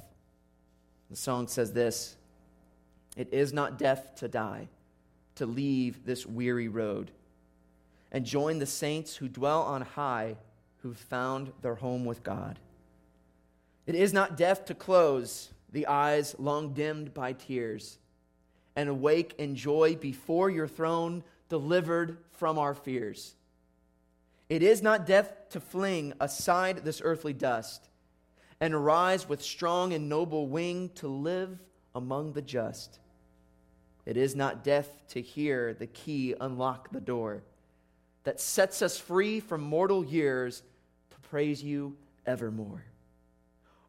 The 1.09 1.17
song 1.17 1.47
says 1.47 1.73
this 1.73 2.15
it 3.15 3.33
is 3.33 3.53
not 3.53 3.77
death 3.77 4.15
to 4.15 4.27
die, 4.27 4.67
to 5.35 5.45
leave 5.45 6.05
this 6.05 6.25
weary 6.25 6.67
road 6.67 7.11
and 8.11 8.25
join 8.25 8.59
the 8.59 8.65
saints 8.65 9.15
who 9.15 9.27
dwell 9.27 9.61
on 9.63 9.81
high, 9.81 10.35
who've 10.77 10.97
found 10.97 11.51
their 11.61 11.75
home 11.75 12.05
with 12.05 12.23
God. 12.23 12.59
It 13.85 13.95
is 13.95 14.13
not 14.13 14.37
death 14.37 14.65
to 14.65 14.75
close 14.75 15.51
the 15.71 15.87
eyes 15.87 16.35
long 16.37 16.73
dimmed 16.73 17.13
by 17.13 17.33
tears 17.33 17.97
and 18.75 18.89
awake 18.89 19.35
in 19.37 19.55
joy 19.55 19.95
before 19.95 20.49
your 20.49 20.67
throne, 20.67 21.23
delivered 21.49 22.17
from 22.31 22.57
our 22.57 22.73
fears. 22.73 23.35
It 24.49 24.63
is 24.63 24.81
not 24.81 25.05
death 25.05 25.33
to 25.49 25.59
fling 25.59 26.13
aside 26.19 26.83
this 26.83 27.01
earthly 27.03 27.33
dust 27.33 27.89
and 28.59 28.85
rise 28.85 29.27
with 29.27 29.41
strong 29.41 29.93
and 29.93 30.07
noble 30.07 30.47
wing 30.47 30.89
to 30.95 31.07
live 31.07 31.59
among 31.95 32.33
the 32.33 32.41
just. 32.41 32.99
It 34.05 34.17
is 34.17 34.35
not 34.35 34.63
death 34.63 34.89
to 35.09 35.21
hear 35.21 35.73
the 35.73 35.87
key 35.87 36.33
unlock 36.39 36.91
the 36.91 37.01
door 37.01 37.43
that 38.23 38.39
sets 38.39 38.81
us 38.81 38.97
free 38.97 39.39
from 39.39 39.61
mortal 39.61 40.05
years 40.05 40.63
to 41.11 41.29
praise 41.29 41.63
you 41.63 41.95
evermore. 42.25 42.83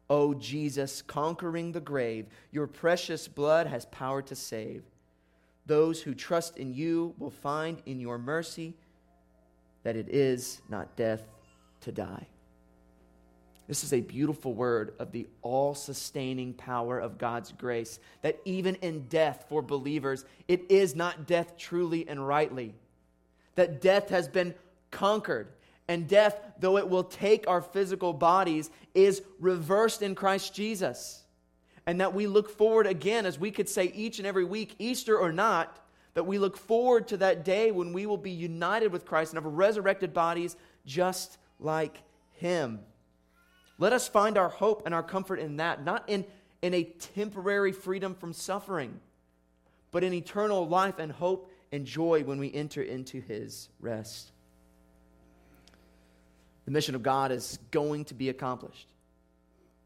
O 0.09 0.29
oh, 0.29 0.33
Jesus, 0.33 1.01
conquering 1.01 1.71
the 1.71 1.79
grave, 1.79 2.27
your 2.51 2.67
precious 2.67 3.27
blood 3.27 3.67
has 3.67 3.85
power 3.85 4.21
to 4.23 4.35
save. 4.35 4.83
Those 5.65 6.01
who 6.01 6.13
trust 6.13 6.57
in 6.57 6.73
you 6.73 7.15
will 7.17 7.31
find 7.31 7.81
in 7.85 7.99
your 7.99 8.17
mercy 8.17 8.75
that 9.83 9.95
it 9.95 10.09
is 10.09 10.61
not 10.69 10.95
death 10.95 11.21
to 11.81 11.91
die. 11.91 12.27
This 13.67 13.83
is 13.83 13.93
a 13.93 14.01
beautiful 14.01 14.53
word 14.53 14.93
of 14.99 15.11
the 15.11 15.27
all 15.41 15.73
sustaining 15.73 16.53
power 16.53 16.99
of 16.99 17.17
God's 17.17 17.51
grace. 17.53 17.99
That 18.21 18.39
even 18.45 18.75
in 18.75 19.07
death 19.07 19.45
for 19.47 19.61
believers, 19.61 20.25
it 20.47 20.69
is 20.69 20.95
not 20.95 21.27
death 21.27 21.57
truly 21.57 22.07
and 22.07 22.27
rightly. 22.27 22.75
That 23.55 23.81
death 23.81 24.09
has 24.09 24.27
been 24.27 24.53
conquered. 24.91 25.47
And 25.87 26.07
death, 26.07 26.39
though 26.59 26.77
it 26.77 26.89
will 26.89 27.03
take 27.03 27.47
our 27.47 27.61
physical 27.61 28.13
bodies, 28.13 28.69
is 28.93 29.21
reversed 29.39 30.01
in 30.01 30.15
Christ 30.15 30.53
Jesus. 30.53 31.23
And 31.85 31.99
that 32.01 32.13
we 32.13 32.27
look 32.27 32.49
forward 32.49 32.87
again, 32.87 33.25
as 33.25 33.39
we 33.39 33.51
could 33.51 33.67
say 33.67 33.91
each 33.93 34.17
and 34.17 34.27
every 34.27 34.45
week, 34.45 34.75
Easter 34.79 35.17
or 35.17 35.31
not, 35.31 35.79
that 36.13 36.25
we 36.25 36.37
look 36.37 36.57
forward 36.57 37.07
to 37.09 37.17
that 37.17 37.43
day 37.43 37.71
when 37.71 37.91
we 37.91 38.05
will 38.05 38.17
be 38.17 38.31
united 38.31 38.91
with 38.91 39.05
Christ 39.05 39.33
and 39.33 39.43
have 39.43 39.51
resurrected 39.51 40.13
bodies 40.13 40.55
just 40.85 41.37
like 41.59 41.97
Him. 42.33 42.79
Let 43.79 43.93
us 43.93 44.07
find 44.07 44.37
our 44.37 44.49
hope 44.49 44.83
and 44.85 44.93
our 44.93 45.03
comfort 45.03 45.39
in 45.39 45.57
that, 45.57 45.83
not 45.83 46.03
in, 46.07 46.25
in 46.61 46.73
a 46.73 46.83
temporary 46.83 47.71
freedom 47.71 48.15
from 48.15 48.33
suffering, 48.33 48.99
but 49.91 50.03
in 50.03 50.13
eternal 50.13 50.67
life 50.67 50.99
and 50.99 51.11
hope 51.11 51.51
and 51.71 51.85
joy 51.85 52.23
when 52.23 52.39
we 52.39 52.53
enter 52.53 52.81
into 52.81 53.19
his 53.19 53.69
rest. 53.79 54.31
The 56.65 56.71
mission 56.71 56.95
of 56.95 57.03
God 57.03 57.31
is 57.31 57.59
going 57.71 58.05
to 58.05 58.13
be 58.13 58.29
accomplished. 58.29 58.87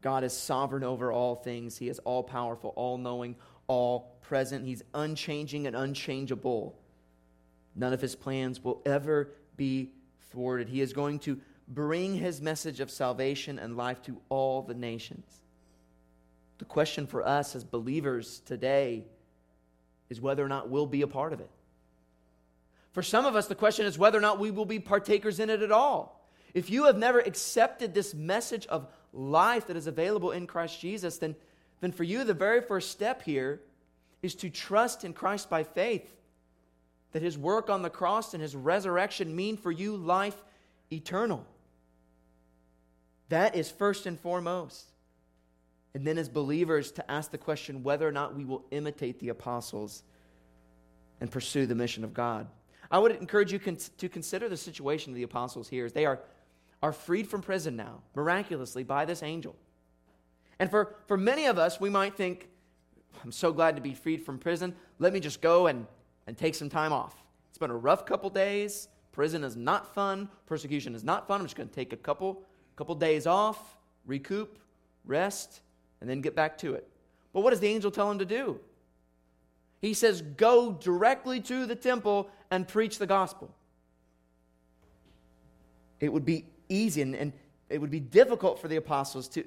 God 0.00 0.22
is 0.22 0.32
sovereign 0.32 0.84
over 0.84 1.10
all 1.10 1.34
things. 1.34 1.76
He 1.76 1.88
is 1.88 1.98
all 2.00 2.22
powerful, 2.22 2.72
all 2.76 2.98
knowing, 2.98 3.34
all 3.66 4.16
present. 4.22 4.64
He's 4.64 4.82
unchanging 4.94 5.66
and 5.66 5.74
unchangeable. 5.74 6.78
None 7.74 7.92
of 7.92 8.00
his 8.00 8.14
plans 8.14 8.62
will 8.62 8.80
ever 8.86 9.30
be 9.56 9.90
thwarted. 10.30 10.68
He 10.68 10.80
is 10.80 10.92
going 10.92 11.18
to 11.20 11.40
bring 11.68 12.14
his 12.14 12.40
message 12.40 12.80
of 12.80 12.90
salvation 12.90 13.58
and 13.58 13.76
life 13.76 14.02
to 14.02 14.20
all 14.28 14.62
the 14.62 14.74
nations. 14.74 15.26
The 16.58 16.64
question 16.64 17.06
for 17.06 17.26
us 17.26 17.54
as 17.54 17.62
believers 17.62 18.40
today 18.46 19.04
is 20.08 20.20
whether 20.20 20.44
or 20.44 20.48
not 20.48 20.70
we'll 20.70 20.86
be 20.86 21.02
a 21.02 21.06
part 21.06 21.32
of 21.32 21.40
it. 21.40 21.50
For 22.92 23.02
some 23.02 23.26
of 23.26 23.36
us, 23.36 23.46
the 23.46 23.54
question 23.54 23.86
is 23.86 23.98
whether 23.98 24.18
or 24.18 24.22
not 24.22 24.40
we 24.40 24.50
will 24.50 24.64
be 24.64 24.80
partakers 24.80 25.38
in 25.38 25.50
it 25.50 25.62
at 25.62 25.70
all. 25.70 26.26
If 26.54 26.70
you 26.70 26.86
have 26.86 26.96
never 26.96 27.20
accepted 27.20 27.94
this 27.94 28.14
message 28.14 28.66
of 28.66 28.88
life 29.12 29.66
that 29.66 29.76
is 29.76 29.86
available 29.86 30.30
in 30.30 30.46
Christ 30.46 30.80
Jesus, 30.80 31.18
then, 31.18 31.36
then 31.80 31.92
for 31.92 32.04
you, 32.04 32.24
the 32.24 32.34
very 32.34 32.60
first 32.60 32.90
step 32.90 33.22
here 33.22 33.60
is 34.22 34.34
to 34.36 34.50
trust 34.50 35.04
in 35.04 35.12
Christ 35.12 35.50
by 35.50 35.62
faith. 35.62 36.12
That 37.12 37.22
his 37.22 37.38
work 37.38 37.70
on 37.70 37.82
the 37.82 37.90
cross 37.90 38.34
and 38.34 38.42
his 38.42 38.56
resurrection 38.56 39.36
mean 39.36 39.56
for 39.56 39.70
you 39.70 39.96
life 39.96 40.36
eternal. 40.90 41.46
That 43.28 43.54
is 43.54 43.70
first 43.70 44.06
and 44.06 44.18
foremost. 44.18 44.86
And 45.94 46.06
then, 46.06 46.18
as 46.18 46.28
believers, 46.28 46.92
to 46.92 47.10
ask 47.10 47.30
the 47.30 47.38
question 47.38 47.82
whether 47.82 48.06
or 48.06 48.12
not 48.12 48.36
we 48.36 48.44
will 48.44 48.64
imitate 48.70 49.18
the 49.20 49.30
apostles 49.30 50.02
and 51.20 51.30
pursue 51.30 51.66
the 51.66 51.74
mission 51.74 52.04
of 52.04 52.14
God. 52.14 52.46
I 52.90 52.98
would 52.98 53.12
encourage 53.12 53.52
you 53.52 53.58
to 53.58 54.08
consider 54.08 54.48
the 54.48 54.56
situation 54.56 55.12
of 55.12 55.16
the 55.16 55.22
apostles 55.22 55.68
here 55.68 55.84
as 55.84 55.92
they 55.92 56.06
are, 56.06 56.20
are 56.82 56.92
freed 56.92 57.28
from 57.28 57.42
prison 57.42 57.76
now, 57.76 58.02
miraculously, 58.14 58.84
by 58.84 59.04
this 59.04 59.22
angel. 59.22 59.56
And 60.58 60.70
for, 60.70 60.96
for 61.06 61.16
many 61.16 61.46
of 61.46 61.58
us, 61.58 61.80
we 61.80 61.90
might 61.90 62.16
think, 62.16 62.48
I'm 63.22 63.32
so 63.32 63.52
glad 63.52 63.76
to 63.76 63.82
be 63.82 63.94
freed 63.94 64.24
from 64.24 64.38
prison. 64.38 64.74
Let 64.98 65.12
me 65.12 65.20
just 65.20 65.40
go 65.40 65.66
and, 65.66 65.86
and 66.26 66.36
take 66.36 66.54
some 66.54 66.68
time 66.68 66.92
off. 66.92 67.14
It's 67.48 67.58
been 67.58 67.70
a 67.70 67.76
rough 67.76 68.06
couple 68.06 68.30
days. 68.30 68.88
Prison 69.12 69.42
is 69.42 69.56
not 69.56 69.94
fun. 69.94 70.28
Persecution 70.46 70.94
is 70.94 71.02
not 71.02 71.26
fun. 71.26 71.40
I'm 71.40 71.46
just 71.46 71.56
going 71.56 71.68
to 71.68 71.74
take 71.74 71.92
a 71.92 71.96
couple, 71.96 72.42
couple 72.78 72.94
days 72.94 73.26
off, 73.26 73.58
recoup, 74.06 74.56
rest, 75.04 75.62
and 76.00 76.08
then 76.08 76.20
get 76.20 76.36
back 76.36 76.56
to 76.58 76.74
it. 76.74 76.86
But 77.32 77.40
what 77.40 77.50
does 77.50 77.58
the 77.58 77.66
angel 77.66 77.90
tell 77.90 78.08
him 78.08 78.20
to 78.20 78.24
do? 78.24 78.60
He 79.80 79.94
says, 79.94 80.22
Go 80.22 80.72
directly 80.72 81.40
to 81.40 81.66
the 81.66 81.74
temple 81.74 82.30
and 82.52 82.68
preach 82.68 82.98
the 82.98 83.06
gospel. 83.06 83.52
It 85.98 86.12
would 86.12 86.24
be 86.24 86.44
easy 86.68 87.02
and, 87.02 87.16
and 87.16 87.32
it 87.68 87.80
would 87.80 87.90
be 87.90 88.00
difficult 88.00 88.60
for 88.60 88.68
the 88.68 88.76
apostles 88.76 89.26
to 89.30 89.44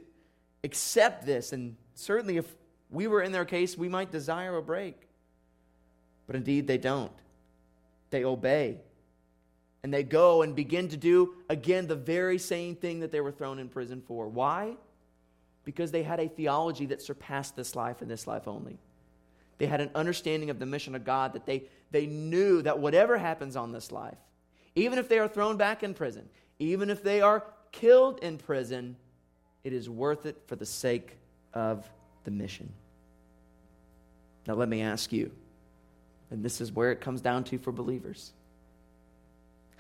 accept 0.66 1.26
this. 1.26 1.54
And 1.54 1.78
certainly, 1.96 2.36
if 2.36 2.54
we 2.90 3.08
were 3.08 3.22
in 3.22 3.32
their 3.32 3.46
case, 3.46 3.78
we 3.78 3.88
might 3.88 4.12
desire 4.12 4.58
a 4.58 4.62
break. 4.62 5.08
But 6.28 6.36
indeed, 6.36 6.68
they 6.68 6.78
don't. 6.78 7.14
They 8.10 8.26
obey. 8.26 8.80
And 9.84 9.94
they 9.94 10.04
go 10.04 10.44
and 10.44 10.56
begin 10.56 10.90
to 10.90 10.98
do, 10.98 11.34
again, 11.50 11.88
the 11.88 11.96
very 11.96 12.38
same 12.38 12.76
thing 12.76 13.00
that 13.00 13.12
they 13.12 13.22
were 13.22 13.32
thrown 13.32 13.58
in 13.58 13.68
prison 13.68 14.02
for. 14.06 14.28
Why? 14.28 14.76
Because 15.64 15.92
they 15.92 16.04
had 16.04 16.20
a 16.20 16.28
theology 16.28 16.86
that 16.88 17.02
surpassed 17.02 17.56
this 17.56 17.76
life 17.76 18.02
and 18.02 18.10
this 18.10 18.28
life 18.28 18.48
only. 18.48 18.78
They 19.58 19.66
had 19.66 19.82
an 19.82 19.92
understanding 19.96 20.50
of 20.50 20.60
the 20.60 20.66
mission 20.66 20.96
of 20.96 21.04
God 21.04 21.34
that 21.34 21.46
they, 21.46 21.64
they 21.92 22.06
knew 22.06 22.62
that 22.62 22.80
whatever 22.80 23.18
happens 23.18 23.56
on 23.56 23.72
this 23.72 23.92
life, 23.92 24.18
even 24.76 25.00
if 25.00 25.10
they 25.10 25.20
are 25.20 25.28
thrown 25.28 25.58
back 25.58 25.84
in 25.84 25.94
prison, 25.94 26.30
even 26.60 26.90
if 26.90 27.04
they 27.04 27.22
are 27.22 27.44
killed 27.72 28.20
in 28.20 28.38
prison, 28.38 28.96
it 29.64 29.74
is 29.74 29.90
worth 29.90 30.26
it 30.26 30.42
for 30.48 30.56
the 30.56 30.66
sake 30.66 31.18
of 31.54 31.90
the 32.24 32.32
mission. 32.32 32.72
Now, 34.48 34.56
let 34.56 34.70
me 34.70 34.82
ask 34.82 35.12
you, 35.12 35.32
and 36.30 36.44
this 36.44 36.62
is 36.62 36.72
where 36.72 36.92
it 36.92 37.02
comes 37.02 37.22
down 37.22 37.44
to 37.46 37.58
for 37.58 37.72
believers 37.72 38.32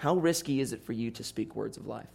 how 0.01 0.15
risky 0.15 0.59
is 0.59 0.73
it 0.73 0.81
for 0.81 0.93
you 0.93 1.11
to 1.11 1.23
speak 1.23 1.55
words 1.55 1.77
of 1.77 1.85
life? 1.85 2.09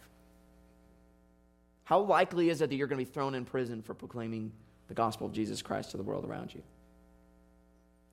How 1.85 2.01
likely 2.01 2.49
is 2.49 2.61
it 2.61 2.69
that 2.69 2.75
you're 2.75 2.87
going 2.87 2.99
to 2.99 3.05
be 3.05 3.09
thrown 3.09 3.33
in 3.33 3.45
prison 3.45 3.81
for 3.81 3.93
proclaiming 3.93 4.51
the 4.89 4.93
gospel 4.93 5.25
of 5.25 5.31
Jesus 5.31 5.61
Christ 5.61 5.91
to 5.91 5.97
the 5.97 6.03
world 6.03 6.25
around 6.25 6.53
you? 6.53 6.61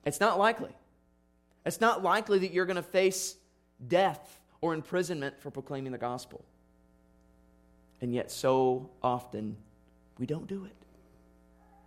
It's 0.04 0.20
not 0.20 0.38
likely. 0.38 0.70
It's 1.66 1.80
not 1.80 2.04
likely 2.04 2.38
that 2.38 2.52
you're 2.52 2.66
going 2.66 2.76
to 2.76 2.84
face 2.84 3.34
death 3.88 4.38
or 4.60 4.74
imprisonment 4.74 5.40
for 5.40 5.50
proclaiming 5.50 5.90
the 5.90 5.98
gospel. 5.98 6.44
And 8.00 8.14
yet, 8.14 8.30
so 8.30 8.90
often, 9.02 9.56
we 10.20 10.26
don't 10.26 10.46
do 10.46 10.66
it. 10.66 10.76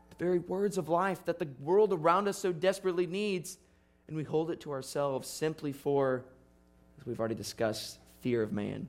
The 0.09 0.25
very 0.25 0.39
words 0.39 0.77
of 0.77 0.89
life 0.89 1.23
that 1.23 1.39
the 1.39 1.47
world 1.61 1.93
around 1.93 2.27
us 2.27 2.37
so 2.37 2.51
desperately 2.51 3.07
needs, 3.07 3.57
and 4.09 4.17
we 4.17 4.25
hold 4.25 4.51
it 4.51 4.59
to 4.61 4.71
ourselves 4.71 5.29
simply 5.29 5.71
for, 5.71 6.25
as 6.99 7.05
we've 7.05 7.19
already 7.19 7.35
discussed, 7.35 7.99
fear 8.21 8.41
of 8.41 8.51
man. 8.51 8.87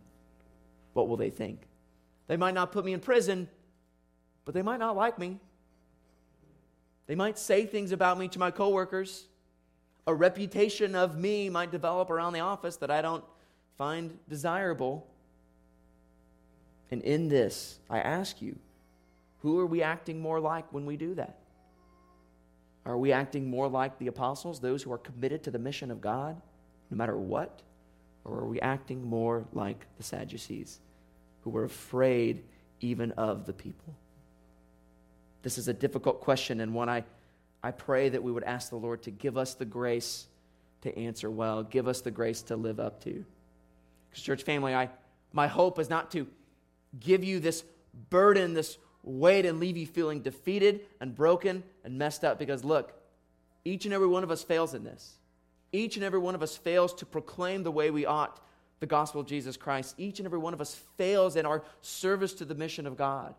What 0.93 1.09
will 1.09 1.17
they 1.17 1.31
think? 1.31 1.61
They 2.27 2.37
might 2.37 2.55
not 2.55 2.73
put 2.73 2.85
me 2.85 2.93
in 2.93 3.01
prison, 3.01 3.49
but 4.45 4.55
they 4.55 4.63
might 4.63 4.79
not 4.79 4.97
like 4.97 5.19
me. 5.19 5.39
They 7.07 7.15
might 7.15 7.39
say 7.39 7.65
things 7.65 7.93
about 7.93 8.19
me 8.19 8.29
to 8.29 8.39
my 8.39 8.51
coworkers. 8.51 9.27
A 10.07 10.15
reputation 10.15 10.95
of 10.95 11.19
me 11.19 11.49
might 11.49 11.71
develop 11.71 12.11
around 12.11 12.33
the 12.33 12.41
office 12.41 12.77
that 12.77 12.91
I 12.91 13.01
don't 13.03 13.25
find 13.77 14.19
desirable. 14.29 15.07
And 16.91 17.03
in 17.03 17.29
this, 17.29 17.79
I 17.89 18.01
ask 18.01 18.41
you, 18.43 18.57
who 19.41 19.59
are 19.59 19.67
we 19.67 19.83
acting 19.83 20.21
more 20.21 20.41
like 20.41 20.73
when 20.73 20.85
we 20.85 20.97
do 20.97 21.15
that? 21.15 21.39
Are 22.85 22.99
we 22.99 23.13
acting 23.13 23.49
more 23.49 23.69
like 23.69 23.99
the 23.99 24.07
apostles, 24.07 24.61
those 24.61 24.83
who 24.83 24.93
are 24.93 24.99
committed 24.99 25.43
to 25.45 25.51
the 25.51 25.59
mission 25.59 25.91
of 25.91 26.01
God, 26.01 26.41
no 26.91 26.97
matter 26.97 27.17
what? 27.17 27.63
Or 28.25 28.41
are 28.41 28.47
we 28.47 28.61
acting 28.61 29.05
more 29.05 29.45
like 29.53 29.87
the 29.97 30.03
Sadducees, 30.03 30.81
who 31.43 31.51
were 31.51 31.65
afraid 31.65 32.43
even 32.81 33.13
of 33.13 33.47
the 33.47 33.53
people? 33.53 33.95
This 35.43 35.59
is 35.59 35.69
a 35.69 35.73
difficult 35.73 36.21
question 36.21 36.61
and 36.61 36.75
one 36.75 36.89
I, 36.89 37.05
I 37.63 37.71
pray 37.71 38.09
that 38.09 38.23
we 38.23 38.33
would 38.33 38.45
ask 38.45 38.71
the 38.71 38.77
Lord 38.77 39.03
to 39.03 39.11
give 39.11 39.37
us 39.37 39.55
the 39.55 39.65
grace 39.65 40.27
to 40.83 40.97
answer 40.97 41.31
well, 41.31 41.63
give 41.63 41.89
us 41.89 42.01
the 42.01 42.11
grace 42.11 42.43
to 42.43 42.57
live 42.57 42.79
up 42.79 43.03
to. 43.05 43.25
Because, 44.09 44.23
church 44.23 44.43
family, 44.43 44.75
I, 44.75 44.91
my 45.33 45.47
hope 45.47 45.79
is 45.79 45.91
not 45.91 46.11
to 46.13 46.27
give 47.01 47.25
you 47.25 47.41
this 47.41 47.65
burden, 48.11 48.55
this 48.55 48.79
weight, 49.03 49.45
and 49.45 49.59
leave 49.59 49.77
you 49.77 49.87
feeling 49.87 50.21
defeated 50.21 50.83
and 51.01 51.15
broken 51.15 51.63
and 51.85 51.99
messed 51.99 52.25
up. 52.25 52.39
Because, 52.39 52.65
look, 52.65 52.93
each 53.65 53.85
and 53.85 53.95
every 53.95 54.07
one 54.07 54.23
of 54.23 54.31
us 54.31 54.43
fails 54.43 54.75
in 54.75 54.85
this. 54.85 55.18
Each 55.73 55.97
and 55.97 56.05
every 56.05 56.19
one 56.19 56.35
of 56.35 56.43
us 56.43 56.57
fails 56.57 56.95
to 56.95 57.07
proclaim 57.07 57.63
the 57.63 57.71
way 57.71 57.91
we 57.91 58.07
ought 58.07 58.41
the 58.81 58.87
gospel 58.87 59.21
of 59.21 59.27
Jesus 59.27 59.57
Christ. 59.57 59.95
Each 59.99 60.19
and 60.21 60.27
every 60.27 60.39
one 60.39 60.55
of 60.55 60.61
us 60.61 60.75
fails 60.97 61.37
in 61.37 61.47
our 61.47 61.65
service 61.83 62.33
to 62.35 62.45
the 62.45 62.55
mission 62.55 62.87
of 62.87 62.97
God. 62.97 63.35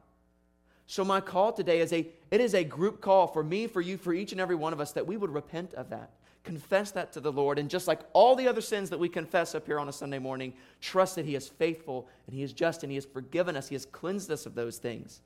So 0.85 1.05
my 1.05 1.21
call 1.21 1.53
today 1.53 1.81
is 1.81 1.93
a 1.93 2.07
it 2.31 2.41
is 2.41 2.53
a 2.53 2.63
group 2.63 2.99
call 2.99 3.27
for 3.27 3.43
me, 3.43 3.67
for 3.67 3.79
you, 3.79 3.97
for 3.97 4.13
each 4.13 4.31
and 4.31 4.41
every 4.41 4.55
one 4.55 4.73
of 4.73 4.81
us 4.81 4.91
that 4.93 5.05
we 5.05 5.17
would 5.17 5.29
repent 5.29 5.73
of 5.75 5.89
that. 5.91 6.09
Confess 6.43 6.91
that 6.91 7.13
to 7.13 7.19
the 7.19 7.31
Lord 7.31 7.59
and 7.59 7.69
just 7.69 7.87
like 7.87 7.99
all 8.13 8.35
the 8.35 8.47
other 8.47 8.61
sins 8.61 8.89
that 8.89 8.99
we 8.99 9.07
confess 9.07 9.53
up 9.53 9.65
here 9.65 9.79
on 9.79 9.87
a 9.87 9.93
Sunday 9.93 10.19
morning, 10.19 10.53
trust 10.81 11.15
that 11.15 11.25
he 11.25 11.35
is 11.35 11.47
faithful 11.47 12.07
and 12.25 12.35
he 12.35 12.41
is 12.41 12.53
just 12.53 12.83
and 12.83 12.91
he 12.91 12.95
has 12.95 13.05
forgiven 13.05 13.55
us. 13.55 13.67
He 13.67 13.75
has 13.75 13.85
cleansed 13.85 14.31
us 14.31 14.45
of 14.45 14.55
those 14.55 14.77
things. 14.77 15.21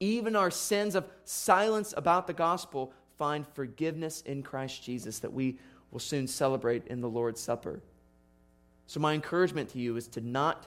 Even 0.00 0.36
our 0.36 0.50
sins 0.50 0.94
of 0.94 1.08
silence 1.24 1.92
about 1.96 2.26
the 2.26 2.32
gospel 2.32 2.92
find 3.18 3.46
forgiveness 3.48 4.22
in 4.22 4.44
Christ 4.44 4.84
Jesus 4.84 5.18
that 5.18 5.32
we 5.32 5.58
will 5.90 6.00
soon 6.00 6.26
celebrate 6.26 6.86
in 6.86 7.00
the 7.00 7.08
Lord's 7.08 7.40
Supper. 7.40 7.80
So 8.86 9.00
my 9.00 9.14
encouragement 9.14 9.70
to 9.70 9.78
you 9.78 9.96
is 9.96 10.08
to 10.08 10.20
not 10.20 10.66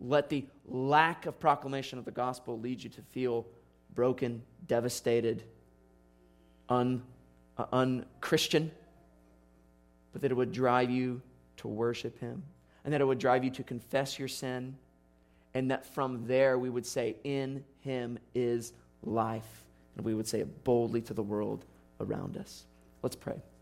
let 0.00 0.28
the 0.28 0.44
lack 0.66 1.26
of 1.26 1.38
proclamation 1.38 1.98
of 1.98 2.04
the 2.04 2.10
gospel 2.10 2.58
lead 2.58 2.82
you 2.82 2.90
to 2.90 3.02
feel 3.12 3.46
broken, 3.94 4.42
devastated, 4.66 5.42
un, 6.68 7.02
uh, 7.56 7.64
unchristian, 7.72 8.70
but 10.12 10.22
that 10.22 10.30
it 10.30 10.34
would 10.34 10.52
drive 10.52 10.90
you 10.90 11.20
to 11.58 11.68
worship 11.68 12.18
Him, 12.20 12.42
and 12.84 12.92
that 12.92 13.00
it 13.00 13.04
would 13.04 13.18
drive 13.18 13.44
you 13.44 13.50
to 13.50 13.62
confess 13.62 14.18
your 14.18 14.28
sin, 14.28 14.76
and 15.54 15.70
that 15.70 15.86
from 15.86 16.26
there 16.26 16.58
we 16.58 16.68
would 16.68 16.86
say, 16.86 17.16
In 17.24 17.64
Him 17.80 18.18
is 18.34 18.72
life. 19.02 19.64
And 19.96 20.04
we 20.04 20.12
would 20.14 20.28
say 20.28 20.40
it 20.40 20.64
boldly 20.64 21.00
to 21.02 21.14
the 21.14 21.22
world 21.22 21.64
around 22.00 22.36
us. 22.36 22.66
Let's 23.02 23.16
pray. 23.16 23.40